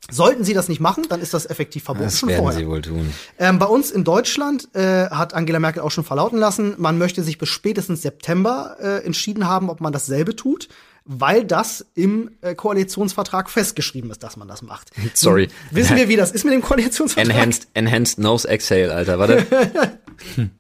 Sollten 0.10 0.44
sie 0.44 0.54
das 0.54 0.68
nicht 0.68 0.82
machen, 0.82 1.06
dann 1.08 1.22
ist 1.22 1.34
das 1.34 1.46
effektiv 1.46 1.84
verboten 1.84 2.06
das 2.06 2.20
schon 2.20 2.30
werden 2.30 2.42
vorher. 2.42 2.60
sie 2.60 2.68
wohl 2.68 2.82
tun. 2.82 3.14
Ähm, 3.38 3.60
bei 3.60 3.68
uns 3.68 3.92
in 3.92 4.04
Deutschland 4.04 4.68
äh, 4.76 5.10
hat 5.10 5.34
Angela 5.34 5.60
Merkel 5.60 5.82
auch 5.82 5.92
schon 5.92 6.04
verlauten 6.04 6.40
lassen, 6.40 6.74
man 6.78 6.98
möchte 6.98 7.24
sich 7.24 7.38
bis 7.38 7.50
spätestens 7.50 8.02
September 8.02 8.76
äh, 8.82 9.06
entschieden 9.06 9.48
haben, 9.48 9.70
ob 9.70 9.80
man 9.80 9.94
dasselbe 9.94 10.36
tut, 10.36 10.68
weil 11.06 11.46
das 11.46 11.86
im 11.96 12.32
äh, 12.42 12.56
Koalitionsvertrag 12.56 13.50
festgeschrieben 13.50 14.12
ist, 14.12 14.24
dass 14.24 14.38
man 14.38 14.48
das 14.48 14.62
macht. 14.62 14.92
Sorry. 15.14 15.50
Wissen 15.72 15.96
wir, 15.96 16.08
wie 16.10 16.16
das 16.16 16.32
ist 16.32 16.44
mit 16.44 16.54
dem 16.54 16.62
Koalitionsvertrag? 16.62 17.34
Enhanced, 17.34 17.68
enhanced 17.74 18.20
Nose 18.20 18.48
Exhale, 18.48 18.94
Alter, 18.94 19.20
warte. 19.20 19.46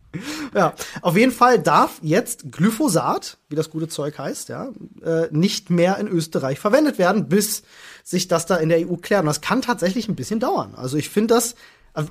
Ja, 0.53 0.73
auf 1.01 1.15
jeden 1.15 1.31
Fall 1.31 1.59
darf 1.59 1.99
jetzt 2.01 2.51
Glyphosat, 2.51 3.37
wie 3.47 3.55
das 3.55 3.69
gute 3.69 3.87
Zeug 3.87 4.17
heißt, 4.17 4.49
ja, 4.49 4.71
äh, 5.03 5.27
nicht 5.31 5.69
mehr 5.69 5.97
in 5.99 6.07
Österreich 6.07 6.59
verwendet 6.59 6.97
werden, 6.97 7.29
bis 7.29 7.63
sich 8.03 8.27
das 8.27 8.45
da 8.45 8.57
in 8.57 8.69
der 8.69 8.89
EU 8.89 8.95
klärt. 8.97 9.21
Und 9.21 9.27
das 9.27 9.39
kann 9.39 9.61
tatsächlich 9.61 10.09
ein 10.09 10.15
bisschen 10.15 10.41
dauern. 10.41 10.75
Also 10.75 10.97
ich 10.97 11.09
finde 11.09 11.35
das, 11.35 11.55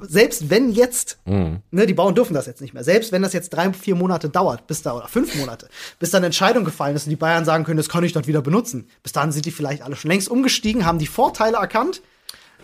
selbst 0.03 0.51
wenn 0.51 0.73
jetzt, 0.73 1.19
ne, 1.25 1.87
die 1.87 1.95
Bauern 1.95 2.15
dürfen 2.15 2.35
das 2.35 2.47
jetzt 2.47 2.61
nicht 2.61 2.75
mehr, 2.75 2.85
selbst 2.85 3.13
wenn 3.13 3.23
das 3.23 3.33
jetzt 3.33 3.51
drei, 3.51 3.73
vier 3.73 3.95
Monate 3.95 4.29
dauert, 4.29 4.67
bis 4.67 4.83
da, 4.83 4.95
oder 4.95 5.09
fünf 5.09 5.35
Monate, 5.37 5.69
bis 5.99 6.11
da 6.11 6.19
eine 6.19 6.27
Entscheidung 6.27 6.65
gefallen 6.65 6.97
ist 6.97 7.07
und 7.07 7.11
die 7.11 7.17
Bayern 7.17 7.45
sagen 7.45 7.65
können, 7.65 7.79
das 7.79 7.89
kann 7.89 8.05
ich 8.05 8.13
dort 8.13 8.27
wieder 8.27 8.43
benutzen. 8.43 8.89
Bis 9.03 9.13
dahin 9.13 9.33
sind 9.33 9.47
die 9.47 9.51
vielleicht 9.51 9.83
alle 9.83 9.97
schon 9.97 10.11
längst 10.11 10.29
umgestiegen, 10.29 10.85
haben 10.85 10.99
die 10.99 11.07
Vorteile 11.07 11.57
erkannt, 11.57 12.03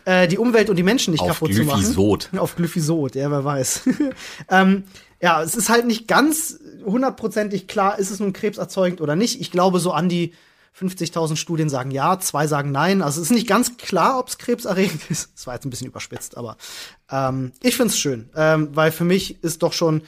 äh, 0.05 0.29
die 0.29 0.39
Umwelt 0.39 0.71
und 0.71 0.77
die 0.77 0.83
Menschen 0.83 1.13
nicht 1.13 1.23
Auf 1.23 1.29
kaputt 1.29 1.55
zu 1.55 1.65
machen. 1.65 1.81
Glyphysot. 1.81 2.31
Auf 2.37 2.57
Glyphysot, 2.57 3.15
ja, 3.15 3.31
wer 3.31 3.45
weiß. 3.45 3.83
ähm, 4.51 4.85
ja, 5.21 5.43
es 5.43 5.57
ist 5.57 5.69
halt 5.69 5.87
nicht 5.87 6.07
ganz 6.07 6.59
hundertprozentig 6.85 7.67
klar, 7.67 7.99
ist 7.99 8.11
es 8.11 8.21
nun 8.21 8.33
krebserzeugend 8.33 9.01
oder 9.01 9.17
nicht. 9.17 9.41
Ich 9.41 9.51
glaube, 9.51 9.81
so 9.81 9.93
an 9.93 10.09
die 10.09 10.33
50.000 10.79 11.37
Studien 11.37 11.69
sagen 11.69 11.91
ja, 11.91 12.19
zwei 12.19 12.47
sagen 12.47 12.71
nein. 12.71 13.03
Also 13.03 13.21
es 13.21 13.31
ist 13.31 13.37
nicht 13.37 13.49
ganz 13.49 13.77
klar, 13.77 14.19
ob 14.19 14.29
es 14.29 14.39
krebserregend 14.39 15.11
ist. 15.11 15.31
Das 15.35 15.47
war 15.47 15.55
jetzt 15.55 15.65
ein 15.65 15.71
bisschen 15.71 15.89
überspitzt, 15.89 16.37
aber 16.37 16.57
ähm, 17.11 17.53
ich 17.63 17.77
find's 17.77 17.99
schön, 17.99 18.31
ähm, 18.37 18.71
weil 18.75 18.93
für 18.93 19.05
mich 19.05 19.43
ist 19.43 19.63
doch 19.63 19.73
schon 19.73 20.03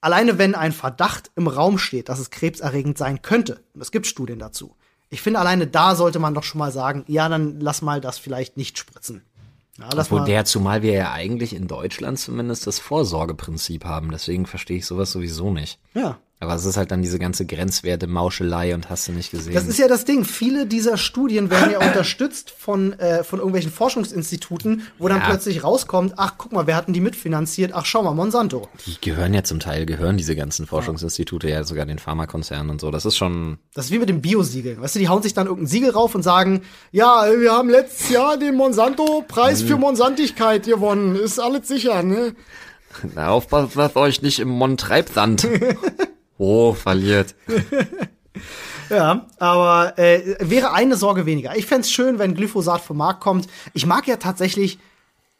alleine 0.00 0.38
wenn 0.38 0.54
ein 0.54 0.72
Verdacht 0.72 1.30
im 1.34 1.46
Raum 1.46 1.78
steht, 1.78 2.08
dass 2.08 2.18
es 2.18 2.30
krebserregend 2.30 2.98
sein 2.98 3.22
könnte, 3.22 3.64
und 3.74 3.80
es 3.80 3.90
gibt 3.90 4.06
Studien 4.06 4.38
dazu, 4.38 4.76
ich 5.10 5.22
finde 5.22 5.40
alleine 5.40 5.66
da 5.66 5.94
sollte 5.94 6.18
man 6.18 6.34
doch 6.34 6.42
schon 6.42 6.58
mal 6.58 6.72
sagen, 6.72 7.04
ja, 7.06 7.28
dann 7.28 7.60
lass 7.60 7.82
mal 7.82 8.00
das 8.00 8.18
vielleicht 8.18 8.56
nicht 8.56 8.78
spritzen. 8.78 9.22
Ja, 9.78 9.88
Obwohl 9.96 10.24
der, 10.24 10.44
zumal 10.44 10.82
wir 10.82 10.92
ja 10.92 11.12
eigentlich 11.12 11.54
in 11.54 11.66
Deutschland 11.66 12.18
zumindest 12.18 12.66
das 12.66 12.78
Vorsorgeprinzip 12.78 13.84
haben. 13.84 14.12
Deswegen 14.12 14.46
verstehe 14.46 14.78
ich 14.78 14.86
sowas 14.86 15.10
sowieso 15.10 15.50
nicht. 15.50 15.80
ja. 15.94 16.18
Aber 16.44 16.54
es 16.54 16.64
ist 16.64 16.76
halt 16.76 16.90
dann 16.90 17.02
diese 17.02 17.18
ganze 17.18 17.46
Grenzwerte, 17.46 18.06
Mauschelei 18.06 18.74
und 18.74 18.90
hast 18.90 19.08
du 19.08 19.12
nicht 19.12 19.30
gesehen. 19.30 19.54
Das 19.54 19.66
ist 19.66 19.78
ja 19.78 19.88
das 19.88 20.04
Ding. 20.04 20.24
Viele 20.24 20.66
dieser 20.66 20.96
Studien 20.96 21.50
werden 21.50 21.70
ja 21.70 21.78
unterstützt 21.86 22.50
von, 22.50 22.92
äh, 22.98 23.24
von 23.24 23.38
irgendwelchen 23.38 23.72
Forschungsinstituten, 23.72 24.82
wo 24.98 25.08
dann 25.08 25.18
Ja. 25.18 25.24
plötzlich 25.28 25.64
rauskommt, 25.64 26.14
ach, 26.16 26.34
guck 26.38 26.52
mal, 26.52 26.66
wer 26.66 26.76
hat 26.76 26.86
denn 26.86 26.94
die 26.94 27.00
mitfinanziert? 27.00 27.72
Ach, 27.74 27.84
schau 27.86 28.02
mal, 28.02 28.14
Monsanto. 28.14 28.68
die 28.86 28.96
gehören 29.00 29.34
ja 29.34 29.42
zum 29.42 29.60
Teil, 29.60 29.86
gehören 29.86 30.16
diese 30.16 30.36
ganzen 30.36 30.66
Forschungsinstitute 30.66 31.48
ja 31.48 31.64
sogar 31.64 31.86
den 31.86 31.98
Pharmakonzernen 31.98 32.70
und 32.70 32.80
so. 32.80 32.90
Das 32.90 33.04
ist 33.04 33.16
schon, 33.16 33.58
Das 33.74 33.86
ist 33.86 33.90
wie 33.90 33.98
mit 33.98 34.08
dem 34.08 34.20
Biosiegel. 34.20 34.80
Weißt 34.80 34.94
du, 34.94 34.98
die 34.98 35.08
hauen 35.08 35.22
sich 35.22 35.34
dann 35.34 35.46
irgendein 35.46 35.68
Siegel 35.68 35.90
rauf 35.90 36.14
und 36.14 36.22
sagen, 36.22 36.62
ja, 36.92 37.24
wir 37.38 37.52
haben 37.52 37.70
letztes 37.70 38.10
Jahr 38.10 38.36
den 38.36 38.54
Monsanto-Preis 38.56 39.62
für 39.62 39.76
Monsantigkeit 39.76 40.64
gewonnen. 40.66 41.16
Ist 41.16 41.38
alles 41.40 41.68
sicher, 41.68 42.02
ne? 42.02 42.34
na, 43.14 43.30
aufpasst 43.30 43.76
auf 43.76 43.96
euch 43.96 44.22
nicht 44.22 44.38
im 44.38 44.48
Mond-Treibsand. 44.48 45.48
oh, 46.38 46.72
verliert. 46.72 47.34
Ja, 48.90 49.26
aber 49.38 49.98
äh, 49.98 50.36
wäre 50.40 50.72
eine 50.72 50.96
Sorge 50.96 51.26
weniger. 51.26 51.56
Ich 51.56 51.66
fänd's 51.66 51.90
schön, 51.90 52.18
wenn 52.18 52.34
Glyphosat 52.34 52.80
vom 52.80 52.98
Markt 52.98 53.20
kommt. 53.20 53.48
Ich 53.72 53.86
mag 53.86 54.06
ja 54.06 54.16
tatsächlich, 54.16 54.78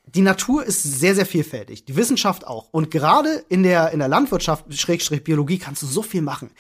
die 0.07 0.23
Natur 0.23 0.65
ist 0.65 0.83
sehr, 0.83 1.15
sehr 1.15 1.27
vielfältig. 1.27 1.85
Die 1.85 1.97
Wissenschaft 1.97 2.47
auch. 2.47 2.69
Und 2.71 2.91
gerade 2.91 3.45
in 3.49 3.63
der, 3.63 3.91
in 3.91 3.99
der 3.99 4.09
Landwirtschaft, 4.09 4.73
Schrägstrich 4.75 5.25
Biologie, 5.25 5.59
kannst 5.59 5.83
du 5.83 5.87
so 5.87 6.03
viel 6.03 6.23
machen. 6.23 6.51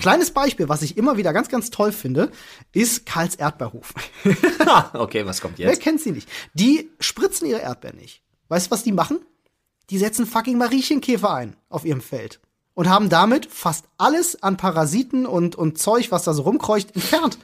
Kleines 0.00 0.30
Beispiel, 0.32 0.68
was 0.68 0.82
ich 0.82 0.96
immer 0.96 1.16
wieder 1.16 1.32
ganz, 1.32 1.48
ganz 1.48 1.70
toll 1.70 1.92
finde, 1.92 2.30
ist 2.72 3.06
Karls 3.06 3.36
Erdbeerhof. 3.36 3.94
okay, 4.94 5.26
was 5.26 5.40
kommt 5.40 5.58
Wer 5.58 5.70
jetzt? 5.70 5.82
kennt 5.82 6.00
sie 6.00 6.12
nicht? 6.12 6.28
Die 6.54 6.90
spritzen 6.98 7.46
ihre 7.46 7.60
Erdbeeren 7.60 7.98
nicht. 7.98 8.22
Weißt 8.48 8.66
du, 8.66 8.70
was 8.70 8.82
die 8.82 8.92
machen? 8.92 9.18
Die 9.90 9.98
setzen 9.98 10.26
fucking 10.26 10.56
Mariechenkäfer 10.56 11.32
ein 11.32 11.56
auf 11.68 11.84
ihrem 11.84 12.00
Feld. 12.00 12.40
Und 12.74 12.88
haben 12.88 13.08
damit 13.08 13.46
fast 13.46 13.84
alles 13.98 14.42
an 14.42 14.56
Parasiten 14.56 15.26
und, 15.26 15.54
und 15.54 15.78
Zeug, 15.78 16.10
was 16.10 16.24
da 16.24 16.34
so 16.34 16.42
rumkreucht, 16.42 16.94
entfernt. 16.94 17.38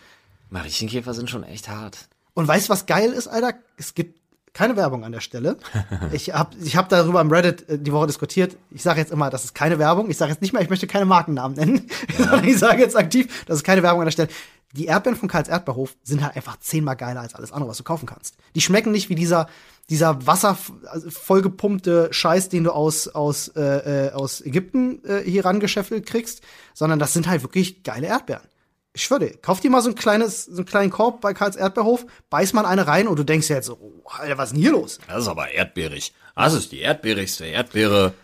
Mariechenkäfer 0.51 1.15
sind 1.15 1.31
schon 1.31 1.45
echt 1.45 1.69
hart. 1.69 2.09
Und 2.35 2.49
weißt 2.49 2.69
du, 2.69 2.73
was 2.73 2.87
geil 2.87 3.13
ist, 3.13 3.29
Alter? 3.29 3.55
Es 3.77 3.95
gibt 3.95 4.21
keine 4.53 4.77
Werbung 4.77 5.05
an 5.05 5.13
der 5.13 5.21
Stelle. 5.21 5.57
Ich 6.13 6.35
habe 6.35 6.57
ich 6.63 6.77
hab 6.77 6.89
darüber 6.89 7.21
im 7.21 7.31
Reddit 7.31 7.69
äh, 7.69 7.79
die 7.79 7.93
Woche 7.93 8.09
diskutiert. 8.09 8.57
Ich 8.71 8.83
sage 8.83 9.01
jetzt 9.01 9.13
immer, 9.13 9.31
das 9.31 9.45
ist 9.45 9.55
keine 9.55 9.79
Werbung. 9.79 10.11
Ich 10.11 10.17
sage 10.17 10.33
jetzt 10.33 10.43
nicht 10.43 10.53
mehr, 10.53 10.63
ich 10.63 10.71
möchte 10.71 10.87
keine 10.87 11.05
Markennamen 11.05 11.57
nennen. 11.57 11.91
ich 12.45 12.59
sage 12.59 12.81
jetzt 12.81 12.97
aktiv, 12.97 13.45
das 13.47 13.59
ist 13.59 13.65
keine 13.65 13.83
Werbung 13.83 14.01
an 14.01 14.07
der 14.07 14.13
Stelle. 14.13 14.29
Die 14.73 14.87
Erdbeeren 14.87 15.19
von 15.19 15.29
Karls 15.29 15.49
Erdbeerhof 15.49 15.97
sind 16.03 16.23
halt 16.23 16.37
einfach 16.37 16.59
zehnmal 16.59 16.97
geiler 16.97 17.21
als 17.21 17.35
alles 17.35 17.53
andere, 17.53 17.71
was 17.71 17.79
du 17.79 17.85
kaufen 17.85 18.07
kannst. 18.07 18.37
Die 18.55 18.61
schmecken 18.61 18.93
nicht 18.93 19.09
wie 19.09 19.15
dieser 19.15 19.49
dieser 19.89 20.27
Wasser 20.27 20.57
also 20.87 21.11
vollgepumpte 21.11 22.09
Scheiß, 22.13 22.49
den 22.49 22.65
du 22.65 22.73
aus 22.73 23.09
aus 23.09 23.49
äh, 23.49 24.09
äh, 24.09 24.13
aus 24.13 24.41
Ägypten 24.41 25.05
äh, 25.05 25.23
hier 25.25 25.45
rangeschäffelt 25.45 26.07
kriegst, 26.07 26.43
sondern 26.75 26.99
das 26.99 27.13
sind 27.13 27.29
halt 27.29 27.43
wirklich 27.43 27.83
geile 27.83 28.07
Erdbeeren. 28.07 28.47
Ich 28.93 29.05
schwöre 29.05 29.21
dir, 29.21 29.37
kauf 29.39 29.61
dir 29.61 29.71
mal 29.71 29.83
so 29.83 29.89
ein 29.89 29.95
kleines, 29.95 30.45
so 30.45 30.59
einen 30.59 30.67
kleinen 30.67 30.91
Korb 30.91 31.21
bei 31.21 31.33
Karls 31.33 31.57
Erdbeerhof, 31.57 32.07
beiß 32.29 32.53
mal 32.53 32.67
eine 32.67 32.87
rein 32.89 33.07
und 33.07 33.19
du 33.19 33.25
denkst 33.25 33.47
dir 33.47 33.55
jetzt 33.55 33.67
so, 33.67 33.79
oh, 33.81 34.03
Alter, 34.19 34.37
was 34.37 34.49
ist 34.49 34.55
denn 34.55 34.63
hier 34.63 34.73
los? 34.73 34.99
Das 35.07 35.23
ist 35.23 35.29
aber 35.29 35.53
erdbeerig. 35.53 36.13
Das 36.35 36.55
ist 36.55 36.73
die 36.73 36.81
erdbeerigste 36.81 37.47
Erdbeere 37.47 38.15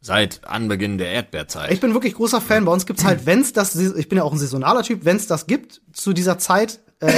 seit 0.00 0.44
Anbeginn 0.44 0.98
der 0.98 1.10
Erdbeerzeit. 1.10 1.72
Ich 1.72 1.80
bin 1.80 1.94
wirklich 1.94 2.14
großer 2.14 2.40
Fan. 2.40 2.64
Bei 2.64 2.72
uns 2.72 2.86
gibt's 2.86 3.04
halt, 3.04 3.26
wenn's 3.26 3.52
das, 3.52 3.74
ich 3.74 4.08
bin 4.08 4.18
ja 4.18 4.24
auch 4.24 4.32
ein 4.32 4.38
saisonaler 4.38 4.82
Typ, 4.82 5.04
wenn's 5.04 5.26
das 5.26 5.46
gibt 5.46 5.80
zu 5.92 6.12
dieser 6.12 6.38
Zeit, 6.38 6.80
äh, 7.02 7.12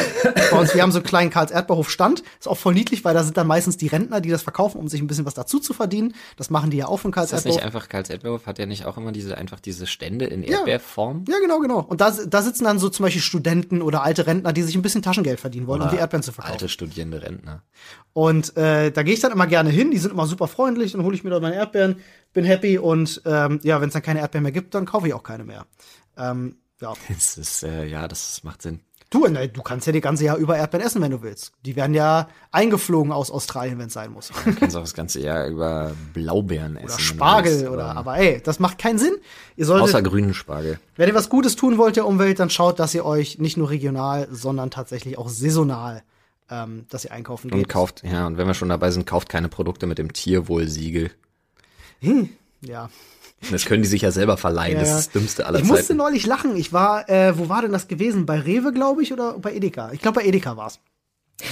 bei 0.51 0.59
uns, 0.59 0.75
wir 0.75 0.83
haben 0.83 0.93
so 0.93 0.99
einen 0.99 1.07
kleinen 1.07 1.31
Karls 1.31 1.51
Erdbeerhof 1.51 1.91
Stand, 1.91 2.23
ist 2.39 2.49
auch 2.49 2.57
voll 2.57 2.75
niedlich, 2.75 3.05
weil 3.05 3.15
da 3.15 3.23
sind 3.23 3.37
dann 3.37 3.47
meistens 3.47 3.77
die 3.77 3.87
Rentner, 3.87 4.21
die 4.21 4.31
das 4.31 4.43
verkaufen, 4.43 4.79
um 4.79 4.89
sich 4.89 5.01
ein 5.01 5.07
bisschen 5.07 5.27
was 5.27 5.35
dazu 5.35 5.59
zu 5.59 5.75
verdienen. 5.75 6.15
Das 6.37 6.51
machen 6.51 6.71
die 6.71 6.79
ja 6.79 6.87
auch 6.87 6.99
von 6.99 7.13
Karls 7.13 7.27
ist 7.27 7.33
das 7.33 7.45
nicht 7.45 7.57
Erdbeerhof. 7.57 7.75
einfach 7.75 7.89
Karls 7.89 8.11
Erdbeerhof? 8.11 8.47
Hat 8.47 8.59
ja 8.59 8.67
nicht 8.67 8.87
auch 8.87 8.97
immer 8.97 9.13
diese, 9.13 9.37
einfach 9.37 9.61
diese 9.61 9.87
Stände 9.87 10.25
in 10.25 10.43
Erdbeerform? 10.43 11.25
Ja, 11.29 11.39
genau, 11.39 11.61
genau. 11.61 11.81
Und 11.81 12.01
da, 12.01 12.11
da 12.11 12.43
sitzen 12.43 12.65
dann 12.65 12.79
so 12.79 12.89
zum 12.89 13.05
Beispiel 13.05 13.23
Studenten 13.23 13.83
oder 13.83 14.03
alte 14.03 14.27
Rentner, 14.27 14.53
die 14.53 14.63
sich 14.63 14.75
ein 14.75 14.83
bisschen 14.83 15.03
Taschengeld 15.03 15.41
verdienen 15.41 15.67
wollen, 15.67 15.83
um 15.83 15.91
die 15.91 15.97
Erdbeeren 15.97 16.23
zu 16.23 16.33
verkaufen. 16.33 16.55
Alte 16.55 16.69
studierende 16.69 17.23
Rentner. 17.23 17.63
Und 18.13 18.57
äh, 18.57 18.91
da 18.91 19.03
gehe 19.03 19.15
ich 19.15 19.21
dann 19.21 19.33
immer 19.33 19.47
gerne 19.47 19.71
hin. 19.71 19.91
Die 19.91 19.99
sind 19.99 20.13
immer 20.13 20.27
super 20.27 20.49
freundlich. 20.49 20.93
Dann 20.93 21.03
hole 21.03 21.15
ich 21.15 21.25
mir 21.25 21.31
dort 21.31 21.43
meine 21.43 21.57
Erdbeeren, 21.57 21.97
bin 22.33 22.45
happy. 22.45 22.79
Und 22.79 23.23
ähm, 23.27 23.61
ja, 23.63 23.81
wenn 23.81 23.89
es 23.89 23.93
dann 23.93 24.03
keine 24.03 24.21
Erdbeeren 24.21 24.45
mehr 24.45 24.53
gibt, 24.53 24.75
dann 24.75 24.87
kaufe 24.87 25.07
ich 25.09 25.15
auch 25.15 25.23
keine 25.23 25.45
mehr. 25.45 25.67
Ähm, 26.17 26.57
ja. 26.81 26.95
Das 27.09 27.39
ist, 27.39 27.63
äh, 27.63 27.87
ja, 27.87 28.09
das 28.09 28.43
macht 28.45 28.63
Sinn. 28.63 28.81
Du, 29.15 29.29
ne, 29.29 29.49
du 29.49 29.63
kannst 29.63 29.87
ja 29.87 29.93
die 29.93 30.01
ganze 30.01 30.25
Jahr 30.25 30.37
über 30.37 30.57
Erdbeeren 30.57 30.85
essen, 30.85 31.01
wenn 31.01 31.13
du 31.13 31.23
willst. 31.23 31.53
Die 31.65 31.77
werden 31.77 31.95
ja 31.95 32.29
eingeflogen 32.51 33.13
aus 33.13 33.31
Australien, 33.31 33.79
wenn 33.79 33.87
es 33.87 33.93
sein 33.93 34.11
muss. 34.11 34.33
Du 34.45 34.53
kannst 34.57 34.75
auch 34.77 34.81
das 34.81 34.93
ganze 34.93 35.21
Jahr 35.21 35.47
über 35.47 35.93
Blaubeeren 36.13 36.77
essen. 36.77 36.87
Oder 36.87 36.99
Spargel 36.99 37.53
willst, 37.61 37.69
oder, 37.69 37.85
aber- 37.85 38.01
aber 38.01 38.17
ey, 38.19 38.41
das 38.43 38.59
macht 38.59 38.79
keinen 38.79 38.99
Sinn. 38.99 39.15
Ihr 39.57 39.67
solltet, 39.67 39.85
Außer 39.91 40.03
grünen 40.03 40.35
Spargel. 40.35 40.81
wenn 40.97 41.09
ihr 41.09 41.15
was 41.15 41.29
Gutes 41.29 41.55
tun 41.55 41.79
wollt 41.79 41.95
der 41.95 42.07
Umwelt, 42.07 42.41
dann 42.41 42.51
schaut, 42.51 42.81
dass 42.81 42.93
ihr 42.93 43.05
euch 43.07 43.39
nicht 43.39 43.57
nur 43.57 43.71
regional, 43.71 44.27
sondern 44.33 44.73
tatsächlich 44.73 45.17
auch 45.17 45.29
saisonal, 45.29 46.03
ähm, 46.51 46.87
dass 46.91 47.05
ihr 47.05 47.13
einkaufen 47.13 47.53
Und 47.53 47.59
geht. 47.59 47.69
kauft, 47.69 48.03
ja, 48.03 48.27
und 48.27 48.37
wenn 48.37 48.49
wir 48.49 48.55
schon 48.55 48.69
dabei 48.69 48.91
sind, 48.91 49.07
kauft 49.07 49.29
keine 49.29 49.49
Produkte 49.49 49.87
mit 49.87 49.99
dem 49.99 50.13
Tierwohlsiegel. 50.13 51.13
Ja. 52.67 52.91
Das 53.51 53.67
können 53.67 53.83
die 53.83 53.89
sich 53.89 54.03
ja 54.03 54.11
selber 54.11 54.37
verleihen. 54.37 54.79
Das 54.79 54.89
Ja, 54.89 54.99
ist 54.99 55.07
das 55.09 55.13
Dümmste 55.13 55.47
aller 55.47 55.59
Ich 55.59 55.65
musste 55.67 55.89
Zeiten. 55.89 55.99
neulich 55.99 56.25
lachen. 56.27 56.57
Ich 56.57 56.73
war, 56.73 57.09
äh, 57.11 57.37
wo 57.39 57.49
war 57.49 57.61
denn 57.63 57.73
das 57.73 57.89
gewesen? 57.89 58.25
Bei 58.27 58.39
Rewe, 58.41 58.73
glaube 58.73 59.03
ich, 59.03 59.13
oder 59.13 59.39
bei 59.39 59.53
Edeka? 59.55 59.93
Ich 59.93 60.01
glaube, 60.01 60.21
bei 60.21 60.27
Edeka 60.27 60.57
war's. 60.57 60.81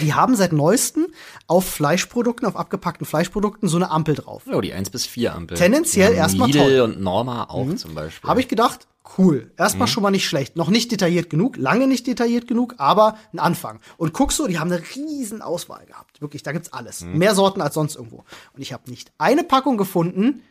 Die 0.00 0.14
haben 0.14 0.36
seit 0.36 0.52
neuestem 0.52 1.08
auf 1.48 1.64
Fleischprodukten, 1.68 2.46
auf 2.46 2.56
abgepackten 2.56 3.04
Fleischprodukten 3.04 3.68
so 3.68 3.76
eine 3.76 3.90
Ampel 3.90 4.14
drauf. 4.14 4.44
Oh, 4.50 4.60
die 4.60 4.72
1 4.72 4.90
bis 4.90 5.04
4 5.06 5.34
Ampel. 5.34 5.56
Tendenziell 5.56 6.12
ja, 6.12 6.18
erstmal 6.18 6.48
Lidl 6.48 6.60
toll. 6.60 6.80
und 6.82 7.00
Norma 7.00 7.44
auch 7.50 7.74
zum 7.74 7.94
Beispiel. 7.94 8.30
Habe 8.30 8.40
ich 8.40 8.46
gedacht, 8.48 8.86
cool. 9.18 9.46
Mhm. 9.46 9.50
Erstmal 9.58 9.88
schon 9.88 10.04
mal 10.04 10.10
nicht 10.12 10.26
schlecht. 10.26 10.54
Noch 10.56 10.68
nicht 10.68 10.92
detailliert 10.92 11.30
genug, 11.30 11.56
lange 11.56 11.88
nicht 11.88 12.06
detailliert 12.06 12.46
genug, 12.46 12.76
aber 12.78 13.18
ein 13.34 13.40
Anfang. 13.40 13.80
Und 13.96 14.12
guckst 14.14 14.38
du, 14.38 14.46
die 14.46 14.60
haben 14.60 14.70
eine 14.72 14.80
riesen 14.94 15.42
Auswahl 15.42 15.84
gehabt. 15.84 16.20
Wirklich, 16.22 16.44
da 16.44 16.52
gibt's 16.52 16.72
alles. 16.72 17.00
Mhm. 17.02 17.18
Mehr 17.18 17.34
Sorten 17.34 17.60
als 17.60 17.74
sonst 17.74 17.96
irgendwo. 17.96 18.24
Und 18.54 18.62
ich 18.62 18.72
habe 18.72 18.88
nicht 18.88 19.10
eine 19.18 19.42
Packung 19.42 19.76
gefunden, 19.76 20.42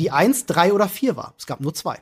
die 0.00 0.10
eins, 0.10 0.46
drei 0.46 0.72
oder 0.72 0.88
vier 0.88 1.16
war. 1.16 1.34
Es 1.38 1.46
gab 1.46 1.60
nur 1.60 1.74
zwei. 1.74 1.98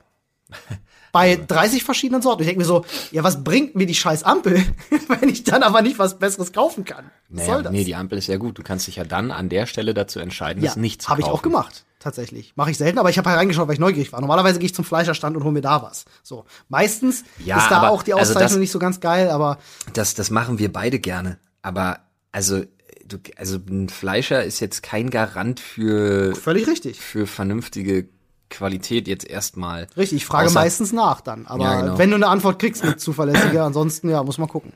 Bei 1.13 1.37
30 1.37 1.85
verschiedenen 1.85 2.21
Sorten. 2.23 2.43
Ich 2.43 2.47
denke 2.47 2.61
mir 2.61 2.67
so, 2.67 2.85
ja, 3.13 3.25
was 3.25 3.43
bringt 3.43 3.75
mir 3.75 3.87
die 3.87 3.95
scheiß 3.95 4.25
Ampel, 4.25 4.63
wenn 5.09 5.29
ich 5.31 5.43
dann 5.43 5.63
aber 5.63 5.81
nicht 5.83 5.99
was 5.99 6.19
Besseres 6.19 6.53
kaufen 6.53 6.85
kann? 6.85 7.11
Was 7.31 7.39
naja, 7.47 7.55
soll 7.55 7.63
das? 7.65 7.73
Nee, 7.73 7.85
die 7.85 7.95
Ampel 7.95 8.19
ist 8.19 8.27
ja 8.27 8.37
gut. 8.37 8.59
Du 8.59 8.63
kannst 8.63 8.87
dich 8.87 8.97
ja 8.97 9.05
dann 9.05 9.31
an 9.31 9.49
der 9.49 9.67
Stelle 9.67 9.95
dazu 9.95 10.21
entscheiden, 10.21 10.63
ja, 10.63 10.69
das 10.71 10.77
nicht 10.77 11.03
zu 11.03 11.09
habe 11.09 11.21
ich 11.21 11.27
auch 11.27 11.31
kaufen. 11.43 11.45
gemacht, 11.45 11.85
tatsächlich. 11.99 12.53
Mache 12.57 12.71
ich 12.71 12.79
selten, 12.79 12.99
aber 12.99 13.09
ich 13.11 13.17
habe 13.19 13.31
reingeschaut, 13.31 13.67
weil 13.69 13.75
ich 13.75 13.81
neugierig 13.81 14.13
war. 14.13 14.21
Normalerweise 14.21 14.59
gehe 14.59 14.67
ich 14.67 14.75
zum 14.75 14.85
Fleischerstand 14.85 15.35
und 15.37 15.45
hole 15.45 15.53
mir 15.53 15.63
da 15.63 15.83
was. 15.83 16.05
So, 16.23 16.45
meistens 16.69 17.25
Ja, 17.45 17.57
ist 17.59 17.71
da 17.71 17.79
aber- 17.79 17.91
auch 17.91 18.03
die 18.03 18.13
also 18.13 18.33
Auszeichnung 18.33 18.51
das- 18.53 18.59
nicht 18.61 18.71
so 18.73 18.79
ganz 18.79 19.01
geil, 19.01 19.31
aber 19.31 19.59
Das, 19.95 20.15
das 20.15 20.31
machen 20.31 20.59
wir 20.59 20.71
beide 20.73 20.99
gerne. 20.99 21.39
Aber, 21.63 22.01
also, 22.33 22.63
du, 23.09 23.19
also 23.37 23.59
ein 23.69 23.89
Fleischer 23.89 24.45
ist 24.45 24.61
jetzt 24.61 24.83
kein 24.83 25.11
Garant 25.11 25.61
für, 25.61 26.35
völlig 26.37 26.67
richtig. 26.69 27.01
für 27.01 27.27
vernünftige 27.27 28.09
Qualität 28.51 29.09
jetzt 29.09 29.27
erstmal. 29.29 29.89
Richtig, 29.97 30.19
ich 30.19 30.27
frage 30.27 30.49
Außer- 30.49 30.55
meistens 30.55 30.93
nach 30.93 31.21
dann. 31.21 31.47
Aber 31.47 31.65
Ja, 31.65 31.81
genau. 31.81 31.99
wenn 31.99 32.11
du 32.11 32.17
eine 32.17 32.29
Antwort 32.29 32.59
kriegst, 32.59 32.83
eine 32.83 32.97
zuverlässige, 32.97 33.63
ansonsten, 33.63 34.09
ja, 34.09 34.23
muss 34.23 34.39
man 34.39 34.49
gucken. 34.49 34.73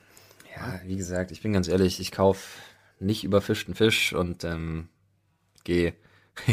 Ja, 0.57 0.81
wie 0.87 0.97
gesagt, 0.97 1.31
ich 1.31 1.41
bin 1.43 1.53
ganz 1.53 1.69
ehrlich, 1.69 1.99
ich 2.01 2.11
kauf 2.13 2.57
nicht 3.01 3.25
überfischten 3.25 3.75
Fisch 3.75 4.13
und 4.13 4.45
ähm, 4.45 4.89
gehe 5.65 5.95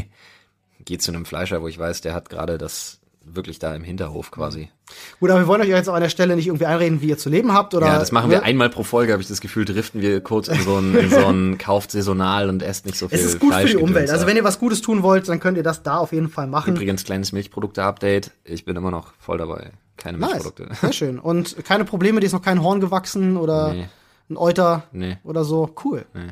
geh 0.86 0.98
zu 0.98 1.12
einem 1.12 1.26
Fleischer, 1.26 1.62
wo 1.62 1.68
ich 1.68 1.78
weiß, 1.78 2.02
der 2.02 2.14
hat 2.14 2.30
gerade 2.30 2.58
das 2.58 3.00
wirklich 3.24 3.60
da 3.60 3.76
im 3.76 3.84
Hinterhof 3.84 4.32
quasi. 4.32 4.70
Gut, 5.20 5.30
aber 5.30 5.40
wir 5.42 5.48
wollen 5.48 5.62
euch 5.62 5.68
jetzt 5.68 5.90
auch 5.90 5.94
an 5.94 6.02
der 6.02 6.10
Stelle 6.10 6.36
nicht 6.36 6.48
irgendwie 6.48 6.66
einreden, 6.66 7.02
wie 7.02 7.08
ihr 7.10 7.18
zu 7.18 7.30
leben 7.30 7.54
habt 7.54 7.74
oder. 7.74 7.88
ja, 7.88 8.00
das 8.00 8.12
machen 8.12 8.30
wir 8.30 8.38
ne? 8.40 8.44
einmal 8.44 8.70
pro 8.70 8.84
Folge, 8.84 9.12
habe 9.12 9.22
ich 9.22 9.28
das 9.28 9.42
Gefühl, 9.42 9.66
driften 9.66 10.02
wir 10.02 10.22
kurz 10.22 10.48
in 10.48 10.62
so 10.62 10.78
ein, 10.78 10.96
in 10.96 11.10
so 11.10 11.26
ein 11.26 11.58
kauft 11.60 11.92
saisonal 11.92 12.50
und 12.50 12.64
esst 12.64 12.86
nicht 12.86 12.98
so 12.98 13.08
viel 13.10 13.18
Es 13.18 13.26
ist 13.26 13.40
gut 13.40 13.54
für 13.54 13.68
die 13.68 13.76
Umwelt. 13.78 14.10
Also 14.10 14.24
ab. 14.24 14.30
wenn 14.30 14.38
ihr 14.38 14.44
was 14.44 14.60
Gutes 14.60 14.82
tun 14.82 15.04
wollt, 15.04 15.28
dann 15.30 15.40
könnt 15.40 15.58
ihr 15.58 15.64
das 15.64 15.84
da 15.84 15.98
auf 15.98 16.12
jeden 16.14 16.30
Fall 16.30 16.48
machen. 16.48 16.74
Übrigens, 16.76 17.04
kleines 17.04 17.32
Milchprodukte-Update. 17.32 18.32
Ich 18.44 18.66
bin 18.66 18.76
immer 18.76 18.92
noch 18.92 19.14
voll 19.20 19.38
dabei. 19.38 19.72
Keine 19.98 20.18
Nice. 20.18 20.32
Milchprodukte. 20.44 20.70
Sehr 20.80 20.94
schön. 20.94 21.20
Und 21.20 21.64
keine 21.66 21.86
Probleme, 21.86 22.20
dir 22.22 22.28
ist 22.28 22.34
noch 22.34 22.42
kein 22.42 22.64
Horn 22.64 22.80
gewachsen 22.80 23.36
oder 23.38 23.74
Nee. 23.74 23.88
ein 24.30 24.38
Euter 24.38 24.84
Nee. 24.92 25.18
oder 25.24 25.44
so. 25.44 25.70
Cool. 25.84 26.06
Nee. 26.14 26.30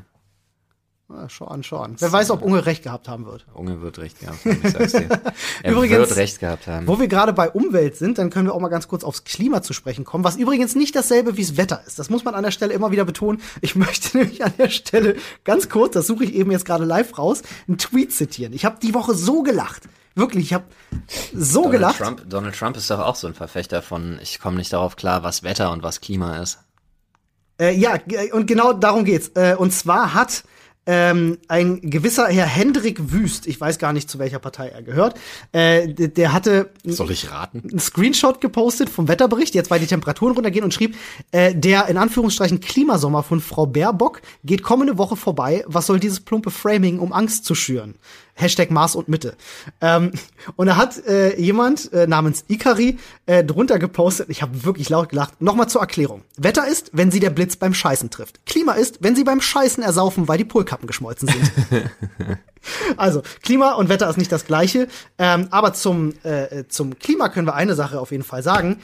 Ah, 1.09 1.29
schau 1.29 1.45
an, 1.45 1.63
schau 1.63 1.77
an. 1.77 1.95
Wer 1.99 2.11
weiß, 2.11 2.31
ob 2.31 2.41
Unge 2.41 2.65
recht 2.65 2.83
gehabt 2.83 3.07
haben 3.07 3.25
wird. 3.25 3.45
Unge 3.53 3.81
wird 3.81 3.97
recht 3.97 4.19
gehabt 4.19 4.43
haben, 4.43 4.59
ich 4.61 4.71
sag's 4.71 4.91
dir. 4.91 5.07
Er 5.63 5.71
Übrigens- 5.71 5.97
wird 5.99 6.15
recht 6.17 6.39
gehabt 6.41 6.67
haben. 6.67 6.85
Wo 6.85 6.99
wir 6.99 7.07
gerade 7.07 7.31
bei 7.31 7.49
Umwelt 7.49 7.95
sind, 7.95 8.17
dann 8.17 8.29
können 8.29 8.47
wir 8.49 8.53
auch 8.53 8.59
mal 8.59 8.67
ganz 8.67 8.89
kurz 8.89 9.05
aufs 9.05 9.23
Klima 9.23 9.61
zu 9.61 9.71
sprechen 9.71 10.03
kommen, 10.03 10.25
was 10.25 10.35
übrigens 10.35 10.75
nicht 10.75 10.97
dasselbe 10.97 11.37
wie 11.37 11.43
das 11.45 11.55
Wetter 11.55 11.81
ist. 11.87 11.97
Das 11.97 12.09
muss 12.09 12.25
man 12.25 12.35
an 12.35 12.43
der 12.43 12.51
Stelle 12.51 12.73
immer 12.73 12.91
wieder 12.91 13.05
betonen. 13.05 13.41
Ich 13.61 13.75
möchte 13.77 14.17
nämlich 14.17 14.43
an 14.43 14.51
der 14.57 14.69
Stelle 14.69 15.15
ganz 15.45 15.69
kurz, 15.69 15.93
das 15.93 16.07
suche 16.07 16.25
ich 16.25 16.33
eben 16.33 16.51
jetzt 16.51 16.65
gerade 16.65 16.83
live 16.83 17.17
raus, 17.17 17.41
einen 17.69 17.77
Tweet 17.77 18.11
zitieren. 18.13 18.51
Ich 18.51 18.65
habe 18.65 18.77
die 18.81 18.93
Woche 18.93 19.15
so 19.15 19.43
gelacht. 19.43 19.83
Wirklich, 20.15 20.47
ich 20.47 20.53
habe 20.53 20.65
so 21.33 21.61
Donald 21.63 21.71
gelacht. 21.71 21.97
Trump, 21.99 22.29
Donald 22.29 22.55
Trump 22.55 22.75
ist 22.75 22.89
doch 22.89 22.99
auch 22.99 23.15
so 23.15 23.27
ein 23.27 23.33
Verfechter 23.33 23.81
von, 23.81 24.19
ich 24.21 24.39
komme 24.41 24.57
nicht 24.57 24.73
darauf 24.73 24.97
klar, 24.97 25.23
was 25.23 25.41
Wetter 25.43 25.71
und 25.71 25.83
was 25.83 26.01
Klima 26.01 26.39
ist. 26.39 26.59
Äh, 27.61 27.75
ja, 27.77 27.97
und 28.33 28.45
genau 28.47 28.73
darum 28.73 29.05
geht's. 29.05 29.31
Äh, 29.35 29.55
und 29.55 29.71
zwar 29.71 30.13
hat 30.13 30.43
ähm, 30.87 31.37
ein 31.47 31.81
gewisser 31.81 32.27
Herr 32.27 32.45
Hendrik 32.45 33.11
Wüst, 33.11 33.45
ich 33.45 33.59
weiß 33.59 33.77
gar 33.77 33.93
nicht, 33.93 34.09
zu 34.09 34.17
welcher 34.19 34.39
Partei 34.39 34.69
er 34.69 34.81
gehört, 34.81 35.19
äh, 35.51 35.87
der, 35.87 36.33
hatte 36.33 36.71
Soll 36.85 37.11
ich 37.11 37.29
raten? 37.29 37.61
einen 37.69 37.79
Screenshot 37.79 38.41
gepostet 38.41 38.89
vom 38.89 39.07
Wetterbericht, 39.07 39.53
jetzt 39.53 39.69
weil 39.69 39.79
die 39.79 39.87
Temperaturen 39.87 40.33
runtergehen 40.33 40.63
und 40.63 40.73
schrieb, 40.73 40.95
äh, 41.31 41.53
der 41.53 41.87
in 41.87 41.97
Anführungsstrichen 41.97 42.61
Klimasommer 42.61 43.21
von 43.21 43.41
Frau 43.41 43.67
Baerbock 43.67 44.21
geht 44.43 44.63
kommende 44.63 44.97
Woche 44.97 45.17
vorbei. 45.17 45.63
Was 45.67 45.87
soll 45.87 45.99
dieses 45.99 46.21
plumpe 46.21 46.49
Framing, 46.49 46.99
um 46.99 47.11
Angst 47.11 47.45
zu 47.45 47.53
schüren? 47.53 47.95
Hashtag 48.37 48.71
Maß 48.71 48.95
und 48.95 49.09
Mitte. 49.09 49.35
Ähm, 49.81 50.11
und 50.55 50.67
da 50.67 50.77
hat 50.77 51.05
äh, 51.05 51.39
jemand 51.39 51.91
äh, 51.91 52.07
namens 52.07 52.45
Ikari 52.47 52.97
äh, 53.25 53.43
drunter 53.43 53.79
gepostet, 53.79 54.29
ich 54.29 54.41
habe 54.41 54.63
wirklich 54.63 54.89
laut 54.89 55.09
gelacht, 55.09 55.41
nochmal 55.41 55.67
zur 55.67 55.81
Erklärung. 55.81 56.23
Wetter 56.37 56.67
ist, 56.67 56.91
wenn 56.93 57.11
sie 57.11 57.19
der 57.19 57.31
Blitz 57.31 57.55
beim 57.55 57.73
Scheißen 57.73 58.09
trifft. 58.09 58.45
Klima 58.45 58.73
ist, 58.73 58.99
wenn 59.01 59.15
sie 59.15 59.23
beim 59.23 59.41
Scheißen 59.41 59.83
ersaufen, 59.83 60.27
weil 60.27 60.37
die 60.37 60.45
Polkappen 60.45 60.87
geschmolzen 60.87 61.29
sind. 61.29 61.89
Also, 62.97 63.21
Klima 63.43 63.75
und 63.75 63.87
Wetter 63.87 64.09
ist 64.09 64.17
nicht 64.17 64.31
das 64.31 64.45
gleiche. 64.45 64.89
Ähm, 65.17 65.47
aber 65.51 65.73
zum, 65.73 66.13
äh, 66.23 66.65
zum 66.67 66.99
Klima 66.99 67.29
können 67.29 67.47
wir 67.47 67.55
eine 67.55 67.75
Sache 67.75 67.97
auf 67.97 68.11
jeden 68.11 68.25
Fall 68.25 68.43
sagen. 68.43 68.79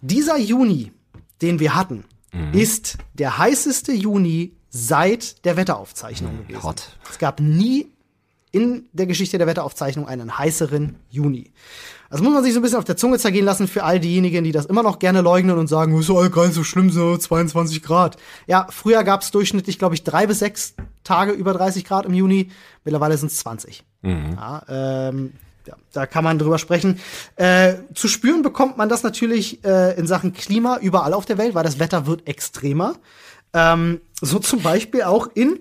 Dieser 0.00 0.38
Juni, 0.38 0.90
den 1.40 1.60
wir 1.60 1.76
hatten, 1.76 2.04
ist 2.52 2.98
der 3.14 3.38
heißeste 3.38 3.92
Juni 3.92 4.56
seit 4.70 5.44
der 5.44 5.56
Wetteraufzeichnung 5.56 6.46
gewesen. 6.46 6.62
hot. 6.62 6.96
Es 7.10 7.18
gab 7.18 7.40
nie 7.40 7.88
in 8.58 8.88
der 8.92 9.06
Geschichte 9.06 9.38
der 9.38 9.46
Wetteraufzeichnung 9.46 10.08
einen 10.08 10.36
heißeren 10.36 10.96
Juni. 11.08 11.52
Das 12.10 12.20
muss 12.20 12.32
man 12.32 12.42
sich 12.42 12.54
so 12.54 12.58
ein 12.58 12.62
bisschen 12.62 12.78
auf 12.78 12.84
der 12.84 12.96
Zunge 12.96 13.18
zergehen 13.18 13.44
lassen 13.44 13.68
für 13.68 13.84
all 13.84 14.00
diejenigen, 14.00 14.42
die 14.42 14.50
das 14.50 14.66
immer 14.66 14.82
noch 14.82 14.98
gerne 14.98 15.20
leugnen 15.20 15.58
und 15.58 15.68
sagen, 15.68 15.96
ist 15.98 16.08
doch 16.08 16.28
gar 16.30 16.46
nicht 16.46 16.54
so 16.54 16.64
schlimm, 16.64 16.90
so 16.90 17.16
22 17.16 17.82
Grad. 17.82 18.16
Ja, 18.46 18.66
früher 18.70 19.04
gab 19.04 19.22
es 19.22 19.30
durchschnittlich, 19.30 19.78
glaube 19.78 19.94
ich, 19.94 20.02
drei 20.02 20.26
bis 20.26 20.40
sechs 20.40 20.74
Tage 21.04 21.32
über 21.32 21.52
30 21.52 21.84
Grad 21.84 22.06
im 22.06 22.14
Juni. 22.14 22.50
Mittlerweile 22.84 23.16
sind 23.16 23.30
es 23.30 23.38
20. 23.38 23.84
Ja, 24.34 24.62
ähm, 24.68 25.34
ja, 25.66 25.74
da 25.92 26.06
kann 26.06 26.24
man 26.24 26.38
drüber 26.38 26.58
sprechen. 26.58 26.98
Äh, 27.36 27.74
zu 27.94 28.08
spüren 28.08 28.42
bekommt 28.42 28.76
man 28.76 28.88
das 28.88 29.02
natürlich 29.02 29.62
äh, 29.64 29.98
in 29.98 30.06
Sachen 30.06 30.32
Klima 30.32 30.78
überall 30.78 31.12
auf 31.12 31.26
der 31.26 31.38
Welt, 31.38 31.54
weil 31.54 31.64
das 31.64 31.78
Wetter 31.78 32.06
wird 32.06 32.26
extremer. 32.26 32.94
Ähm, 33.52 34.00
so 34.20 34.38
zum 34.38 34.62
Beispiel 34.62 35.02
auch 35.02 35.28
in 35.34 35.60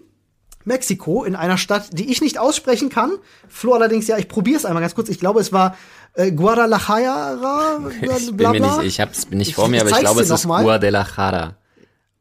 Mexiko, 0.67 1.23
in 1.23 1.35
einer 1.35 1.57
Stadt, 1.57 1.89
die 1.93 2.11
ich 2.11 2.21
nicht 2.21 2.37
aussprechen 2.37 2.89
kann. 2.89 3.11
Flo 3.49 3.73
allerdings, 3.73 4.07
ja, 4.07 4.17
ich 4.17 4.27
probiere 4.27 4.57
es 4.57 4.65
einmal 4.65 4.81
ganz 4.81 4.93
kurz. 4.93 5.09
Ich 5.09 5.19
glaube, 5.19 5.39
es 5.39 5.51
war 5.51 5.75
äh, 6.13 6.31
Guadalajara, 6.31 7.79
Ich 8.01 8.35
bin 8.35 8.51
mir 8.51 8.59
nicht, 8.59 8.83
ich 8.83 8.99
hab's 9.01 9.29
nicht 9.31 9.49
Ich- 9.49 9.55
vor 9.55 9.67
mir, 9.69 9.81
aber 9.81 9.89
ich 9.89 9.97
glaube, 9.97 10.21
es 10.21 10.29
ist. 10.29 10.43
Guadalajara. 10.45 11.55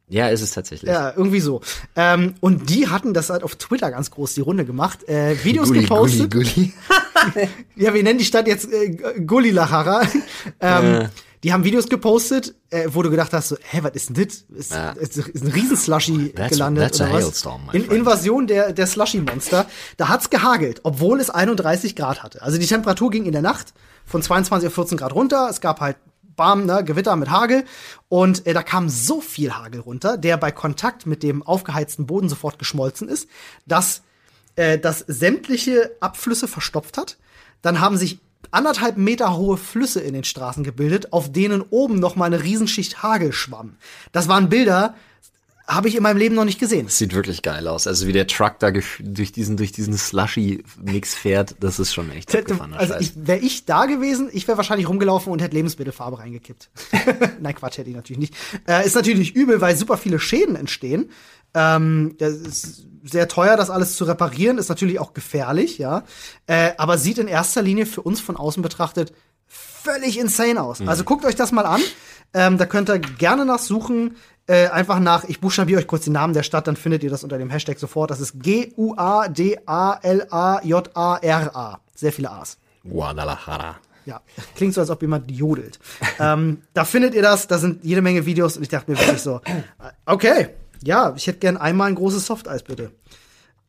Ja, 0.09 0.29
ist 0.29 0.41
es 0.41 0.51
tatsächlich. 0.51 0.89
Ja, 0.89 1.11
irgendwie 1.13 1.41
so. 1.41 1.59
Ähm, 1.97 2.35
und 2.39 2.69
die 2.69 2.87
hatten 2.87 3.13
das 3.13 3.29
halt 3.29 3.43
auf 3.43 3.57
Twitter 3.57 3.91
ganz 3.91 4.09
groß 4.09 4.35
die 4.35 4.41
Runde 4.41 4.63
gemacht. 4.63 5.03
Äh, 5.09 5.35
Videos 5.43 5.67
Gulli, 5.67 5.81
gepostet. 5.81 6.31
Gulli, 6.31 6.45
Gulli. 6.55 6.73
Ja, 7.75 7.93
wir 7.93 8.03
nennen 8.03 8.19
die 8.19 8.23
Stadt 8.25 8.47
jetzt 8.47 8.71
äh, 8.71 8.91
Gulilachara. 9.25 10.03
ähm, 10.61 11.09
Die 11.43 11.53
haben 11.53 11.63
Videos 11.63 11.87
gepostet, 11.87 12.55
äh, 12.71 12.87
wo 12.87 13.03
du 13.03 13.09
gedacht 13.11 13.31
hast, 13.33 13.49
so, 13.49 13.57
hä, 13.61 13.79
was 13.83 13.91
ist 13.93 14.09
denn 14.09 14.25
das? 14.25 14.45
Ist, 14.57 14.71
Ja. 14.71 14.91
ist, 14.91 15.17
ist 15.17 15.43
ein 15.43 15.51
Riesenslushy 15.51 16.33
gelandet 16.49 16.83
that's 16.97 17.01
oder 17.01 17.13
was? 17.13 17.75
In. 17.75 17.85
Invasion 17.91 18.47
der, 18.47 18.73
der 18.73 18.87
Slushy-Monster. 18.87 19.67
Da 19.97 20.09
hat's 20.09 20.29
gehagelt, 20.29 20.81
obwohl 20.83 21.19
es 21.19 21.29
31 21.29 21.95
Grad 21.95 22.23
hatte. 22.23 22.41
Also 22.41 22.57
die 22.57 22.65
Temperatur 22.65 23.11
ging 23.11 23.25
in 23.25 23.33
der 23.33 23.41
Nacht 23.43 23.73
von 24.05 24.21
22 24.21 24.67
auf 24.67 24.73
14 24.73 24.97
Grad 24.97 25.13
runter. 25.13 25.47
Es 25.49 25.61
gab 25.61 25.79
halt 25.79 25.97
Bam, 26.35 26.65
ne, 26.65 26.83
Gewitter 26.83 27.15
mit 27.15 27.29
Hagel. 27.29 27.65
Und 28.09 28.45
äh, 28.47 28.53
da 28.53 28.63
kam 28.63 28.89
so 28.89 29.21
viel 29.21 29.53
Hagel 29.53 29.81
runter, 29.81 30.17
der 30.17 30.37
bei 30.37 30.51
Kontakt 30.51 31.05
mit 31.05 31.23
dem 31.23 31.43
aufgeheizten 31.43 32.05
Boden 32.07 32.29
sofort 32.29 32.57
geschmolzen 32.59 33.09
ist, 33.09 33.27
dass 33.65 34.01
äh, 34.55 34.77
das 34.79 34.99
sämtliche 35.07 35.91
Abflüsse 35.99 36.47
verstopft 36.47 36.97
hat. 36.97 37.17
Dann 37.61 37.79
haben 37.79 37.97
sich 37.97 38.19
anderthalb 38.51 38.97
Meter 38.97 39.35
hohe 39.35 39.57
Flüsse 39.57 39.99
in 39.99 40.13
den 40.13 40.23
Straßen 40.23 40.63
gebildet, 40.63 41.13
auf 41.13 41.31
denen 41.31 41.61
oben 41.61 41.99
noch 41.99 42.15
mal 42.15 42.25
eine 42.25 42.43
Riesenschicht 42.43 43.03
Hagel 43.03 43.33
schwamm. 43.33 43.75
Das 44.11 44.27
waren 44.27 44.49
Bilder, 44.49 44.95
habe 45.67 45.89
ich 45.89 45.95
in 45.97 46.03
meinem 46.03 46.17
Leben 46.17 46.33
noch 46.33 46.45
nicht 46.45 46.59
gesehen. 46.59 46.85
Das 46.85 46.97
sieht 46.97 47.13
wirklich 47.13 47.41
geil 47.41 47.67
aus. 47.67 47.87
Also 47.87 48.07
wie 48.07 48.13
der 48.13 48.25
Truck 48.25 48.57
da 48.59 48.71
durch 48.71 49.31
diesen, 49.33 49.57
durch 49.57 49.73
diesen 49.73 49.97
Slushy-Mix 49.97 51.13
fährt, 51.13 51.55
das 51.59 51.77
ist 51.77 51.93
schon 51.93 52.09
echt 52.11 52.33
abgefahrener 52.33 52.79
Also 52.79 52.95
wäre 53.15 53.39
ich 53.39 53.65
da 53.65 53.85
gewesen, 53.85 54.29
ich 54.31 54.47
wäre 54.47 54.57
wahrscheinlich 54.57 54.87
rumgelaufen 54.87 55.31
und 55.31 55.41
hätte 55.41 55.55
Lebensmittelfarbe 55.55 56.19
reingekippt. 56.19 56.69
Nein, 57.41 57.55
Quatsch, 57.55 57.77
hätte 57.79 57.89
ich 57.89 57.95
natürlich 57.97 58.19
nicht. 58.19 58.35
Äh, 58.65 58.85
ist 58.85 58.95
natürlich 58.95 59.35
übel, 59.35 59.59
weil 59.59 59.75
super 59.75 59.97
viele 59.97 60.19
Schäden 60.19 60.55
entstehen. 60.55 61.09
Ähm, 61.57 62.15
das 62.19 62.33
ist 62.33 62.85
sehr 63.03 63.27
teuer, 63.27 63.57
das 63.57 63.71
alles 63.71 63.95
zu 63.95 64.05
reparieren, 64.05 64.59
ist 64.59 64.69
natürlich 64.69 64.99
auch 64.99 65.13
gefährlich, 65.13 65.79
ja. 65.79 66.03
Äh, 66.45 66.71
aber 66.77 66.97
sieht 66.99 67.17
in 67.17 67.27
erster 67.27 67.61
Linie 67.63 67.85
für 67.87 68.01
uns 68.01 68.21
von 68.21 68.37
außen 68.37 68.61
betrachtet 68.61 69.11
völlig 69.47 70.19
insane 70.19 70.61
aus. 70.61 70.81
Also 70.85 71.03
guckt 71.03 71.25
euch 71.25 71.35
das 71.35 71.51
mal 71.51 71.65
an. 71.65 71.81
Ähm, 72.33 72.57
da 72.57 72.65
könnt 72.65 72.89
ihr 72.89 72.99
gerne 72.99 73.45
nachsuchen. 73.45 74.17
Äh, 74.45 74.67
einfach 74.67 74.99
nach, 74.99 75.23
ich 75.23 75.39
buchstabiere 75.41 75.79
euch 75.79 75.87
kurz 75.87 76.03
den 76.03 76.13
Namen 76.13 76.33
der 76.33 76.43
Stadt, 76.43 76.67
dann 76.67 76.75
findet 76.75 77.03
ihr 77.03 77.09
das 77.09 77.23
unter 77.23 77.39
dem 77.39 77.49
Hashtag 77.49 77.79
sofort. 77.79 78.11
Das 78.11 78.19
ist 78.19 78.39
G-U-A-D-A-L-A-J-A-R-A. 78.41 78.99
Sehr 81.95 82.13
viele 82.13 82.31
A's. 82.31 82.57
Guadalajara. 82.87 83.77
Ja, 84.05 84.21
klingt 84.55 84.73
so, 84.73 84.79
als 84.79 84.89
ob 84.89 85.01
jemand 85.01 85.29
jodelt. 85.31 85.79
ähm, 86.19 86.61
da 86.73 86.85
findet 86.85 87.13
ihr 87.13 87.21
das, 87.21 87.47
da 87.47 87.57
sind 87.57 87.83
jede 87.83 88.01
Menge 88.01 88.25
Videos 88.25 88.55
und 88.55 88.63
ich 88.63 88.69
dachte 88.69 88.89
mir 88.89 88.97
wirklich 88.97 89.21
so, 89.21 89.41
äh, 89.45 89.91
okay, 90.05 90.47
ja, 90.83 91.13
ich 91.15 91.27
hätte 91.27 91.39
gern 91.39 91.57
einmal 91.57 91.89
ein 91.89 91.95
großes 91.95 92.25
Softeis, 92.25 92.63
bitte. 92.63 92.91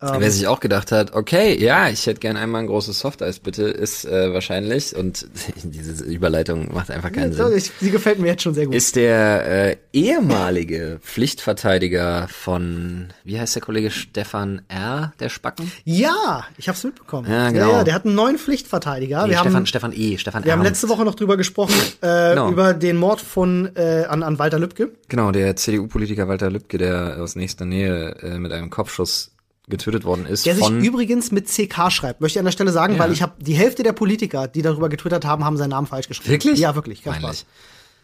Wer 0.00 0.30
sich 0.30 0.46
auch 0.46 0.60
gedacht 0.60 0.92
hat, 0.92 1.12
okay, 1.14 1.60
ja, 1.60 1.88
ich 1.88 2.06
hätte 2.06 2.20
gern 2.20 2.36
einmal 2.36 2.60
ein 2.62 2.66
großes 2.68 3.00
Softeis, 3.00 3.40
bitte, 3.40 3.64
ist 3.64 4.04
äh, 4.04 4.32
wahrscheinlich, 4.32 4.94
und 4.94 5.26
diese 5.64 6.04
Überleitung 6.04 6.72
macht 6.72 6.90
einfach 6.92 7.10
keinen 7.10 7.32
Sinn, 7.32 7.46
Ich, 7.56 7.72
sie 7.80 7.90
gefällt 7.90 8.20
mir 8.20 8.28
jetzt 8.28 8.42
schon 8.44 8.54
sehr 8.54 8.66
gut. 8.66 8.76
ist 8.76 8.94
der 8.94 9.70
äh, 9.70 9.76
ehemalige 9.92 11.00
Pflichtverteidiger 11.02 12.28
von, 12.28 13.08
wie 13.24 13.40
heißt 13.40 13.56
der 13.56 13.62
Kollege, 13.62 13.90
Stefan 13.90 14.62
R., 14.68 15.12
der 15.18 15.28
Spacken? 15.30 15.70
ja, 15.84 16.44
ich 16.58 16.68
hab's 16.68 16.84
mitbekommen. 16.84 17.28
Ja, 17.30 17.50
genau. 17.50 17.72
ja, 17.72 17.84
der 17.84 17.94
hat 17.94 18.04
einen 18.04 18.14
neuen 18.14 18.38
Pflichtverteidiger. 18.38 19.22
Nee, 19.24 19.30
wir 19.30 19.38
Stefan, 19.38 19.54
haben, 19.56 19.66
Stefan 19.66 19.92
E., 19.92 20.16
Stefan 20.18 20.44
wir 20.44 20.52
haben 20.52 20.60
Ernst. 20.60 20.82
letzte 20.82 20.88
Woche 20.90 21.04
noch 21.04 21.14
drüber 21.16 21.36
gesprochen, 21.36 21.74
äh, 22.02 22.30
Genau. 22.30 22.50
über 22.50 22.72
den 22.74 22.96
Mord 22.96 23.20
von 23.20 23.74
äh, 23.74 24.04
an, 24.08 24.22
an 24.22 24.38
Walter 24.38 24.58
Lübcke. 24.60 24.92
Genau, 25.08 25.32
der 25.32 25.56
CDU-Politiker 25.56 26.28
Walter 26.28 26.50
Lübcke, 26.50 26.78
der 26.78 27.16
aus 27.20 27.34
nächster 27.36 27.64
Nähe 27.64 28.14
äh, 28.22 28.38
mit 28.38 28.52
einem 28.52 28.70
Kopfschuss 28.70 29.32
getötet 29.68 30.04
worden 30.04 30.26
ist. 30.26 30.46
Der 30.46 30.54
sich 30.54 30.68
übrigens 30.68 31.30
mit 31.32 31.46
CK 31.48 31.90
schreibt, 31.90 32.20
möchte 32.20 32.38
ich 32.38 32.40
an 32.40 32.44
der 32.44 32.52
Stelle 32.52 32.72
sagen, 32.72 32.94
Ja. 32.94 32.98
weil 33.00 33.12
ich 33.12 33.22
habe 33.22 33.32
die 33.42 33.54
Hälfte 33.54 33.82
der 33.82 33.92
Politiker, 33.92 34.48
die 34.48 34.62
darüber 34.62 34.88
getwittert 34.88 35.24
haben, 35.24 35.44
haben 35.44 35.56
seinen 35.56 35.70
Namen 35.70 35.86
falsch 35.86 36.08
geschrieben. 36.08 36.30
Wirklich? 36.30 36.58
Ja, 36.58 36.74
wirklich. 36.74 37.02
Kein. 37.02 37.20
Spaß. 37.20 37.46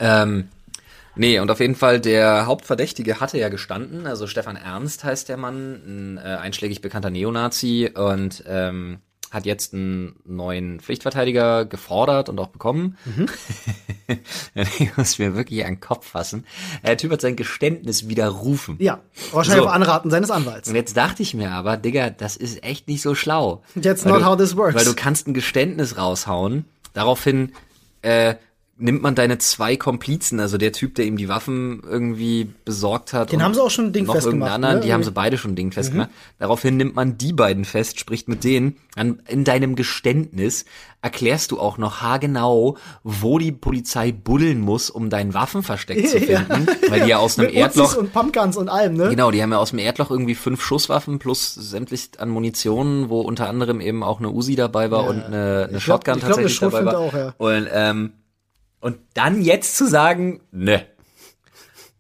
Ähm, 0.00 0.48
nee, 1.16 1.38
und 1.38 1.50
auf 1.50 1.60
jeden 1.60 1.74
Fall, 1.76 2.00
der 2.00 2.46
Hauptverdächtige 2.46 3.20
hatte 3.20 3.38
ja 3.38 3.48
gestanden, 3.48 4.06
also 4.06 4.26
Stefan 4.26 4.56
Ernst 4.56 5.04
heißt 5.04 5.28
der 5.28 5.36
Mann, 5.36 5.72
ein 5.86 6.18
äh, 6.18 6.36
einschlägig 6.36 6.80
bekannter 6.80 7.10
Neonazi 7.10 7.90
und 7.94 8.42
ähm, 8.46 8.98
hat 9.34 9.44
jetzt 9.46 9.74
einen 9.74 10.16
neuen 10.24 10.80
Pflichtverteidiger 10.80 11.64
gefordert 11.66 12.28
und 12.28 12.38
auch 12.38 12.48
bekommen. 12.48 12.96
Mhm. 13.04 13.26
ich 14.78 14.96
muss 14.96 15.18
mir 15.18 15.34
wirklich 15.34 15.64
an 15.64 15.74
den 15.74 15.80
Kopf 15.80 16.08
fassen. 16.08 16.44
Der 16.86 16.96
Typ 16.96 17.12
hat 17.12 17.20
sein 17.20 17.36
Geständnis 17.36 18.08
widerrufen. 18.08 18.76
Ja, 18.78 19.00
wahrscheinlich 19.32 19.62
So. 19.62 19.68
auf 19.68 19.74
Anraten 19.74 20.10
seines 20.10 20.30
Anwalts. 20.30 20.68
Und 20.68 20.76
jetzt 20.76 20.96
dachte 20.96 21.22
ich 21.22 21.34
mir 21.34 21.50
aber, 21.50 21.76
Digga, 21.76 22.10
das 22.10 22.36
ist 22.36 22.62
echt 22.64 22.88
nicht 22.88 23.02
so 23.02 23.14
schlau. 23.14 23.62
That's 23.80 24.04
Weil 24.04 24.12
not 24.12 24.22
du, 24.22 24.26
how 24.26 24.36
this 24.36 24.56
works. 24.56 24.74
Weil 24.76 24.84
du 24.84 24.94
kannst 24.94 25.26
ein 25.26 25.34
Geständnis 25.34 25.98
raushauen. 25.98 26.64
Daraufhin 26.92 27.52
äh, 28.02 28.36
nimmt 28.76 29.02
man 29.02 29.14
deine 29.14 29.38
zwei 29.38 29.76
Komplizen, 29.76 30.40
also 30.40 30.58
der 30.58 30.72
Typ, 30.72 30.96
der 30.96 31.04
ihm 31.04 31.16
die 31.16 31.28
Waffen 31.28 31.80
irgendwie 31.88 32.52
besorgt 32.64 33.12
hat. 33.12 33.30
Den 33.30 33.36
und 33.38 33.44
haben 33.44 33.54
sie 33.54 33.62
auch 33.62 33.70
schon 33.70 33.92
dingfest 33.92 34.28
gemacht, 34.28 34.50
anderen, 34.50 34.76
ne? 34.76 34.80
die 34.80 34.92
haben 34.92 35.04
sie 35.04 35.12
beide 35.12 35.38
schon 35.38 35.54
dingfest 35.54 35.92
gemacht. 35.92 36.10
Daraufhin 36.40 36.76
nimmt 36.76 36.96
man 36.96 37.16
die 37.16 37.32
beiden 37.32 37.64
fest, 37.64 38.00
spricht 38.00 38.28
mit 38.28 38.42
denen. 38.42 38.76
Dann 38.96 39.20
in 39.28 39.44
deinem 39.44 39.76
Geständnis 39.76 40.64
erklärst 41.02 41.50
du 41.52 41.60
auch 41.60 41.78
noch 41.78 42.00
haargenau, 42.00 42.76
wo 43.04 43.38
die 43.38 43.52
Polizei 43.52 44.10
buddeln 44.10 44.60
muss, 44.60 44.90
um 44.90 45.08
dein 45.08 45.34
Waffenversteck 45.34 46.08
zu 46.08 46.18
Ja. 46.24 46.40
finden. 46.40 46.66
Weil 46.88 47.02
die 47.02 47.10
ja 47.10 47.18
aus 47.18 47.38
einem 47.38 47.46
Mit 47.48 47.54
Uzis 47.56 47.76
Erdloch 47.76 47.96
und 47.96 48.12
Pumpguns 48.12 48.56
und 48.56 48.68
allem, 48.68 48.94
ne? 48.94 49.08
Genau, 49.10 49.30
die 49.30 49.40
haben 49.42 49.52
ja 49.52 49.58
aus 49.58 49.70
dem 49.70 49.78
Erdloch 49.78 50.10
irgendwie 50.10 50.34
fünf 50.34 50.60
Schusswaffen 50.62 51.18
plus 51.20 51.54
sämtlich 51.54 52.10
an 52.18 52.28
Munition, 52.30 53.08
wo 53.08 53.20
unter 53.20 53.48
anderem 53.48 53.80
eben 53.80 54.02
auch 54.02 54.18
eine 54.18 54.30
Uzi 54.30 54.56
dabei 54.56 54.90
war 54.90 55.04
Ja. 55.04 55.10
und 55.10 55.22
eine, 55.22 55.34
eine 55.34 55.68
glaub- 55.68 55.80
Shotgun 55.80 56.14
ich 56.18 56.24
glaub, 56.24 56.38
eine 56.38 56.46
tatsächlich 56.48 56.58
dabei 56.58 56.84
war. 56.84 56.98
Auch, 56.98 57.12
Und 57.38 57.68
ähm, 57.72 58.12
und 58.84 58.98
dann 59.14 59.40
jetzt 59.40 59.78
zu 59.78 59.86
sagen, 59.88 60.42
ne, 60.52 60.84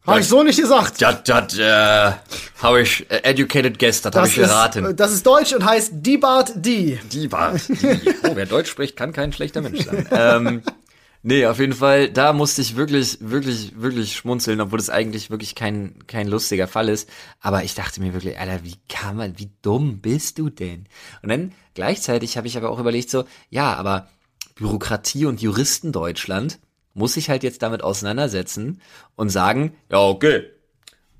Habe 0.06 0.20
ich 0.20 0.28
so 0.28 0.42
nicht 0.42 0.60
gesagt. 0.60 1.00
das, 1.00 1.22
das, 1.24 1.58
äh, 1.58 2.12
habe 2.60 2.82
ich 2.82 3.10
äh, 3.10 3.22
educated 3.22 3.78
guess, 3.78 4.02
das 4.02 4.14
habe 4.14 4.28
ich 4.28 4.34
geraten. 4.34 4.84
Ist, 4.84 4.90
äh, 4.90 4.94
das 4.94 5.12
ist 5.12 5.26
Deutsch 5.26 5.54
und 5.54 5.64
heißt 5.64 5.92
Die 5.94 6.18
Bart 6.18 6.52
Die. 6.56 7.00
die 7.10 7.32
war, 7.32 7.54
die. 7.54 8.14
Oh, 8.22 8.32
wer 8.34 8.44
Deutsch 8.44 8.68
spricht, 8.70 8.96
kann 8.96 9.14
kein 9.14 9.32
schlechter 9.32 9.62
Mensch 9.62 9.82
sein. 9.82 10.06
ähm, 10.12 10.62
Nee, 11.26 11.46
auf 11.46 11.58
jeden 11.58 11.72
Fall, 11.72 12.10
da 12.10 12.34
musste 12.34 12.60
ich 12.60 12.76
wirklich, 12.76 13.16
wirklich, 13.22 13.80
wirklich 13.80 14.14
schmunzeln, 14.14 14.60
obwohl 14.60 14.78
es 14.78 14.90
eigentlich 14.90 15.30
wirklich 15.30 15.54
kein, 15.54 16.06
kein 16.06 16.28
lustiger 16.28 16.68
Fall 16.68 16.90
ist. 16.90 17.08
Aber 17.40 17.64
ich 17.64 17.74
dachte 17.74 18.02
mir 18.02 18.12
wirklich, 18.12 18.38
Alter, 18.38 18.62
wie 18.62 18.76
kann 18.90 19.16
man, 19.16 19.38
wie 19.38 19.48
dumm 19.62 20.00
bist 20.02 20.36
du 20.36 20.50
denn? 20.50 20.84
Und 21.22 21.30
dann 21.30 21.52
gleichzeitig 21.72 22.36
habe 22.36 22.46
ich 22.46 22.58
aber 22.58 22.68
auch 22.68 22.78
überlegt 22.78 23.08
so, 23.08 23.24
ja, 23.48 23.72
aber 23.72 24.10
Bürokratie 24.54 25.24
und 25.24 25.40
Juristen 25.40 25.92
Deutschland 25.92 26.58
muss 26.94 27.14
sich 27.14 27.28
halt 27.28 27.42
jetzt 27.42 27.62
damit 27.62 27.82
auseinandersetzen 27.82 28.80
und 29.16 29.28
sagen, 29.28 29.76
ja, 29.90 29.98
okay, 29.98 30.44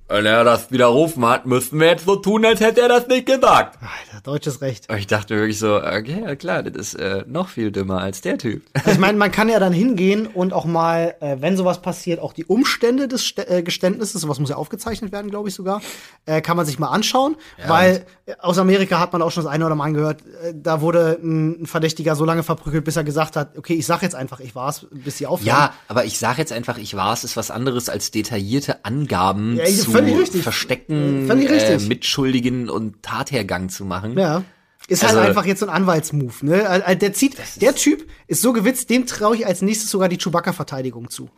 wenn 0.09 0.26
er 0.26 0.44
das 0.44 0.70
widerrufen 0.70 1.24
hat, 1.26 1.46
müssten 1.46 1.80
wir 1.80 1.86
jetzt 1.88 2.05
so 2.05 2.16
tun, 2.16 2.44
als 2.44 2.61
hätte 2.61 2.82
er 2.82 2.88
das 2.88 3.09
nicht 3.09 3.24
gesagt. 3.26 3.78
Alter, 3.80 4.22
deutsches 4.22 4.61
Recht. 4.61 4.88
Und 4.90 4.98
ich 4.98 5.07
dachte 5.07 5.34
wirklich 5.34 5.59
so, 5.59 5.76
okay, 5.76 6.22
ja 6.24 6.36
klar, 6.36 6.62
das 6.62 6.74
ist 6.92 6.94
äh, 7.00 7.24
noch 7.26 7.48
viel 7.48 7.72
dümmer 7.72 8.00
als 8.00 8.20
der 8.20 8.36
Typ. 8.36 8.62
Also 8.74 8.90
ich 8.90 8.98
meine, 8.98 9.16
man 9.18 9.32
kann 9.32 9.48
ja 9.48 9.59
dann 9.59 9.72
hingehen 9.72 10.26
und 10.26 10.52
auch 10.52 10.66
mal, 10.66 11.14
äh, 11.20 11.36
wenn 11.40 11.57
sowas 11.57 11.80
passiert, 11.80 12.20
auch 12.20 12.34
die 12.34 12.44
Umstände 12.44 13.09
des 13.09 13.22
St 13.22 13.38
äh, 13.48 13.62
Geständnisses, 13.62 14.20
sowas 14.20 14.38
muss 14.38 14.50
ja 14.50 14.57
aufgezeichnet 14.57 15.11
werden, 15.11 15.30
glaube 15.30 15.48
ich 15.48 15.55
sogar, 15.55 15.80
äh, 16.26 16.42
kann 16.42 16.57
man 16.59 16.66
sich 16.66 16.78
mal 16.78 16.88
anschauen, 16.88 17.36
Ja, 17.59 17.68
weil 17.70 18.05
äh, 18.26 18.34
aus 18.40 18.59
Amerika 18.59 19.00
hat 19.00 19.12
man 19.14 19.22
auch 19.22 19.30
schon 19.30 19.44
das 19.44 19.52
eine 19.52 19.64
oder 19.64 19.74
mal 19.74 19.90
gehört, 19.92 20.20
äh, 20.42 20.52
da 20.55 20.82
wurde 20.82 21.18
ein 21.22 21.64
Verdächtiger 21.66 22.14
so 22.14 22.26
lange 22.26 22.42
verprügelt, 22.42 22.84
bis 22.84 22.96
er 22.96 23.05
gesagt 23.05 23.36
hat, 23.36 23.57
okay, 23.57 23.74
ich 23.74 23.86
sag 23.86 24.02
jetzt 24.02 24.14
einfach, 24.14 24.40
ich 24.40 24.55
war's, 24.55 24.86
bis 24.90 25.16
sie 25.16 25.26
aufhören. 25.26 25.46
Ja, 25.46 25.72
aber 25.88 26.05
ich 26.05 26.18
sage 26.18 26.38
jetzt 26.38 26.52
einfach, 26.52 26.76
ich 26.76 26.94
war 26.94 27.14
es, 27.14 27.24
ist 27.24 27.38
was 27.38 27.50
anderes 27.50 27.88
als 27.88 28.11
detaillierte 28.11 28.84
Angaben 28.84 29.57
Ja, 29.57 29.64
zu 29.64 29.93
völlig 29.99 30.18
richtig. 30.18 30.42
Verstecken, 30.42 31.26
Völlig 31.26 31.49
äh, 31.49 31.53
richtig. 31.55 31.88
Mitschuldigen 31.88 32.68
und 32.70 33.03
Tathergang 33.03 33.68
zu 33.68 33.84
machen. 33.84 34.18
Ja. 34.18 34.42
Ist 34.88 35.03
Also- 35.05 35.18
halt 35.18 35.28
einfach 35.30 35.47
jetzt 35.47 35.61
so 35.61 35.66
ein 35.66 35.72
Anwaltsmove, 35.74 36.42
ne? 36.42 36.97
Der 37.01 37.12
zieht, 37.14 37.36
der 37.61 37.74
Typ 37.74 38.07
ist 38.26 38.42
so 38.42 38.53
gewitzt, 38.53 38.90
dem 38.90 39.07
traue 39.07 39.36
ich 39.36 39.47
als 39.47 39.62
nächstes 39.62 39.90
sogar 39.90 40.09
die 40.09 40.18
Chewbacca-Verteidigung 40.18 41.09
zu. 41.09 41.30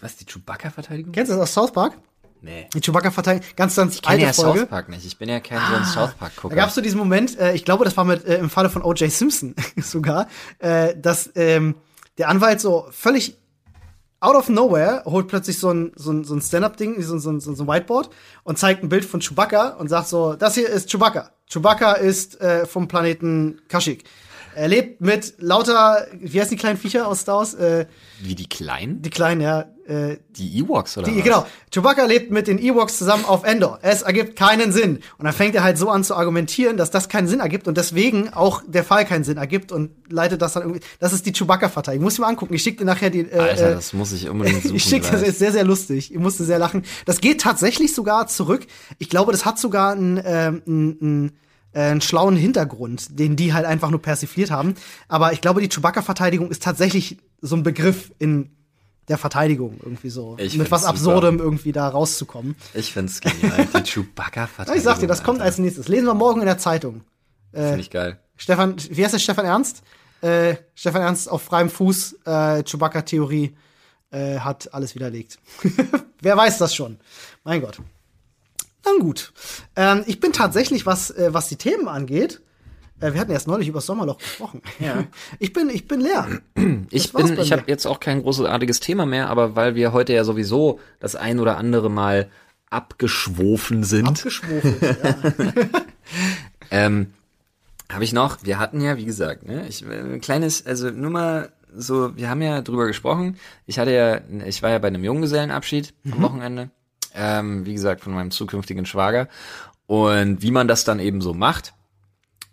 Was, 0.00 0.16
die 0.16 0.24
Chewbacca-Verteidigung? 0.26 1.12
Kennst 1.12 1.30
du 1.30 1.36
das 1.36 1.42
aus 1.44 1.54
South 1.54 1.72
Park? 1.72 1.94
Nee. 2.42 2.68
Die 2.74 2.80
Chewbacca-Verteidigung, 2.80 3.46
ganz, 3.56 3.76
ganz 3.76 3.94
Ich 3.94 4.02
kenne 4.02 4.14
alte 4.14 4.26
ja 4.26 4.32
Folge. 4.32 4.58
South 4.60 4.68
Park 4.68 4.88
nicht. 4.88 5.06
Ich 5.06 5.16
bin 5.16 5.28
ja 5.28 5.40
kein 5.40 5.58
so 5.70 5.76
ein 5.76 5.84
South 5.84 6.14
Park-Gucker. 6.18 6.54
Da 6.54 6.60
gab 6.60 6.68
es 6.68 6.74
so 6.74 6.80
diesen 6.80 6.98
Moment, 6.98 7.38
äh, 7.38 7.54
ich 7.54 7.64
glaube, 7.64 7.84
das 7.84 7.96
war 7.96 8.04
mit 8.04 8.24
äh, 8.26 8.38
im 8.38 8.50
Falle 8.50 8.68
von 8.68 8.82
O.J. 8.82 9.10
Simpson 9.10 9.54
sogar, 9.76 10.28
äh, 10.58 10.94
dass 10.96 11.30
ähm, 11.34 11.76
der 12.18 12.28
Anwalt 12.28 12.60
so 12.60 12.86
völlig 12.90 13.36
out 14.20 14.34
of 14.36 14.48
nowhere 14.48 15.02
holt 15.04 15.28
plötzlich 15.28 15.58
so 15.58 15.70
ein, 15.70 15.92
so 15.96 16.10
ein, 16.12 16.24
so 16.24 16.34
ein 16.34 16.40
Stand-up-Ding, 16.40 17.00
so, 17.02 17.14
ein- 17.14 17.20
so, 17.20 17.30
ein- 17.30 17.40
so 17.40 17.50
ein 17.52 17.68
Whiteboard 17.68 18.10
und 18.44 18.58
zeigt 18.58 18.82
ein 18.82 18.88
Bild 18.88 19.04
von 19.04 19.20
Chewbacca 19.20 19.70
und 19.78 19.88
sagt 19.88 20.08
so, 20.08 20.34
das 20.34 20.54
hier 20.54 20.68
ist 20.68 20.90
Chewbacca. 20.90 21.30
Chewbacca 21.50 21.92
ist 21.92 22.40
äh, 22.40 22.66
vom 22.66 22.88
Planeten 22.88 23.60
Kashyyyk. 23.68 24.04
Er 24.54 24.68
lebt 24.68 25.02
mit 25.02 25.34
lauter, 25.38 26.06
wie 26.18 26.40
heißen 26.40 26.56
die 26.56 26.60
kleinen 26.60 26.78
Viecher 26.78 27.06
aus 27.06 27.20
Star 27.20 27.36
Wars? 27.36 27.52
Äh, 27.54 27.86
Wie 28.22 28.34
die 28.34 28.48
Kleinen? 28.48 29.02
die 29.02 29.10
kleinen, 29.10 29.42
ja. 29.42 29.66
Äh, 29.88 30.18
Die 30.30 30.58
Ewoks 30.58 30.98
oder 30.98 31.08
die, 31.08 31.18
was? 31.18 31.24
genau. 31.24 31.46
Chewbacca 31.72 32.04
lebt 32.04 32.30
mit 32.30 32.48
den 32.48 32.58
Ewoks 32.58 32.98
zusammen 32.98 33.24
auf 33.24 33.44
Endor. 33.44 33.78
Es 33.82 34.02
ergibt 34.02 34.36
keinen 34.36 34.72
Sinn. 34.72 35.00
Und 35.18 35.24
dann 35.24 35.32
fängt 35.32 35.54
er 35.54 35.62
halt 35.62 35.78
so 35.78 35.88
an 35.90 36.02
zu 36.02 36.14
argumentieren, 36.16 36.76
dass 36.76 36.90
das 36.90 37.08
keinen 37.08 37.28
Sinn 37.28 37.40
ergibt 37.40 37.68
und 37.68 37.76
deswegen 37.76 38.32
auch 38.32 38.62
der 38.66 38.82
Fall 38.84 39.04
keinen 39.04 39.22
Sinn 39.24 39.36
ergibt 39.36 39.70
und 39.72 39.90
leitet 40.08 40.42
das 40.42 40.54
dann 40.54 40.62
irgendwie. 40.64 40.80
Das 40.98 41.12
ist 41.12 41.24
die 41.26 41.32
Chewbacca-Verteidigung. 41.32 42.02
Muss 42.04 42.14
ich 42.14 42.18
mal 42.20 42.26
angucken. 42.28 42.54
Ich 42.54 42.62
schicke 42.62 42.78
dir 42.78 42.84
nachher 42.84 43.10
die. 43.10 43.20
Äh, 43.20 43.38
Alter, 43.38 43.70
äh, 43.70 43.74
das 43.74 43.92
muss 43.92 44.12
ich 44.12 44.28
unbedingt 44.28 44.62
suchen. 44.62 44.74
ich 44.76 44.84
schicke 44.84 45.10
das 45.10 45.22
ist 45.22 45.38
sehr, 45.38 45.52
sehr 45.52 45.64
lustig. 45.64 46.12
Ich 46.12 46.18
musste 46.18 46.44
sehr 46.44 46.58
lachen. 46.58 46.82
Das 47.04 47.20
geht 47.20 47.40
tatsächlich 47.40 47.94
sogar 47.94 48.26
zurück. 48.26 48.66
Ich 48.98 49.08
glaube, 49.08 49.32
das 49.32 49.44
hat 49.44 49.58
sogar 49.58 49.92
einen, 49.92 50.20
ähm, 50.24 50.62
einen, 50.66 50.98
einen, 51.00 51.32
äh, 51.72 51.80
einen 51.90 52.00
schlauen 52.00 52.34
Hintergrund, 52.36 53.18
den 53.18 53.36
die 53.36 53.52
halt 53.54 53.66
einfach 53.66 53.90
nur 53.90 54.02
persifliert 54.02 54.50
haben. 54.50 54.74
Aber 55.08 55.32
ich 55.32 55.40
glaube, 55.40 55.60
die 55.60 55.68
Chewbacca-Verteidigung 55.68 56.50
ist 56.50 56.62
tatsächlich 56.62 57.18
so 57.40 57.54
ein 57.54 57.62
Begriff 57.62 58.10
in 58.18 58.50
der 59.08 59.18
Verteidigung 59.18 59.78
irgendwie 59.82 60.10
so. 60.10 60.36
Ich 60.38 60.56
mit 60.56 60.70
was 60.70 60.84
Absurdem 60.84 61.38
irgendwie 61.38 61.72
da 61.72 61.88
rauszukommen. 61.88 62.56
Ich 62.74 62.92
find's 62.92 63.20
genial. 63.20 63.66
Die 63.74 63.82
Chewbacca-Verteidigung. 63.90 64.76
Ich 64.76 64.82
sag 64.82 64.98
dir, 64.98 65.06
das 65.06 65.22
kommt 65.22 65.38
Alter. 65.38 65.46
als 65.46 65.58
nächstes. 65.58 65.88
Lesen 65.88 66.06
wir 66.06 66.14
morgen 66.14 66.40
in 66.40 66.46
der 66.46 66.58
Zeitung. 66.58 67.02
Finde 67.52 67.80
ich 67.80 67.90
geil. 67.90 68.18
Stefan, 68.36 68.76
wie 68.90 69.02
heißt 69.02 69.14
der 69.14 69.18
Stefan 69.18 69.46
Ernst? 69.46 69.82
Äh, 70.20 70.56
Stefan 70.74 71.02
Ernst 71.02 71.30
auf 71.30 71.42
freiem 71.42 71.70
Fuß, 71.70 72.16
äh, 72.24 72.62
Chewbacca-Theorie 72.64 73.56
äh, 74.10 74.38
hat 74.38 74.72
alles 74.74 74.94
widerlegt. 74.94 75.38
Wer 76.20 76.36
weiß 76.36 76.58
das 76.58 76.74
schon? 76.74 76.98
Mein 77.44 77.60
Gott. 77.60 77.80
Dann 78.82 78.98
gut. 78.98 79.32
Ähm, 79.74 80.04
ich 80.06 80.20
bin 80.20 80.32
tatsächlich, 80.32 80.86
was, 80.86 81.10
äh, 81.10 81.32
was 81.32 81.48
die 81.48 81.56
Themen 81.56 81.88
angeht, 81.88 82.40
äh, 82.40 82.45
wir 83.00 83.20
hatten 83.20 83.32
erst 83.32 83.46
neulich 83.46 83.68
über 83.68 83.78
das 83.78 83.86
Sommerloch 83.86 84.18
gesprochen. 84.18 84.62
Ja. 84.78 85.04
Ich 85.38 85.52
bin, 85.52 85.70
ich 85.70 85.86
bin 85.86 86.00
leer. 86.00 86.26
Ich 86.90 87.12
bin, 87.12 87.38
ich 87.38 87.52
habe 87.52 87.64
jetzt 87.66 87.86
auch 87.86 88.00
kein 88.00 88.22
großartiges 88.22 88.80
Thema 88.80 89.06
mehr, 89.06 89.28
aber 89.28 89.56
weil 89.56 89.74
wir 89.74 89.92
heute 89.92 90.12
ja 90.12 90.24
sowieso 90.24 90.80
das 91.00 91.16
ein 91.16 91.40
oder 91.40 91.58
andere 91.58 91.90
Mal 91.90 92.30
abgeschwofen 92.70 93.84
sind, 93.84 94.08
Abgeschwofelt. 94.08 94.80
ja. 94.82 95.32
ähm, 96.70 97.12
habe 97.90 98.04
ich 98.04 98.12
noch, 98.12 98.38
wir 98.42 98.58
hatten 98.58 98.80
ja, 98.80 98.96
wie 98.96 99.04
gesagt, 99.04 99.46
ne, 99.46 99.66
ich, 99.68 99.84
äh, 99.84 100.00
ein 100.00 100.20
kleines, 100.20 100.66
also 100.66 100.90
nur 100.90 101.10
mal 101.10 101.52
so, 101.74 102.16
wir 102.16 102.30
haben 102.30 102.42
ja 102.42 102.62
drüber 102.62 102.86
gesprochen. 102.86 103.36
Ich 103.66 103.78
hatte 103.78 103.92
ja, 103.92 104.20
ich 104.46 104.62
war 104.62 104.70
ja 104.70 104.78
bei 104.78 104.88
einem 104.88 105.04
Junggesellenabschied 105.04 105.92
am 106.10 106.22
Wochenende, 106.22 106.70
ähm, 107.14 107.66
wie 107.66 107.74
gesagt, 107.74 108.00
von 108.00 108.14
meinem 108.14 108.30
zukünftigen 108.30 108.86
Schwager. 108.86 109.28
Und 109.86 110.42
wie 110.42 110.50
man 110.50 110.68
das 110.68 110.84
dann 110.84 110.98
eben 110.98 111.20
so 111.20 111.34
macht, 111.34 111.74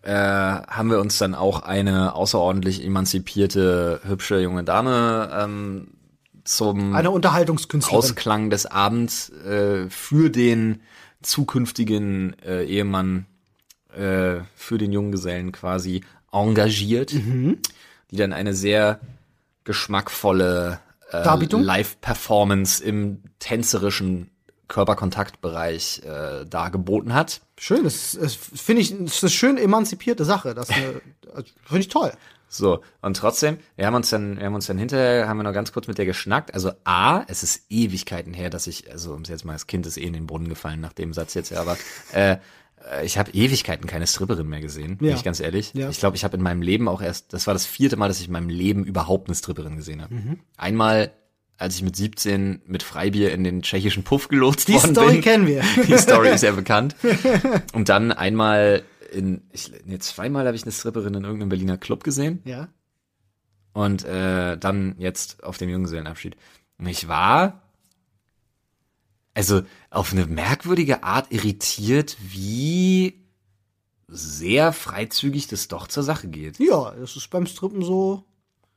äh, 0.03 0.13
haben 0.13 0.89
wir 0.91 0.99
uns 0.99 1.17
dann 1.17 1.33
auch 1.33 1.63
eine 1.63 2.13
außerordentlich 2.13 2.83
emanzipierte, 2.83 4.01
hübsche 4.03 4.39
junge 4.39 4.63
Dame 4.63 5.29
ähm, 5.33 5.87
zum 6.43 6.93
Eine 6.93 7.09
Unterhaltungskünstlerin. 7.11 7.97
Ausklang 7.97 8.49
des 8.49 8.65
Abends 8.65 9.29
äh, 9.29 9.89
für 9.89 10.29
den 10.29 10.81
zukünftigen 11.21 12.35
äh, 12.45 12.65
Ehemann, 12.65 13.25
äh, 13.95 14.41
für 14.55 14.77
den 14.77 14.91
Junggesellen 14.91 15.53
quasi 15.53 16.03
engagiert, 16.33 17.13
Mhm. 17.13 17.59
die 18.11 18.17
dann 18.17 18.33
eine 18.33 18.53
sehr 18.53 18.99
geschmackvolle 19.63 20.79
äh? 21.11 21.23
Live-Performance 21.55 22.83
im 22.83 23.21
tänzerischen 23.39 24.29
Körperkontaktbereich 24.68 26.01
äh, 26.05 26.45
dargeboten 26.45 27.14
hat. 27.14 27.41
Schön, 27.57 27.84
das, 27.84 28.18
das 28.20 28.34
finde 28.36 28.82
ich, 28.82 28.89
das 28.97 29.16
ist 29.16 29.24
eine 29.24 29.30
schön 29.30 29.57
emanzipierte 29.57 30.26
Sache. 30.26 30.53
Das 30.53 30.70
also, 30.70 31.49
finde 31.66 31.80
ich 31.82 31.88
toll. 31.89 32.11
So, 32.47 32.82
und 33.01 33.18
trotzdem, 33.18 33.57
wir 33.76 33.88
haben 33.88 33.95
uns 33.95 34.11
dann, 34.11 34.38
wir 34.38 34.45
haben 34.45 34.53
uns 34.53 34.68
dann 34.68 34.78
hinterher, 34.78 35.28
haben 35.28 35.38
wir 35.38 35.43
noch 35.43 35.53
ganz 35.53 35.72
kurz 35.72 35.88
mit 35.88 35.97
der 35.97 36.05
geschnackt. 36.05 36.53
Also 36.53 36.72
A, 36.84 37.24
es 37.28 37.41
ist 37.41 37.64
Ewigkeiten 37.70 38.34
her, 38.34 38.51
dass 38.51 38.68
ich, 38.68 38.91
also 38.91 39.14
um 39.14 39.24
es 39.24 39.30
jetzt 39.30 39.43
mal, 39.43 39.53
das 39.53 39.66
Kind 39.66 39.88
ist 39.88 39.97
eh 39.97 40.03
in 40.03 40.14
den 40.14 40.28
Brunnen 40.28 40.49
gefallen 40.49 40.80
nach 40.80 40.93
dem 40.93 41.14
Satz 41.14 41.34
jetzt, 41.34 41.49
ja, 41.49 41.61
aber 41.61 41.78
äh, 42.14 42.38
äh, 42.91 43.03
ich 43.05 43.18
habe 43.18 43.32
Ewigkeiten 43.32 43.88
keine 43.88 44.05
Stripperin 44.05 44.47
mehr 44.47 44.61
gesehen, 44.61 44.97
bin 44.97 45.09
Ja. 45.09 45.16
ich 45.16 45.24
ganz 45.24 45.39
ehrlich. 45.39 45.74
Ja. 45.74 45.89
Ich 45.89 45.97
glaube, 45.97 46.16
ich 46.16 46.24
habe 46.24 46.38
in 46.38 46.43
meinem 46.43 46.61
Leben 46.61 46.88
auch 46.88 47.01
erst, 47.01 47.34
das 47.34 47.47
war 47.47 47.55
das 47.55 47.66
vierte 47.66 47.95
Mal, 47.97 48.07
dass 48.07 48.20
ich 48.20 48.28
in 48.28 48.34
meinem 48.34 48.49
Leben 48.49 48.84
überhaupt 48.86 49.30
eine 49.30 49.36
Stripperin 49.36 49.76
gesehen 49.76 50.03
habe. 50.03 50.14
Einmal, 50.55 51.11
als 51.57 51.75
ich 51.75 51.83
mit 51.83 51.95
17 51.95 52.61
mit 52.65 52.83
Freibier 52.83 53.31
in 53.33 53.43
den 53.43 53.61
tschechischen 53.61 54.03
Puff 54.03 54.27
gelotst 54.27 54.67
Die 54.67 54.73
worden 54.73 54.91
Story 54.91 55.13
bin. 55.13 55.21
kennen 55.21 55.47
wir. 55.47 55.63
Die 55.87 55.97
Story 55.97 56.29
ist 56.29 56.43
ja 56.43 56.51
bekannt. 56.55 56.95
Und 57.73 57.89
dann 57.89 58.11
einmal 58.11 58.83
in, 59.13 59.41
ich, 59.51 59.71
nee, 59.85 59.99
zweimal 59.99 60.45
habe 60.45 60.55
ich 60.55 60.63
eine 60.63 60.71
Stripperin 60.71 61.13
in 61.13 61.23
irgendeinem 61.23 61.49
Berliner 61.49 61.77
Club 61.77 62.03
gesehen. 62.03 62.41
Ja. 62.45 62.69
Und 63.73 64.03
äh, 64.05 64.57
dann 64.57 64.95
jetzt 64.97 65.43
auf 65.43 65.57
dem 65.57 65.69
Junggesellenabschied. 65.69 66.35
Und 66.79 66.87
ich 66.87 67.07
war 67.07 67.61
also 69.35 69.61
auf 69.89 70.11
eine 70.11 70.25
merkwürdige 70.25 71.03
Art 71.03 71.31
irritiert, 71.31 72.17
wie 72.21 73.23
sehr 74.07 74.73
freizügig 74.73 75.47
das 75.47 75.67
doch 75.67 75.87
zur 75.87 76.03
Sache 76.03 76.27
geht. 76.27 76.59
Ja, 76.59 76.91
das 76.91 77.15
ist 77.15 77.29
beim 77.29 77.47
Strippen 77.47 77.81
so. 77.83 78.25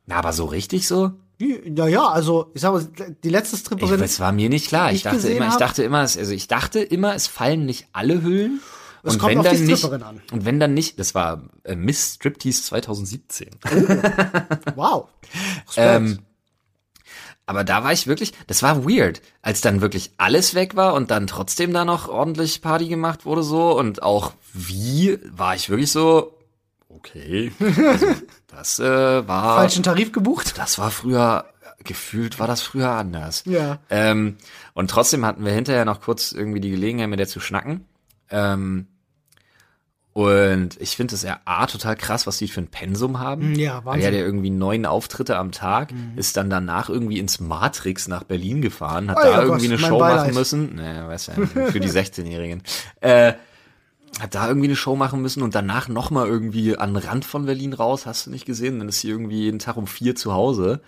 Na, 0.06 0.16
aber 0.16 0.32
so 0.32 0.46
richtig 0.46 0.86
so? 0.86 1.12
Ja, 1.38 1.86
ja, 1.86 2.08
also 2.08 2.50
ich 2.54 2.62
sag 2.62 2.72
mal, 2.72 2.86
die 3.22 3.28
letzte 3.28 3.56
Stripperin. 3.58 4.00
das 4.00 4.20
war 4.20 4.32
mir 4.32 4.48
nicht 4.48 4.68
klar. 4.68 4.90
Ich, 4.90 4.98
ich 4.98 5.02
dachte 5.02 5.28
immer, 5.28 5.48
ich 5.48 5.56
dachte 5.56 5.82
immer, 5.82 6.02
es- 6.02 6.16
also 6.16 6.32
ich 6.32 6.48
dachte 6.48 6.80
immer, 6.80 7.14
es 7.14 7.26
fallen 7.26 7.66
nicht 7.66 7.88
alle 7.92 8.22
Hüllen. 8.22 8.60
Es 9.02 9.12
und 9.14 9.18
kommt 9.20 9.32
wenn 9.32 9.38
auf 9.40 9.48
die 9.50 9.56
dann 9.56 9.66
nicht, 9.66 9.78
Stripperin 9.78 10.02
an. 10.02 10.22
und 10.32 10.44
wenn 10.46 10.58
dann 10.58 10.72
nicht, 10.74 10.98
das 10.98 11.14
war 11.14 11.42
äh, 11.64 11.76
Miss 11.76 12.14
Striptease 12.14 12.62
2017. 12.62 13.50
wow. 14.74 15.08
Ähm, 15.76 16.20
aber 17.44 17.62
da 17.62 17.84
war 17.84 17.92
ich 17.92 18.06
wirklich, 18.08 18.32
das 18.48 18.62
war 18.62 18.84
weird, 18.84 19.20
als 19.42 19.60
dann 19.60 19.80
wirklich 19.80 20.10
alles 20.16 20.54
weg 20.54 20.74
war 20.74 20.94
und 20.94 21.10
dann 21.12 21.26
trotzdem 21.28 21.72
da 21.72 21.84
noch 21.84 22.08
ordentlich 22.08 22.60
Party 22.62 22.88
gemacht 22.88 23.24
wurde 23.24 23.42
so 23.44 23.78
und 23.78 24.02
auch 24.02 24.32
wie 24.52 25.18
war 25.30 25.54
ich 25.54 25.68
wirklich 25.70 25.92
so, 25.92 26.35
okay, 26.96 27.52
also, 27.60 28.06
das 28.48 28.78
äh, 28.78 29.28
war, 29.28 29.56
Falschen 29.56 29.82
Tarif 29.82 30.12
gebucht. 30.12 30.56
das 30.58 30.78
war 30.78 30.90
früher, 30.90 31.44
gefühlt 31.84 32.38
war 32.38 32.46
das 32.46 32.62
früher 32.62 32.90
anders. 32.90 33.42
Ja. 33.46 33.78
Ähm, 33.90 34.36
und 34.74 34.90
trotzdem 34.90 35.24
hatten 35.24 35.44
wir 35.44 35.52
hinterher 35.52 35.84
noch 35.84 36.00
kurz 36.00 36.32
irgendwie 36.32 36.60
die 36.60 36.70
Gelegenheit, 36.70 37.08
mit 37.08 37.18
der 37.18 37.28
zu 37.28 37.40
schnacken. 37.40 37.84
Ähm, 38.30 38.86
Und 40.12 40.80
ich 40.80 40.96
finde 40.96 41.14
es 41.14 41.22
ja 41.22 41.40
A, 41.44 41.66
total 41.66 41.94
krass, 41.94 42.26
was 42.26 42.38
die 42.38 42.48
für 42.48 42.62
ein 42.62 42.68
Pensum 42.68 43.20
haben. 43.20 43.54
Ja, 43.54 43.84
Weil 43.84 44.00
er 44.00 44.06
hat 44.06 44.14
ja 44.14 44.20
irgendwie 44.20 44.48
neun 44.48 44.86
Auftritte 44.86 45.36
am 45.36 45.52
Tag, 45.52 45.92
ist 46.16 46.38
dann 46.38 46.48
danach 46.48 46.88
irgendwie 46.88 47.18
ins 47.18 47.38
Matrix 47.38 48.08
nach 48.08 48.24
Berlin 48.24 48.62
gefahren, 48.62 49.10
hat 49.10 49.18
Oh 49.18 49.22
da 49.22 49.30
ja, 49.30 49.42
irgendwie 49.42 49.68
Gott, 49.68 49.78
eine 49.78 49.86
Show 49.88 49.98
Beileid. 49.98 50.20
machen 50.22 50.34
müssen. 50.34 50.74
Naja, 50.76 51.06
weiß 51.06 51.26
ja, 51.26 51.34
für 51.70 51.80
die 51.80 51.90
16-Jährigen. 51.90 52.62
Äh, 53.00 53.34
hat 54.20 54.34
da 54.34 54.48
irgendwie 54.48 54.68
eine 54.68 54.76
Show 54.76 54.96
machen 54.96 55.20
müssen 55.22 55.42
und 55.42 55.54
danach 55.54 55.88
nochmal 55.88 56.26
irgendwie 56.26 56.76
an 56.76 56.94
den 56.94 57.02
Rand 57.02 57.24
von 57.24 57.46
Berlin 57.46 57.72
raus, 57.74 58.06
hast 58.06 58.26
du 58.26 58.30
nicht 58.30 58.46
gesehen? 58.46 58.78
Dann 58.78 58.88
ist 58.88 59.00
sie 59.00 59.08
irgendwie 59.08 59.42
jeden 59.42 59.58
Tag 59.58 59.76
um 59.76 59.86
vier 59.86 60.14
zu 60.16 60.32
Hause. 60.32 60.80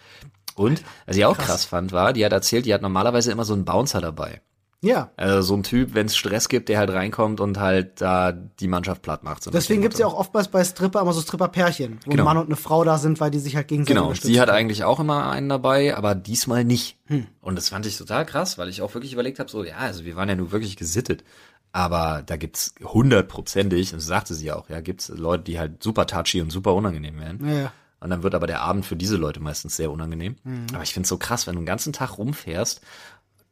Und, 0.54 0.82
was 1.06 1.16
ich 1.16 1.24
auch 1.24 1.38
krass. 1.38 1.64
fand, 1.64 1.92
war, 1.92 2.12
die 2.12 2.24
hat 2.24 2.32
erzählt, 2.32 2.66
die 2.66 2.74
hat 2.74 2.82
normalerweise 2.82 3.30
immer 3.30 3.44
so 3.44 3.54
einen 3.54 3.64
Bouncer 3.64 4.00
dabei. 4.00 4.40
Ja. 4.80 5.10
Also 5.16 5.42
so 5.42 5.54
ein 5.56 5.64
Typ, 5.64 5.94
wenn 5.94 6.06
es 6.06 6.16
Stress 6.16 6.48
gibt, 6.48 6.68
der 6.68 6.78
halt 6.78 6.90
reinkommt 6.90 7.40
und 7.40 7.58
halt 7.58 8.00
da 8.00 8.30
die 8.32 8.68
Mannschaft 8.68 9.02
platt 9.02 9.24
macht. 9.24 9.42
So 9.42 9.50
Deswegen 9.50 9.82
gibt's 9.82 9.98
ja 9.98 10.06
auch 10.06 10.14
oftmals 10.14 10.46
bei 10.48 10.62
Stripper 10.62 11.00
immer 11.00 11.12
so 11.12 11.20
Stripper-Pärchen, 11.20 11.98
wo 12.04 12.10
Genau. 12.10 12.22
ein 12.22 12.24
Mann 12.24 12.36
und 12.38 12.46
eine 12.46 12.54
Frau 12.56 12.84
da 12.84 12.96
sind, 12.96 13.18
weil 13.20 13.32
die 13.32 13.40
sich 13.40 13.56
halt 13.56 13.66
gegenseitig 13.66 13.96
Genau, 13.96 14.06
unterstützen. 14.06 14.32
sie 14.34 14.40
hat 14.40 14.50
eigentlich 14.50 14.84
auch 14.84 15.00
immer 15.00 15.28
einen 15.30 15.48
dabei, 15.48 15.96
aber 15.96 16.14
diesmal 16.14 16.64
nicht. 16.64 16.96
Und 17.40 17.56
das 17.56 17.70
fand 17.70 17.86
ich 17.86 17.96
total 17.98 18.24
krass, 18.24 18.56
weil 18.56 18.68
ich 18.68 18.80
auch 18.82 18.94
wirklich 18.94 19.12
überlegt 19.12 19.40
habe, 19.40 19.50
so, 19.50 19.64
ja, 19.64 19.78
also 19.78 20.04
wir 20.04 20.14
waren 20.14 20.28
ja 20.28 20.36
nur 20.36 20.52
wirklich 20.52 20.76
gesittet. 20.76 21.24
Aber 21.72 22.22
da 22.24 22.36
gibt's 22.36 22.74
hundertprozentig, 22.82 23.92
und 23.92 23.98
das 23.98 24.06
sagte 24.06 24.34
sie 24.34 24.52
auch, 24.52 24.68
ja, 24.68 24.80
gibt's 24.80 25.08
Leute, 25.08 25.44
die 25.44 25.58
halt 25.58 25.82
super 25.82 26.06
touchy 26.06 26.40
und 26.40 26.50
super 26.50 26.74
unangenehm 26.74 27.18
werden. 27.20 27.48
Ja, 27.48 27.54
ja. 27.54 27.72
Und 28.00 28.10
dann 28.10 28.22
wird 28.22 28.34
aber 28.34 28.46
der 28.46 28.60
Abend 28.60 28.86
für 28.86 28.96
diese 28.96 29.16
Leute 29.16 29.40
meistens 29.40 29.76
sehr 29.76 29.90
unangenehm. 29.90 30.36
Aber 30.72 30.82
ich 30.82 30.94
find's 30.94 31.08
so 31.08 31.18
krass, 31.18 31.46
wenn 31.46 31.54
du 31.54 31.60
den 31.60 31.66
ganzen 31.66 31.92
Tag 31.92 32.16
rumfährst, 32.16 32.80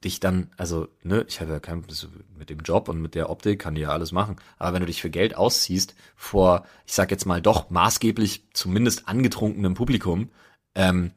dich 0.05 0.21
dann, 0.21 0.51
also, 0.57 0.89
ne, 1.03 1.25
ich 1.29 1.41
habe 1.41 1.53
ja 1.53 1.61
kein, 1.61 1.85
mit 2.39 2.51
dem 2.51 2.61
Job 2.61 2.89
und 2.89 3.01
mit 3.01 3.15
der 3.15 3.29
Optik 3.29 3.61
kann 3.61 3.75
die 3.75 3.81
ja 3.83 3.91
alles 3.91 4.13
machen. 4.13 4.37
Aber 4.59 4.75
wenn 4.75 4.81
du 4.81 4.87
dich 4.87 5.03
für 5.03 5.11
Geld 5.11 5.37
ausziehst 5.37 5.95
vor, 6.15 6.65
ich 6.87 6.95
sag 6.95 7.11
jetzt 7.11 7.27
mal 7.27 7.43
doch 7.43 7.71
maßgeblich 7.71 8.45
zumindest 8.53 9.09
angetrunkenem 9.09 9.75
Publikum, 9.75 10.31
ähm, 10.75 11.13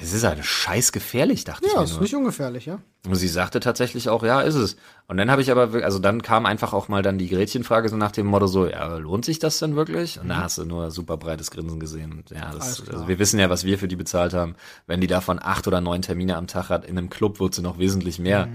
das 0.00 0.12
ist 0.12 0.24
halt 0.24 0.44
scheiß 0.44 0.92
gefährlich, 0.92 1.44
dachte 1.44 1.66
ich 1.66 1.72
Ja, 1.72 1.78
mir 1.78 1.84
ist 1.84 1.92
nur. 1.92 2.00
nicht 2.02 2.14
ungefährlich, 2.14 2.66
ja. 2.66 2.78
Und 3.06 3.14
sie 3.14 3.28
sagte 3.28 3.60
tatsächlich 3.60 4.08
auch, 4.08 4.22
ja, 4.24 4.40
ist 4.40 4.54
es. 4.54 4.76
Und 5.06 5.16
dann 5.16 5.30
habe 5.30 5.42
ich 5.42 5.50
aber, 5.50 5.84
also 5.84 5.98
dann 5.98 6.22
kam 6.22 6.44
einfach 6.46 6.72
auch 6.72 6.88
mal 6.88 7.02
dann 7.02 7.18
die 7.18 7.28
Gretchenfrage 7.28 7.88
so 7.88 7.96
nach 7.96 8.10
dem 8.12 8.26
Motto 8.26 8.46
so, 8.46 8.66
ja, 8.66 8.96
lohnt 8.96 9.24
sich 9.24 9.38
das 9.38 9.58
denn 9.58 9.76
wirklich? 9.76 10.18
Und 10.20 10.28
da 10.28 10.38
hast 10.38 10.58
du 10.58 10.64
nur 10.64 10.90
super 10.90 11.16
breites 11.16 11.50
Grinsen 11.50 11.78
gesehen. 11.78 12.24
Ja, 12.34 12.50
das, 12.52 12.88
also 12.88 13.06
wir 13.08 13.18
wissen 13.18 13.38
ja, 13.38 13.48
was 13.50 13.64
wir 13.64 13.78
für 13.78 13.88
die 13.88 13.96
bezahlt 13.96 14.34
haben. 14.34 14.56
Wenn 14.86 15.00
die 15.00 15.06
davon 15.06 15.38
acht 15.40 15.66
oder 15.68 15.80
neun 15.80 16.02
Termine 16.02 16.36
am 16.36 16.46
Tag 16.46 16.68
hat, 16.68 16.84
in 16.84 16.98
einem 16.98 17.10
Club 17.10 17.38
wird 17.38 17.54
sie 17.54 17.62
noch 17.62 17.78
wesentlich 17.78 18.18
mehr 18.18 18.48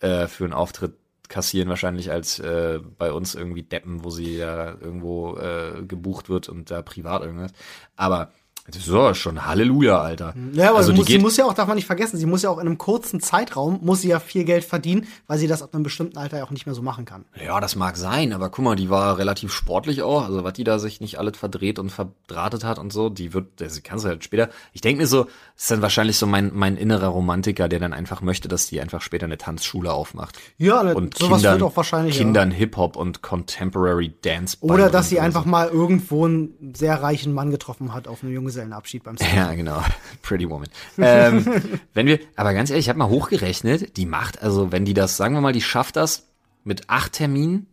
äh, 0.00 0.26
für 0.26 0.44
einen 0.44 0.52
Auftritt 0.54 0.94
kassieren 1.28 1.68
wahrscheinlich 1.68 2.10
als 2.10 2.38
äh, 2.38 2.80
bei 2.98 3.12
uns 3.12 3.34
irgendwie 3.34 3.62
Deppen, 3.62 4.02
wo 4.02 4.08
sie 4.08 4.38
ja 4.38 4.70
irgendwo 4.80 5.36
äh, 5.36 5.82
gebucht 5.86 6.30
wird 6.30 6.48
und 6.48 6.70
da 6.70 6.80
privat 6.80 7.22
irgendwas. 7.22 7.52
Aber 7.96 8.32
das 8.70 8.86
ist 8.86 8.88
ja 8.88 9.14
schon 9.14 9.46
Halleluja, 9.46 9.98
Alter. 9.98 10.34
Ja, 10.52 10.68
aber 10.68 10.78
also 10.78 10.92
sie, 10.92 10.98
muss, 10.98 11.06
sie 11.06 11.18
muss 11.18 11.36
ja 11.38 11.46
auch, 11.46 11.54
darf 11.54 11.66
man 11.68 11.76
nicht 11.76 11.86
vergessen, 11.86 12.18
sie 12.18 12.26
muss 12.26 12.42
ja 12.42 12.50
auch 12.50 12.58
in 12.58 12.66
einem 12.66 12.76
kurzen 12.76 13.18
Zeitraum, 13.20 13.78
muss 13.82 14.02
sie 14.02 14.08
ja 14.08 14.20
viel 14.20 14.44
Geld 14.44 14.62
verdienen, 14.62 15.06
weil 15.26 15.38
sie 15.38 15.46
das 15.46 15.62
ab 15.62 15.74
einem 15.74 15.84
bestimmten 15.84 16.18
Alter 16.18 16.38
ja 16.38 16.44
auch 16.44 16.50
nicht 16.50 16.66
mehr 16.66 16.74
so 16.74 16.82
machen 16.82 17.06
kann. 17.06 17.24
Ja, 17.42 17.60
das 17.60 17.76
mag 17.76 17.96
sein, 17.96 18.34
aber 18.34 18.50
guck 18.50 18.64
mal, 18.64 18.76
die 18.76 18.90
war 18.90 19.16
relativ 19.16 19.54
sportlich 19.54 20.02
auch. 20.02 20.26
Also, 20.26 20.44
was 20.44 20.52
die 20.52 20.64
da 20.64 20.78
sich 20.78 21.00
nicht 21.00 21.18
alles 21.18 21.38
verdreht 21.38 21.78
und 21.78 21.90
verdrahtet 21.90 22.64
hat 22.64 22.78
und 22.78 22.92
so, 22.92 23.08
die 23.08 23.32
wird, 23.32 23.60
das 23.60 23.82
kannst 23.82 24.04
du 24.04 24.10
halt 24.10 24.22
später. 24.22 24.50
Ich 24.74 24.82
denke 24.82 25.00
mir 25.00 25.06
so, 25.06 25.26
das 25.58 25.64
ist 25.64 25.70
dann 25.72 25.82
wahrscheinlich 25.82 26.16
so 26.16 26.26
mein, 26.28 26.52
mein 26.54 26.76
innerer 26.76 27.08
Romantiker, 27.08 27.68
der 27.68 27.80
dann 27.80 27.92
einfach 27.92 28.20
möchte, 28.20 28.46
dass 28.46 28.68
die 28.68 28.80
einfach 28.80 29.02
später 29.02 29.24
eine 29.24 29.38
Tanzschule 29.38 29.92
aufmacht. 29.92 30.38
Ja, 30.56 30.82
Und 30.82 31.18
sowas 31.18 31.38
Kindern, 31.40 31.54
wird 31.60 31.62
auch 31.72 31.76
wahrscheinlich. 31.76 32.16
Kindern 32.16 32.52
Hip-Hop 32.52 32.94
und 32.94 33.22
Contemporary 33.22 34.14
Dance 34.22 34.58
Ja. 34.60 34.72
Oder 34.72 34.88
dass 34.88 35.08
sie 35.08 35.16
oder 35.16 35.24
einfach 35.24 35.42
so. 35.42 35.48
mal 35.48 35.68
irgendwo 35.68 36.26
einen 36.26 36.72
sehr 36.76 37.02
reichen 37.02 37.32
Mann 37.32 37.50
getroffen 37.50 37.92
hat 37.92 38.06
auf 38.06 38.22
einem 38.22 38.34
Junggesellenabschied 38.34 39.02
beim 39.02 39.16
Sex. 39.16 39.32
Ja, 39.34 39.52
genau. 39.54 39.82
Pretty 40.22 40.48
Woman. 40.48 40.68
ähm, 40.96 41.44
wenn 41.92 42.06
wir, 42.06 42.20
aber 42.36 42.54
ganz 42.54 42.70
ehrlich, 42.70 42.84
ich 42.84 42.88
habe 42.88 43.00
mal 43.00 43.08
hochgerechnet, 43.08 43.96
die 43.96 44.06
macht, 44.06 44.40
also 44.40 44.70
wenn 44.70 44.84
die 44.84 44.94
das, 44.94 45.16
sagen 45.16 45.34
wir 45.34 45.40
mal, 45.40 45.52
die 45.52 45.60
schafft 45.60 45.96
das 45.96 46.28
mit 46.62 46.88
acht 46.88 47.14
Terminen, 47.14 47.66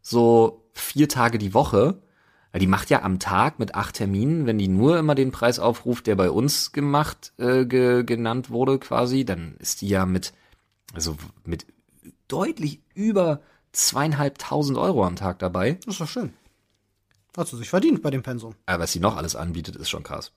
so 0.00 0.62
vier 0.74 1.08
Tage 1.08 1.38
die 1.38 1.54
Woche, 1.54 1.98
die 2.54 2.66
macht 2.66 2.90
ja 2.90 3.02
am 3.02 3.18
Tag 3.18 3.58
mit 3.58 3.74
acht 3.74 3.96
Terminen, 3.96 4.46
wenn 4.46 4.58
die 4.58 4.68
nur 4.68 4.98
immer 4.98 5.14
den 5.14 5.30
Preis 5.30 5.58
aufruft, 5.58 6.06
der 6.06 6.16
bei 6.16 6.30
uns 6.30 6.72
gemacht, 6.72 7.32
äh, 7.38 7.66
ge, 7.66 8.04
genannt 8.04 8.50
wurde 8.50 8.78
quasi, 8.78 9.24
dann 9.24 9.56
ist 9.58 9.82
die 9.82 9.88
ja 9.88 10.06
mit, 10.06 10.32
also 10.94 11.16
mit 11.44 11.66
deutlich 12.28 12.80
über 12.94 13.40
zweieinhalbtausend 13.72 14.78
Euro 14.78 15.04
am 15.04 15.16
Tag 15.16 15.38
dabei. 15.38 15.74
Das 15.84 15.94
ist 15.94 16.00
doch 16.00 16.08
schön. 16.08 16.32
Hat 17.36 17.48
sie 17.48 17.58
sich 17.58 17.68
verdient 17.68 18.02
bei 18.02 18.10
dem 18.10 18.22
Pensum. 18.22 18.54
Aber 18.64 18.84
was 18.84 18.92
sie 18.92 19.00
noch 19.00 19.16
alles 19.16 19.36
anbietet, 19.36 19.76
ist 19.76 19.90
schon 19.90 20.02
krass. 20.02 20.32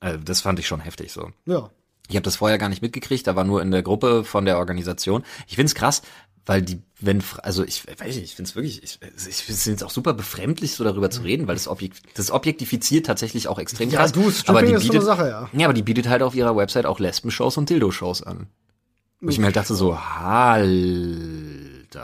Also 0.00 0.18
das 0.18 0.42
fand 0.42 0.58
ich 0.58 0.66
schon 0.66 0.80
heftig 0.80 1.12
so. 1.12 1.30
Ja. 1.46 1.70
Ich 2.08 2.16
habe 2.16 2.24
das 2.24 2.36
vorher 2.36 2.58
gar 2.58 2.68
nicht 2.68 2.82
mitgekriegt, 2.82 3.26
da 3.26 3.36
war 3.36 3.44
nur 3.44 3.62
in 3.62 3.70
der 3.70 3.82
Gruppe 3.82 4.24
von 4.24 4.44
der 4.44 4.58
Organisation. 4.58 5.22
Ich 5.46 5.56
find's 5.56 5.76
krass, 5.76 6.02
weil 6.46 6.62
die, 6.62 6.80
wenn, 7.00 7.22
also 7.42 7.64
ich 7.64 7.86
weiß 7.86 8.16
nicht, 8.16 8.24
ich 8.24 8.34
find's 8.34 8.54
wirklich, 8.54 8.82
ich, 8.82 8.98
ich 9.02 9.36
find's 9.36 9.64
jetzt 9.66 9.84
auch 9.84 9.90
super 9.90 10.14
befremdlich, 10.14 10.74
so 10.74 10.84
darüber 10.84 11.10
zu 11.10 11.22
reden, 11.22 11.46
weil 11.46 11.54
das 11.54 11.68
Objekt, 11.68 12.02
das 12.14 12.30
objektifiziert 12.30 13.06
tatsächlich 13.06 13.48
auch 13.48 13.58
extrem 13.58 13.90
Ja, 13.90 14.00
krass. 14.00 14.12
du, 14.12 14.30
Stripping 14.30 14.56
aber 14.56 14.62
die 14.66 14.72
ist 14.72 14.82
so 14.82 14.90
eine 14.90 15.00
bietet, 15.00 15.06
Sache, 15.06 15.28
ja. 15.28 15.48
ja, 15.52 15.66
aber 15.66 15.74
die 15.74 15.82
bietet 15.82 16.08
halt 16.08 16.22
auf 16.22 16.34
ihrer 16.34 16.56
Website 16.56 16.86
auch 16.86 16.98
Lesben-Shows 16.98 17.56
und 17.56 17.68
Dildo-Shows 17.70 18.22
an. 18.22 18.46
Wo 19.22 19.28
ich 19.28 19.38
mir 19.38 19.44
halt 19.46 19.56
dachte 19.56 19.74
so, 19.74 19.92
alter 19.92 20.38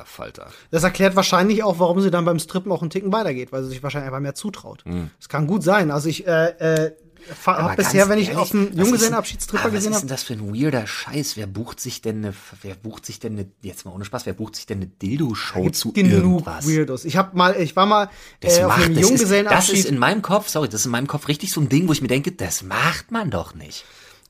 Falter. 0.05 0.49
Das 0.71 0.85
erklärt 0.85 1.17
wahrscheinlich 1.17 1.63
auch, 1.63 1.79
warum 1.79 2.03
sie 2.03 2.11
dann 2.11 2.27
beim 2.27 2.39
Strippen 2.39 2.71
auch 2.71 2.83
einen 2.83 2.91
Ticken 2.91 3.11
weitergeht, 3.11 3.53
weil 3.53 3.63
sie 3.63 3.71
sich 3.71 3.83
wahrscheinlich 3.83 4.09
einfach 4.09 4.21
mehr 4.21 4.35
zutraut. 4.35 4.85
Das 5.19 5.31
kann 5.31 5.47
gut 5.47 5.63
sein. 5.63 5.91
Also 5.91 6.11
ich 6.11 6.27
äh, 6.27 6.49
äh, 6.59 6.93
fa- 7.35 7.55
Aber 7.57 7.71
hab 7.71 7.77
bisher, 7.77 8.09
wenn 8.09 8.19
ich 8.19 8.29
ehrlich, 8.29 8.41
auf 8.43 8.53
einem 8.53 8.67
was 8.67 8.71
ist 8.73 8.79
Junggesellenabschiedsstripper 8.79 9.65
denn- 9.65 9.73
gesehen 9.73 9.91
Was 9.93 9.97
ist 9.99 10.03
denn 10.03 10.11
habe. 10.11 10.21
das 10.21 10.23
für 10.25 10.33
ein 10.35 10.55
weirder 10.55 10.87
Scheiß? 10.87 11.37
Wer 11.37 11.47
bucht 11.47 11.81
sich 11.81 12.03
denn 12.03 12.25
eine, 12.25 12.35
wer 12.63 12.75
bucht 12.75 13.07
sich 13.07 13.19
denn 13.19 13.33
eine, 13.35 13.47
jetzt 13.63 13.85
mal 13.85 13.93
ohne 13.93 14.05
Spaß, 14.05 14.27
wer 14.27 14.35
bucht 14.35 14.57
sich 14.57 14.67
denn 14.67 14.79
eine 14.79 14.87
Dildo-Show 14.87 15.71
zu 15.71 15.93
Genug 15.93 16.13
irgendwas? 16.13 16.67
Weirdos. 16.69 17.05
Ich 17.05 17.17
habe 17.17 17.37
mal, 17.37 17.57
ich 17.61 17.75
war 17.77 17.87
mal 17.87 18.09
Das 18.41 18.59
äh, 18.59 18.63
auf 18.65 18.69
macht, 18.69 18.85
einem 18.85 18.95
das 18.95 19.03
ist, 19.03 19.03
das 19.03 19.11
Junggesellenabschied. 19.11 19.75
ist 19.79 19.85
in 19.89 19.99
meinem 19.99 20.23
Kopf, 20.23 20.49
sorry, 20.49 20.69
das 20.69 20.81
ist 20.81 20.87
in 20.87 20.93
meinem 20.93 21.07
Kopf 21.07 21.29
richtig 21.29 21.51
so 21.53 21.61
ein 21.61 21.69
Ding, 21.69 21.89
wo 21.89 21.93
ich 21.93 22.03
mir 22.03 22.09
denke, 22.09 22.33
das 22.33 22.63
macht 22.63 23.11
man 23.11 23.31
doch 23.31 23.55
nicht. 23.55 23.85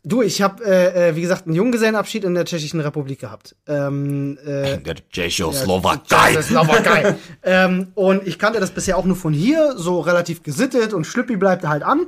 du, 0.05 0.23
ich 0.23 0.41
habe, 0.41 0.65
äh, 0.65 1.09
äh, 1.09 1.17
wie 1.17 1.21
gesagt, 1.23 1.47
einen 1.47 1.57
Junggesellenabschied 1.57 2.23
in 2.23 2.35
der 2.35 2.45
Tschechischen 2.45 2.79
Republik 2.81 3.19
gehabt. 3.19 3.57
Ähm, 3.67 4.39
äh, 4.45 4.79
Der 4.79 4.95
Ja, 4.95 4.95
Tschechoslowakei. 5.11 6.33
Das 6.35 6.45
ist 6.45 6.49
Slowakei. 6.51 7.17
ähm, 7.43 7.89
und 7.97 8.25
ich 8.27 8.39
kannte 8.39 8.61
das 8.61 8.71
bisher 8.71 8.99
auch 8.99 9.05
nur 9.05 9.17
von 9.17 9.33
hier, 9.33 9.75
so 9.77 10.01
relativ 10.01 10.43
gesittet 10.45 10.93
und 10.93 11.07
Schlüppi 11.07 11.37
bleibt 11.37 11.67
halt 11.67 11.83
an. 11.83 12.07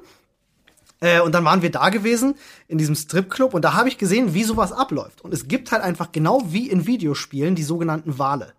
Äh, 1.01 1.21
und 1.21 1.35
dann 1.35 1.45
waren 1.45 1.63
wir 1.63 1.71
da 1.71 1.91
gewesen 1.91 2.35
in 2.67 2.79
diesem 2.79 2.95
Stripclub 2.95 3.55
und 3.55 3.65
da 3.65 3.75
habe 3.75 3.89
ich 3.89 3.99
gesehen, 3.99 4.35
wie 4.35 4.45
sowas 4.45 4.73
abläuft. 4.73 5.21
Und 5.23 5.33
es 5.33 5.49
gibt 5.49 5.73
halt 5.73 5.83
einfach 5.83 6.13
genau 6.13 6.43
wie 6.49 6.69
in 6.69 6.87
Videospielen 6.87 7.55
die 7.55 7.63
sogenannten 7.63 8.19
Wale. 8.19 8.53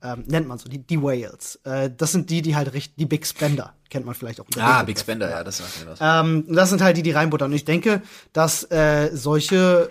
Ähm, 0.00 0.22
nennt 0.28 0.46
man 0.46 0.58
so, 0.58 0.68
die, 0.68 0.78
die 0.78 1.02
Whales. 1.02 1.58
Äh, 1.64 1.90
das 1.96 2.12
sind 2.12 2.30
die, 2.30 2.40
die 2.40 2.54
halt 2.54 2.72
richtig, 2.72 2.94
die 2.96 3.06
Big 3.06 3.26
Spender, 3.26 3.74
kennt 3.90 4.06
man 4.06 4.14
vielleicht 4.14 4.40
auch. 4.40 4.46
Ah, 4.56 4.84
Big. 4.84 4.96
Spender, 4.96 5.28
ja, 5.28 5.42
das 5.42 5.58
sagt 5.58 5.84
mir 5.84 5.90
was. 5.90 5.98
Ähm, 6.00 6.44
das 6.48 6.70
sind 6.70 6.80
halt 6.80 6.96
die, 6.96 7.02
die 7.02 7.10
reinbuttern. 7.10 7.50
Und 7.50 7.56
ich 7.56 7.64
denke, 7.64 8.02
dass 8.32 8.62
äh, 8.70 9.10
solche, 9.12 9.90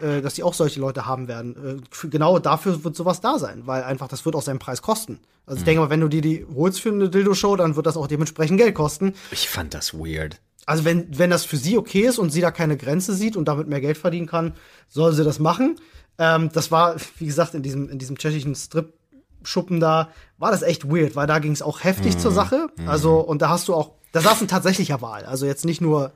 äh, 0.00 0.18
äh, 0.18 0.22
dass 0.22 0.34
die 0.34 0.44
auch 0.44 0.54
solche 0.54 0.78
Leute 0.78 1.06
haben 1.06 1.26
werden. 1.26 1.80
Äh, 1.80 1.82
für, 1.90 2.08
genau 2.08 2.38
dafür 2.38 2.84
wird 2.84 2.94
sowas 2.94 3.20
da 3.20 3.40
sein, 3.40 3.62
weil 3.64 3.82
einfach 3.82 4.06
das 4.06 4.24
wird 4.24 4.36
auch 4.36 4.42
seinen 4.42 4.60
Preis 4.60 4.80
kosten. 4.80 5.18
Also 5.44 5.58
ich 5.58 5.64
denke 5.64 5.80
mal, 5.80 5.90
wenn 5.90 6.00
du 6.00 6.08
dir 6.08 6.20
die 6.20 6.46
holst 6.54 6.80
für 6.80 6.90
eine 6.90 7.08
Dildo-Show, 7.08 7.56
dann 7.56 7.74
wird 7.74 7.86
das 7.86 7.96
auch 7.96 8.06
dementsprechend 8.06 8.58
Geld 8.58 8.76
kosten. 8.76 9.14
Ich 9.32 9.48
fand 9.48 9.74
das 9.74 9.92
weird. 9.92 10.40
Also 10.68 10.84
wenn, 10.84 11.18
wenn 11.18 11.30
das 11.30 11.44
für 11.44 11.56
sie 11.56 11.78
okay 11.78 12.02
ist 12.02 12.18
und 12.18 12.30
sie 12.30 12.40
da 12.40 12.50
keine 12.50 12.76
Grenze 12.76 13.14
sieht 13.14 13.36
und 13.36 13.46
damit 13.48 13.68
mehr 13.68 13.80
Geld 13.80 13.96
verdienen 13.98 14.26
kann, 14.26 14.54
soll 14.88 15.12
sie 15.14 15.24
das 15.24 15.38
machen. 15.38 15.76
Ähm, 16.18 16.50
das 16.52 16.70
war, 16.70 16.96
wie 17.18 17.26
gesagt, 17.26 17.54
in 17.54 17.62
diesem, 17.62 17.88
in 17.88 17.98
diesem 17.98 18.18
tschechischen 18.18 18.54
Strip-Schuppen 18.54 19.80
da, 19.80 20.10
war 20.36 20.50
das 20.50 20.62
echt 20.62 20.88
weird, 20.90 21.16
weil 21.16 21.26
da 21.26 21.38
ging 21.38 21.52
es 21.52 21.62
auch 21.62 21.84
heftig 21.84 22.14
Mhm. 22.14 22.18
zur 22.18 22.32
Sache. 22.32 22.68
Also, 22.86 23.16
und 23.20 23.40
da 23.42 23.48
hast 23.48 23.68
du 23.68 23.74
auch, 23.74 23.92
da 24.12 24.20
saß 24.20 24.42
ein 24.42 24.48
tatsächlicher 24.48 25.00
Wahl. 25.00 25.24
Also 25.24 25.46
jetzt 25.46 25.64
nicht 25.64 25.80
nur 25.80 26.12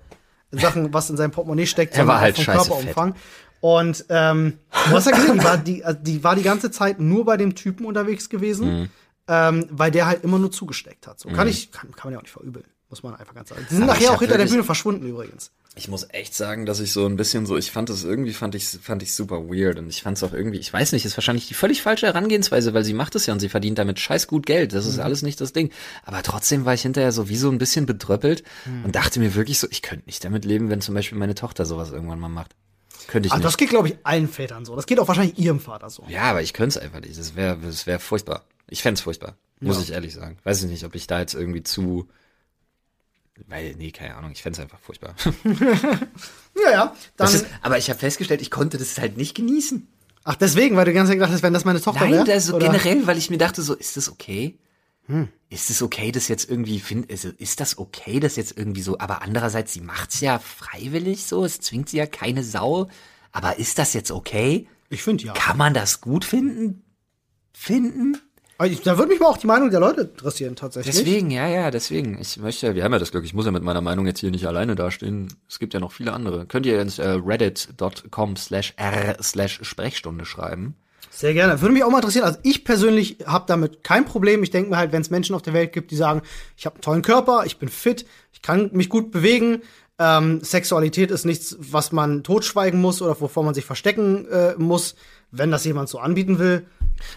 Sachen, 0.51 0.93
was 0.93 1.09
in 1.09 1.17
seinem 1.17 1.31
Portemonnaie 1.31 1.67
steckt, 1.67 1.95
Er 1.95 1.99
sondern 1.99 2.21
halt 2.21 2.39
auch 2.39 2.43
vom 2.45 2.55
Körperumfang. 2.55 3.15
Und 3.61 4.05
ähm, 4.09 4.59
du 4.89 4.91
hast 4.97 5.07
ja 5.07 5.13
gesehen, 5.17 5.39
die 5.39 5.45
war 5.45 5.57
die, 5.57 5.85
also 5.85 5.99
die 6.03 6.25
war 6.25 6.35
die 6.37 6.43
ganze 6.43 6.71
Zeit 6.71 7.01
nur 7.01 7.25
bei 7.25 7.37
dem 7.37 7.55
Typen 7.55 7.87
unterwegs 7.87 8.29
gewesen, 8.29 8.67
Mhm. 8.83 8.89
ähm, 9.29 9.67
weil 9.71 9.91
der 9.93 10.07
halt 10.07 10.25
immer 10.25 10.39
nur 10.39 10.51
zugesteckt 10.51 11.07
hat. 11.07 11.21
So 11.21 11.29
kann 11.31 11.47
ich, 11.49 11.71
kann, 11.71 11.93
kann 11.93 12.07
man 12.09 12.13
ja 12.15 12.19
auch 12.19 12.23
nicht 12.23 12.33
verübeln, 12.33 12.65
muss 12.93 13.03
man 13.03 13.17
einfach 13.17 13.35
ganz 13.35 13.49
sagen. 13.49 13.67
Die 13.69 13.75
sind 13.75 13.83
Aber 13.83 13.95
ich 13.95 14.01
nachher 14.03 14.13
auch 14.15 14.19
hinter 14.21 14.35
der 14.35 14.39
wirklich- 14.41 14.53
Bühne 14.53 14.65
verschwunden 14.65 15.07
übrigens. 15.07 15.51
Ich 15.75 15.89
muss 15.89 16.07
echt 16.11 16.35
sagen, 16.35 16.67
dass 16.67 16.81
ich 16.81 16.93
so 16.93 17.07
ein 17.07 17.17
bisschen 17.17 17.47
so, 17.47 17.57
ich 17.57 17.71
fand 17.71 17.89
das 17.89 18.05
irgendwie, 18.05 18.33
fand 18.35 18.55
ich, 18.55 18.69
fand 18.69 19.03
ich 19.03 19.15
super 19.15 19.49
weird 19.49 19.79
und 19.79 19.89
ich 19.89 20.03
fand 20.03 20.19
es 20.19 20.23
auch 20.23 20.35
irgendwie, 20.35 20.59
ich 20.59 20.71
weiß 20.71 20.93
nicht, 20.93 21.05
ist 21.07 21.17
wahrscheinlich 21.17 21.49
die 21.49 21.55
völlig 21.55 21.81
falsche 21.83 22.07
Herangehensweise, 22.07 22.75
weil 22.75 22.85
sie 22.85 22.93
macht 22.93 23.15
es 23.15 23.25
ja 23.27 23.33
und 23.33 23.41
sie 23.41 23.49
verdient 23.49 23.79
damit 23.79 23.99
scheiß 23.99 24.27
gut 24.27 24.45
Geld. 24.45 24.75
Das 24.75 24.85
ist 24.87 24.97
Mhm. 24.99 25.03
alles 25.05 25.23
nicht 25.23 25.41
das 25.41 25.53
Ding. 25.55 25.71
Aber 26.05 26.23
trotzdem 26.23 26.67
war 26.67 26.75
ich 26.75 26.83
hinterher 26.83 27.11
so 27.11 27.29
wie 27.31 27.37
so 27.37 27.51
ein 27.51 27.57
bisschen 27.59 27.87
bedröppelt 27.87 28.45
Mhm. 28.67 28.85
und 28.85 28.95
dachte 28.95 29.19
mir 29.19 29.35
wirklich 29.35 29.59
so, 29.59 29.67
ich 29.71 29.81
könnte 29.83 30.05
nicht 30.07 30.23
damit 30.25 30.45
leben, 30.45 30.69
wenn 30.69 30.83
zum 30.83 30.95
Beispiel 30.95 31.17
meine 31.19 31.35
Tochter 31.35 31.65
sowas 31.65 31.91
irgendwann 31.91 32.21
mal 32.21 32.29
macht. 32.29 32.55
Könnte 33.09 33.27
ich 33.29 33.33
Ah, 33.33 33.37
nicht. 33.37 33.47
das 33.47 33.57
geht, 33.57 33.71
glaube 33.71 33.89
ich, 33.89 33.97
allen 34.05 34.29
Vätern 34.29 34.65
so. 34.65 34.77
Das 34.77 34.87
geht 34.87 35.01
auch 35.01 35.09
wahrscheinlich 35.09 35.39
ihrem 35.39 35.59
Vater 35.59 35.89
so. 35.91 36.05
Ja, 36.09 36.23
aber 36.25 36.43
ich 36.43 36.53
könnte 36.53 36.79
es 36.79 36.85
einfach 36.85 37.01
nicht. 37.01 37.19
Das 37.19 37.35
wäre 37.35 37.57
das 37.65 37.87
wär 37.87 37.99
furchtbar. 37.99 38.45
Ich 38.69 38.83
fänd's 38.83 39.01
furchtbar, 39.01 39.37
muss 39.61 39.77
Ja. 39.79 39.83
ich 39.83 39.93
ehrlich 39.93 40.15
sagen. 40.15 40.37
Weiß 40.45 40.63
ich 40.63 40.71
nicht, 40.71 40.85
ob 40.85 40.95
ich 40.95 41.07
da 41.07 41.19
jetzt 41.19 41.35
irgendwie 41.35 41.63
zu. 41.63 42.07
Weil, 43.49 43.75
nee, 43.77 43.91
keine 43.91 44.17
Ahnung, 44.17 44.33
ich 44.33 44.43
fänd's 44.43 44.59
einfach 44.59 44.79
furchtbar. 44.79 45.15
Ja, 46.65 46.71
ja. 46.71 46.97
Dann, 47.17 47.35
ist, 47.35 47.47
aber 47.63 47.79
ich 47.79 47.89
habe 47.89 47.99
festgestellt, 47.99 48.43
ich 48.43 48.51
konnte 48.51 48.77
das 48.77 48.99
halt 48.99 49.17
nicht 49.17 49.35
genießen. 49.35 49.89
ach, 50.25 50.37
deswegen, 50.37 50.77
weil 50.77 50.85
du 50.85 50.91
die 50.91 50.95
ganze 50.95 51.11
Zeit 51.11 51.19
gedacht 51.19 51.33
hast, 51.33 51.43
wenn 51.43 51.55
das 51.55 51.65
meine 51.65 51.81
Tochter 51.81 52.03
wäre? 52.03 52.17
Nein, 52.17 52.27
das 52.27 52.47
so 52.47 52.57
oder? 52.57 52.67
generell, 52.67 53.07
weil 53.07 53.17
ich 53.17 53.31
mir 53.31 53.39
dachte, 53.39 53.63
so, 53.63 53.75
ist 53.75 53.97
das 53.97 54.11
okay? 54.11 54.59
Hm. 55.07 55.29
Ist 55.49 55.71
es 55.71 55.83
okay, 55.83 56.13
das 56.13 56.29
jetzt 56.29 56.49
irgendwie, 56.49 56.79
find, 56.79 57.11
ist, 57.11 57.25
ist 57.25 57.61
das 57.61 57.79
okay, 57.79 58.21
das 58.21 58.37
jetzt 58.37 58.57
irgendwie 58.57 58.83
so, 58.83 58.99
aber 58.99 59.23
andererseits, 59.23 59.73
sie 59.73 59.81
macht's 59.81 60.21
ja 60.21 60.39
freiwillig 60.39 61.25
so, 61.25 61.45
es 61.45 61.61
zwingt 61.61 61.89
sie 61.89 61.97
ja 61.97 62.07
keine 62.07 62.45
Sau, 62.45 62.89
aber 63.33 63.59
ist 63.59 63.79
das 63.79 63.95
jetzt 63.95 64.11
okay? 64.11 64.69
Ich 64.91 65.03
finde 65.03 65.25
ja. 65.25 65.33
Kann 65.33 65.57
man 65.57 65.75
das 65.75 66.01
gut 66.01 66.25
finden? 66.25 66.85
Finden? 67.53 68.19
Da 68.59 68.99
würde 68.99 69.09
mich 69.09 69.19
mal 69.19 69.27
auch 69.27 69.39
die 69.39 69.47
Meinung 69.47 69.71
der 69.71 69.81
Leute 69.81 70.03
interessieren, 70.03 70.55
tatsächlich. 70.55 70.95
Deswegen, 70.95 71.31
ja, 71.31 71.49
ja, 71.49 71.71
deswegen. 71.71 72.21
Ich 72.21 72.37
möchte, 72.37 72.75
wir 72.75 72.85
haben 72.85 72.93
ja 72.93 72.99
das 72.99 73.11
Glück, 73.11 73.25
ich 73.25 73.35
muss 73.35 73.45
ja 73.45 73.51
mit 73.51 73.63
meiner 73.63 73.81
Meinung 73.81 74.07
jetzt 74.07 74.21
hier 74.21 74.31
nicht 74.31 74.47
alleine 74.47 74.77
dastehen. 74.77 75.35
Es 75.49 75.59
gibt 75.59 75.75
ja 75.75 75.81
noch 75.81 75.93
viele 75.93 76.13
andere. 76.13 76.47
Könnt 76.47 76.67
ihr 76.67 76.81
ins 76.81 76.99
äh, 76.99 77.09
reddit.com 77.09 78.37
slash 78.37 78.75
r 78.77 79.17
slash 79.21 79.61
Sprechstunde 79.63 80.25
schreiben. 80.25 80.77
Sehr 81.11 81.35
gerne. 81.35 81.61
Würde 81.61 81.75
mich 81.75 81.85
auch 81.85 81.91
mal 81.91 81.99
interessieren. 81.99 82.25
Also 82.25 82.39
ich 82.43 82.65
persönlich 82.65 83.19
habe 83.27 83.45
damit 83.47 83.85
kein 83.85 84.07
Problem. 84.07 84.43
Ich 84.43 84.51
denke 84.51 84.71
mir 84.71 84.79
halt, 84.79 84.93
wenn 84.93 85.03
es 85.03 85.11
Menschen 85.11 85.35
auf 85.35 85.43
der 85.43 85.53
Welt 85.53 85.73
gibt, 85.73 85.91
die 85.91 85.97
sagen, 85.97 86.23
ich 86.57 86.65
habe 86.65 86.77
einen 86.77 86.83
tollen 86.83 87.03
Körper, 87.03 87.43
ich 87.45 87.59
bin 87.59 87.69
fit, 87.69 88.07
ich 88.33 88.41
kann 88.41 88.71
mich 88.73 88.89
gut 88.89 89.11
bewegen. 89.11 89.63
Ähm, 89.99 90.43
Sexualität 90.43 91.11
ist 91.11 91.27
nichts, 91.27 91.57
was 91.59 91.93
man 91.93 92.25
totschweigen 92.25 92.81
muss 92.81 93.03
oder 93.03 93.21
wovor 93.21 93.45
man 93.45 93.55
sich 93.55 93.65
verstecken 93.65 94.27
äh, 94.29 94.55
muss, 94.57 94.95
wenn 95.33 95.51
das 95.51 95.65
jemand 95.65 95.89
so 95.89 95.99
anbieten 95.99 96.39
will. 96.39 96.67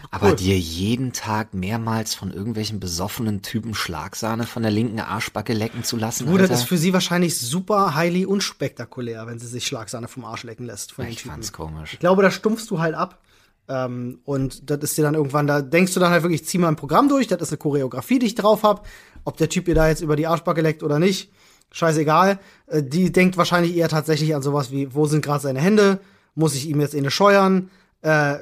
Aber 0.09 0.29
Cool. 0.29 0.35
dir 0.37 0.57
jeden 0.57 1.13
Tag 1.13 1.53
mehrmals 1.53 2.15
von 2.15 2.31
irgendwelchen 2.31 2.79
besoffenen 2.79 3.41
Typen 3.41 3.75
Schlagsahne 3.75 4.45
von 4.47 4.63
der 4.63 4.71
linken 4.71 4.99
Arschbacke 4.99 5.53
lecken 5.53 5.83
zu 5.83 5.97
lassen, 5.97 6.25
Gut, 6.25 6.41
das 6.41 6.49
ist 6.49 6.63
für 6.63 6.77
sie 6.77 6.93
wahrscheinlich 6.93 7.37
super 7.37 7.93
highly 7.93 8.25
unspektakulär, 8.25 9.27
wenn 9.27 9.37
sie 9.37 9.47
sich 9.47 9.67
Schlagsahne 9.67 10.07
vom 10.07 10.25
Arsch 10.25 10.43
lecken 10.43 10.65
lässt. 10.65 10.93
Von 10.93 11.05
ich 11.05 11.23
fand's 11.23 11.51
komisch. 11.51 11.93
Ich 11.93 11.99
glaube, 11.99 12.23
da 12.23 12.31
stumpfst 12.31 12.67
du 12.69 12.79
halt 12.79 12.95
ab. 12.95 13.21
Ähm, 13.67 14.19
und 14.23 14.69
das 14.69 14.79
ist 14.79 14.97
dir 14.97 15.01
dann 15.03 15.15
irgendwann, 15.15 15.47
da 15.47 15.61
denkst 15.61 15.93
du 15.93 15.99
dann 15.99 16.11
halt 16.11 16.23
wirklich, 16.23 16.45
zieh 16.45 16.57
mal 16.59 16.67
ein 16.67 16.75
Programm 16.75 17.09
durch, 17.09 17.27
das 17.27 17.41
ist 17.41 17.49
eine 17.49 17.57
Choreografie, 17.57 18.19
die 18.19 18.27
ich 18.27 18.35
drauf 18.35 18.63
hab. 18.63 18.87
Ob 19.23 19.37
der 19.37 19.49
Typ 19.49 19.67
ihr 19.67 19.75
da 19.75 19.87
jetzt 19.87 20.01
über 20.01 20.15
die 20.15 20.27
Arschbacke 20.27 20.61
leckt 20.61 20.83
oder 20.83 20.99
nicht, 20.99 21.31
scheißegal. 21.71 22.39
Äh, 22.67 22.83
die 22.83 23.11
denkt 23.11 23.37
wahrscheinlich 23.37 23.75
eher 23.75 23.89
tatsächlich 23.89 24.35
an 24.35 24.41
sowas 24.41 24.71
wie, 24.71 24.93
wo 24.93 25.05
sind 25.05 25.23
gerade 25.23 25.41
seine 25.41 25.59
Hände? 25.59 25.99
Muss 26.35 26.55
ich 26.55 26.67
ihm 26.69 26.79
jetzt 26.79 26.95
eine 26.95 27.11
scheuern? 27.11 27.69
Äh, 28.01 28.37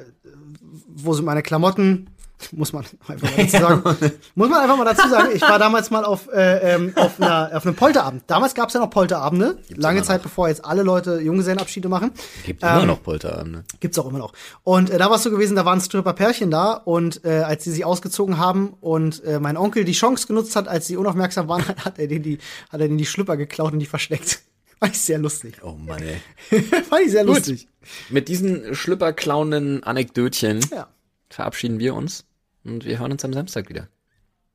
wo 0.88 1.12
sind 1.14 1.24
meine 1.24 1.42
Klamotten? 1.42 2.10
Muss 2.52 2.72
man 2.72 2.84
einfach 3.06 3.30
mal 3.30 3.36
dazu 3.36 3.58
sagen. 3.58 3.82
Muss 4.34 4.48
man 4.50 4.60
einfach 4.60 4.76
mal 4.76 4.84
dazu 4.84 5.08
sagen. 5.08 5.28
Ich 5.34 5.42
war 5.42 5.58
damals 5.58 5.90
mal 5.90 6.04
auf, 6.04 6.28
äh, 6.32 6.74
ähm, 6.74 6.92
auf, 6.96 7.20
einer, 7.20 7.50
auf 7.54 7.64
einem 7.64 7.76
Polterabend. 7.76 8.24
Damals 8.26 8.54
gab 8.54 8.68
es 8.68 8.74
ja 8.74 8.80
noch 8.80 8.90
Polterabende. 8.90 9.58
lange 9.70 9.98
immer 9.98 10.06
Zeit, 10.06 10.18
noch. 10.18 10.24
bevor 10.24 10.48
jetzt 10.48 10.64
alle 10.64 10.82
Leute 10.82 11.20
Junggesellenabschiede 11.20 11.88
machen. 11.88 12.12
Gibt 12.44 12.62
Ähm, 12.62 12.68
immer 12.70 12.86
noch 12.86 13.02
Polterabende. 13.02 13.64
Gibt's 13.80 13.98
auch 13.98 14.06
immer 14.08 14.18
noch. 14.18 14.32
Und 14.62 14.90
äh, 14.90 14.98
da 14.98 15.08
war 15.08 15.16
es 15.16 15.22
so 15.22 15.30
gewesen, 15.30 15.56
da 15.56 15.64
waren 15.64 15.80
Stripper-Pärchen 15.80 16.50
da 16.50 16.72
und 16.72 17.24
äh, 17.24 17.42
als 17.42 17.64
sie 17.64 17.70
sich 17.70 17.84
ausgezogen 17.84 18.38
haben 18.38 18.74
und 18.80 19.22
äh, 19.24 19.38
mein 19.40 19.56
Onkel 19.56 19.84
die 19.84 19.92
Chance 19.92 20.26
genutzt 20.26 20.56
hat, 20.56 20.68
als 20.68 20.86
sie 20.86 20.96
unaufmerksam 20.96 21.48
waren, 21.48 21.64
hat 21.84 21.98
er 21.98 22.08
denen 22.08 22.24
die, 22.24 22.38
hat 22.70 22.80
er 22.80 22.88
denen 22.88 22.98
die 22.98 23.06
Schlüpper 23.06 23.36
geklaut 23.36 23.72
und 23.72 23.78
die 23.78 23.86
versteckt. 23.86 24.40
Fand 24.80 24.94
ich 24.94 25.00
sehr 25.00 25.18
lustig. 25.18 25.56
Oh 25.62 25.72
Mann, 25.72 26.02
ey. 26.02 26.60
Fand 26.62 27.02
ich 27.04 27.10
sehr 27.12 27.24
lustig. 27.24 27.68
Mit 28.10 28.28
diesen 28.28 28.74
schlüpperklauenden 28.74 29.82
Anekdötchen 29.84 30.60
Ja. 30.72 30.88
verabschieden 31.30 31.78
wir 31.78 31.94
uns 31.94 32.24
und 32.64 32.84
wir 32.84 32.98
hören 32.98 33.12
uns 33.12 33.24
am 33.24 33.32
Samstag 33.32 33.68
wieder. 33.68 33.88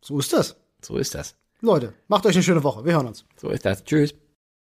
So 0.02 0.20
ist 0.20 0.34
das. 0.34 0.56
So 0.82 0.98
ist 0.98 1.14
das. 1.16 1.36
Leute, 1.62 1.94
macht 2.08 2.26
euch 2.26 2.36
eine 2.36 2.44
schöne 2.44 2.64
Woche. 2.64 2.86
Wir 2.86 2.94
hören 2.94 3.08
uns. 3.08 3.26
So 3.36 3.50
ist 3.50 3.66
das. 3.66 3.84
Tschüss. 3.84 4.14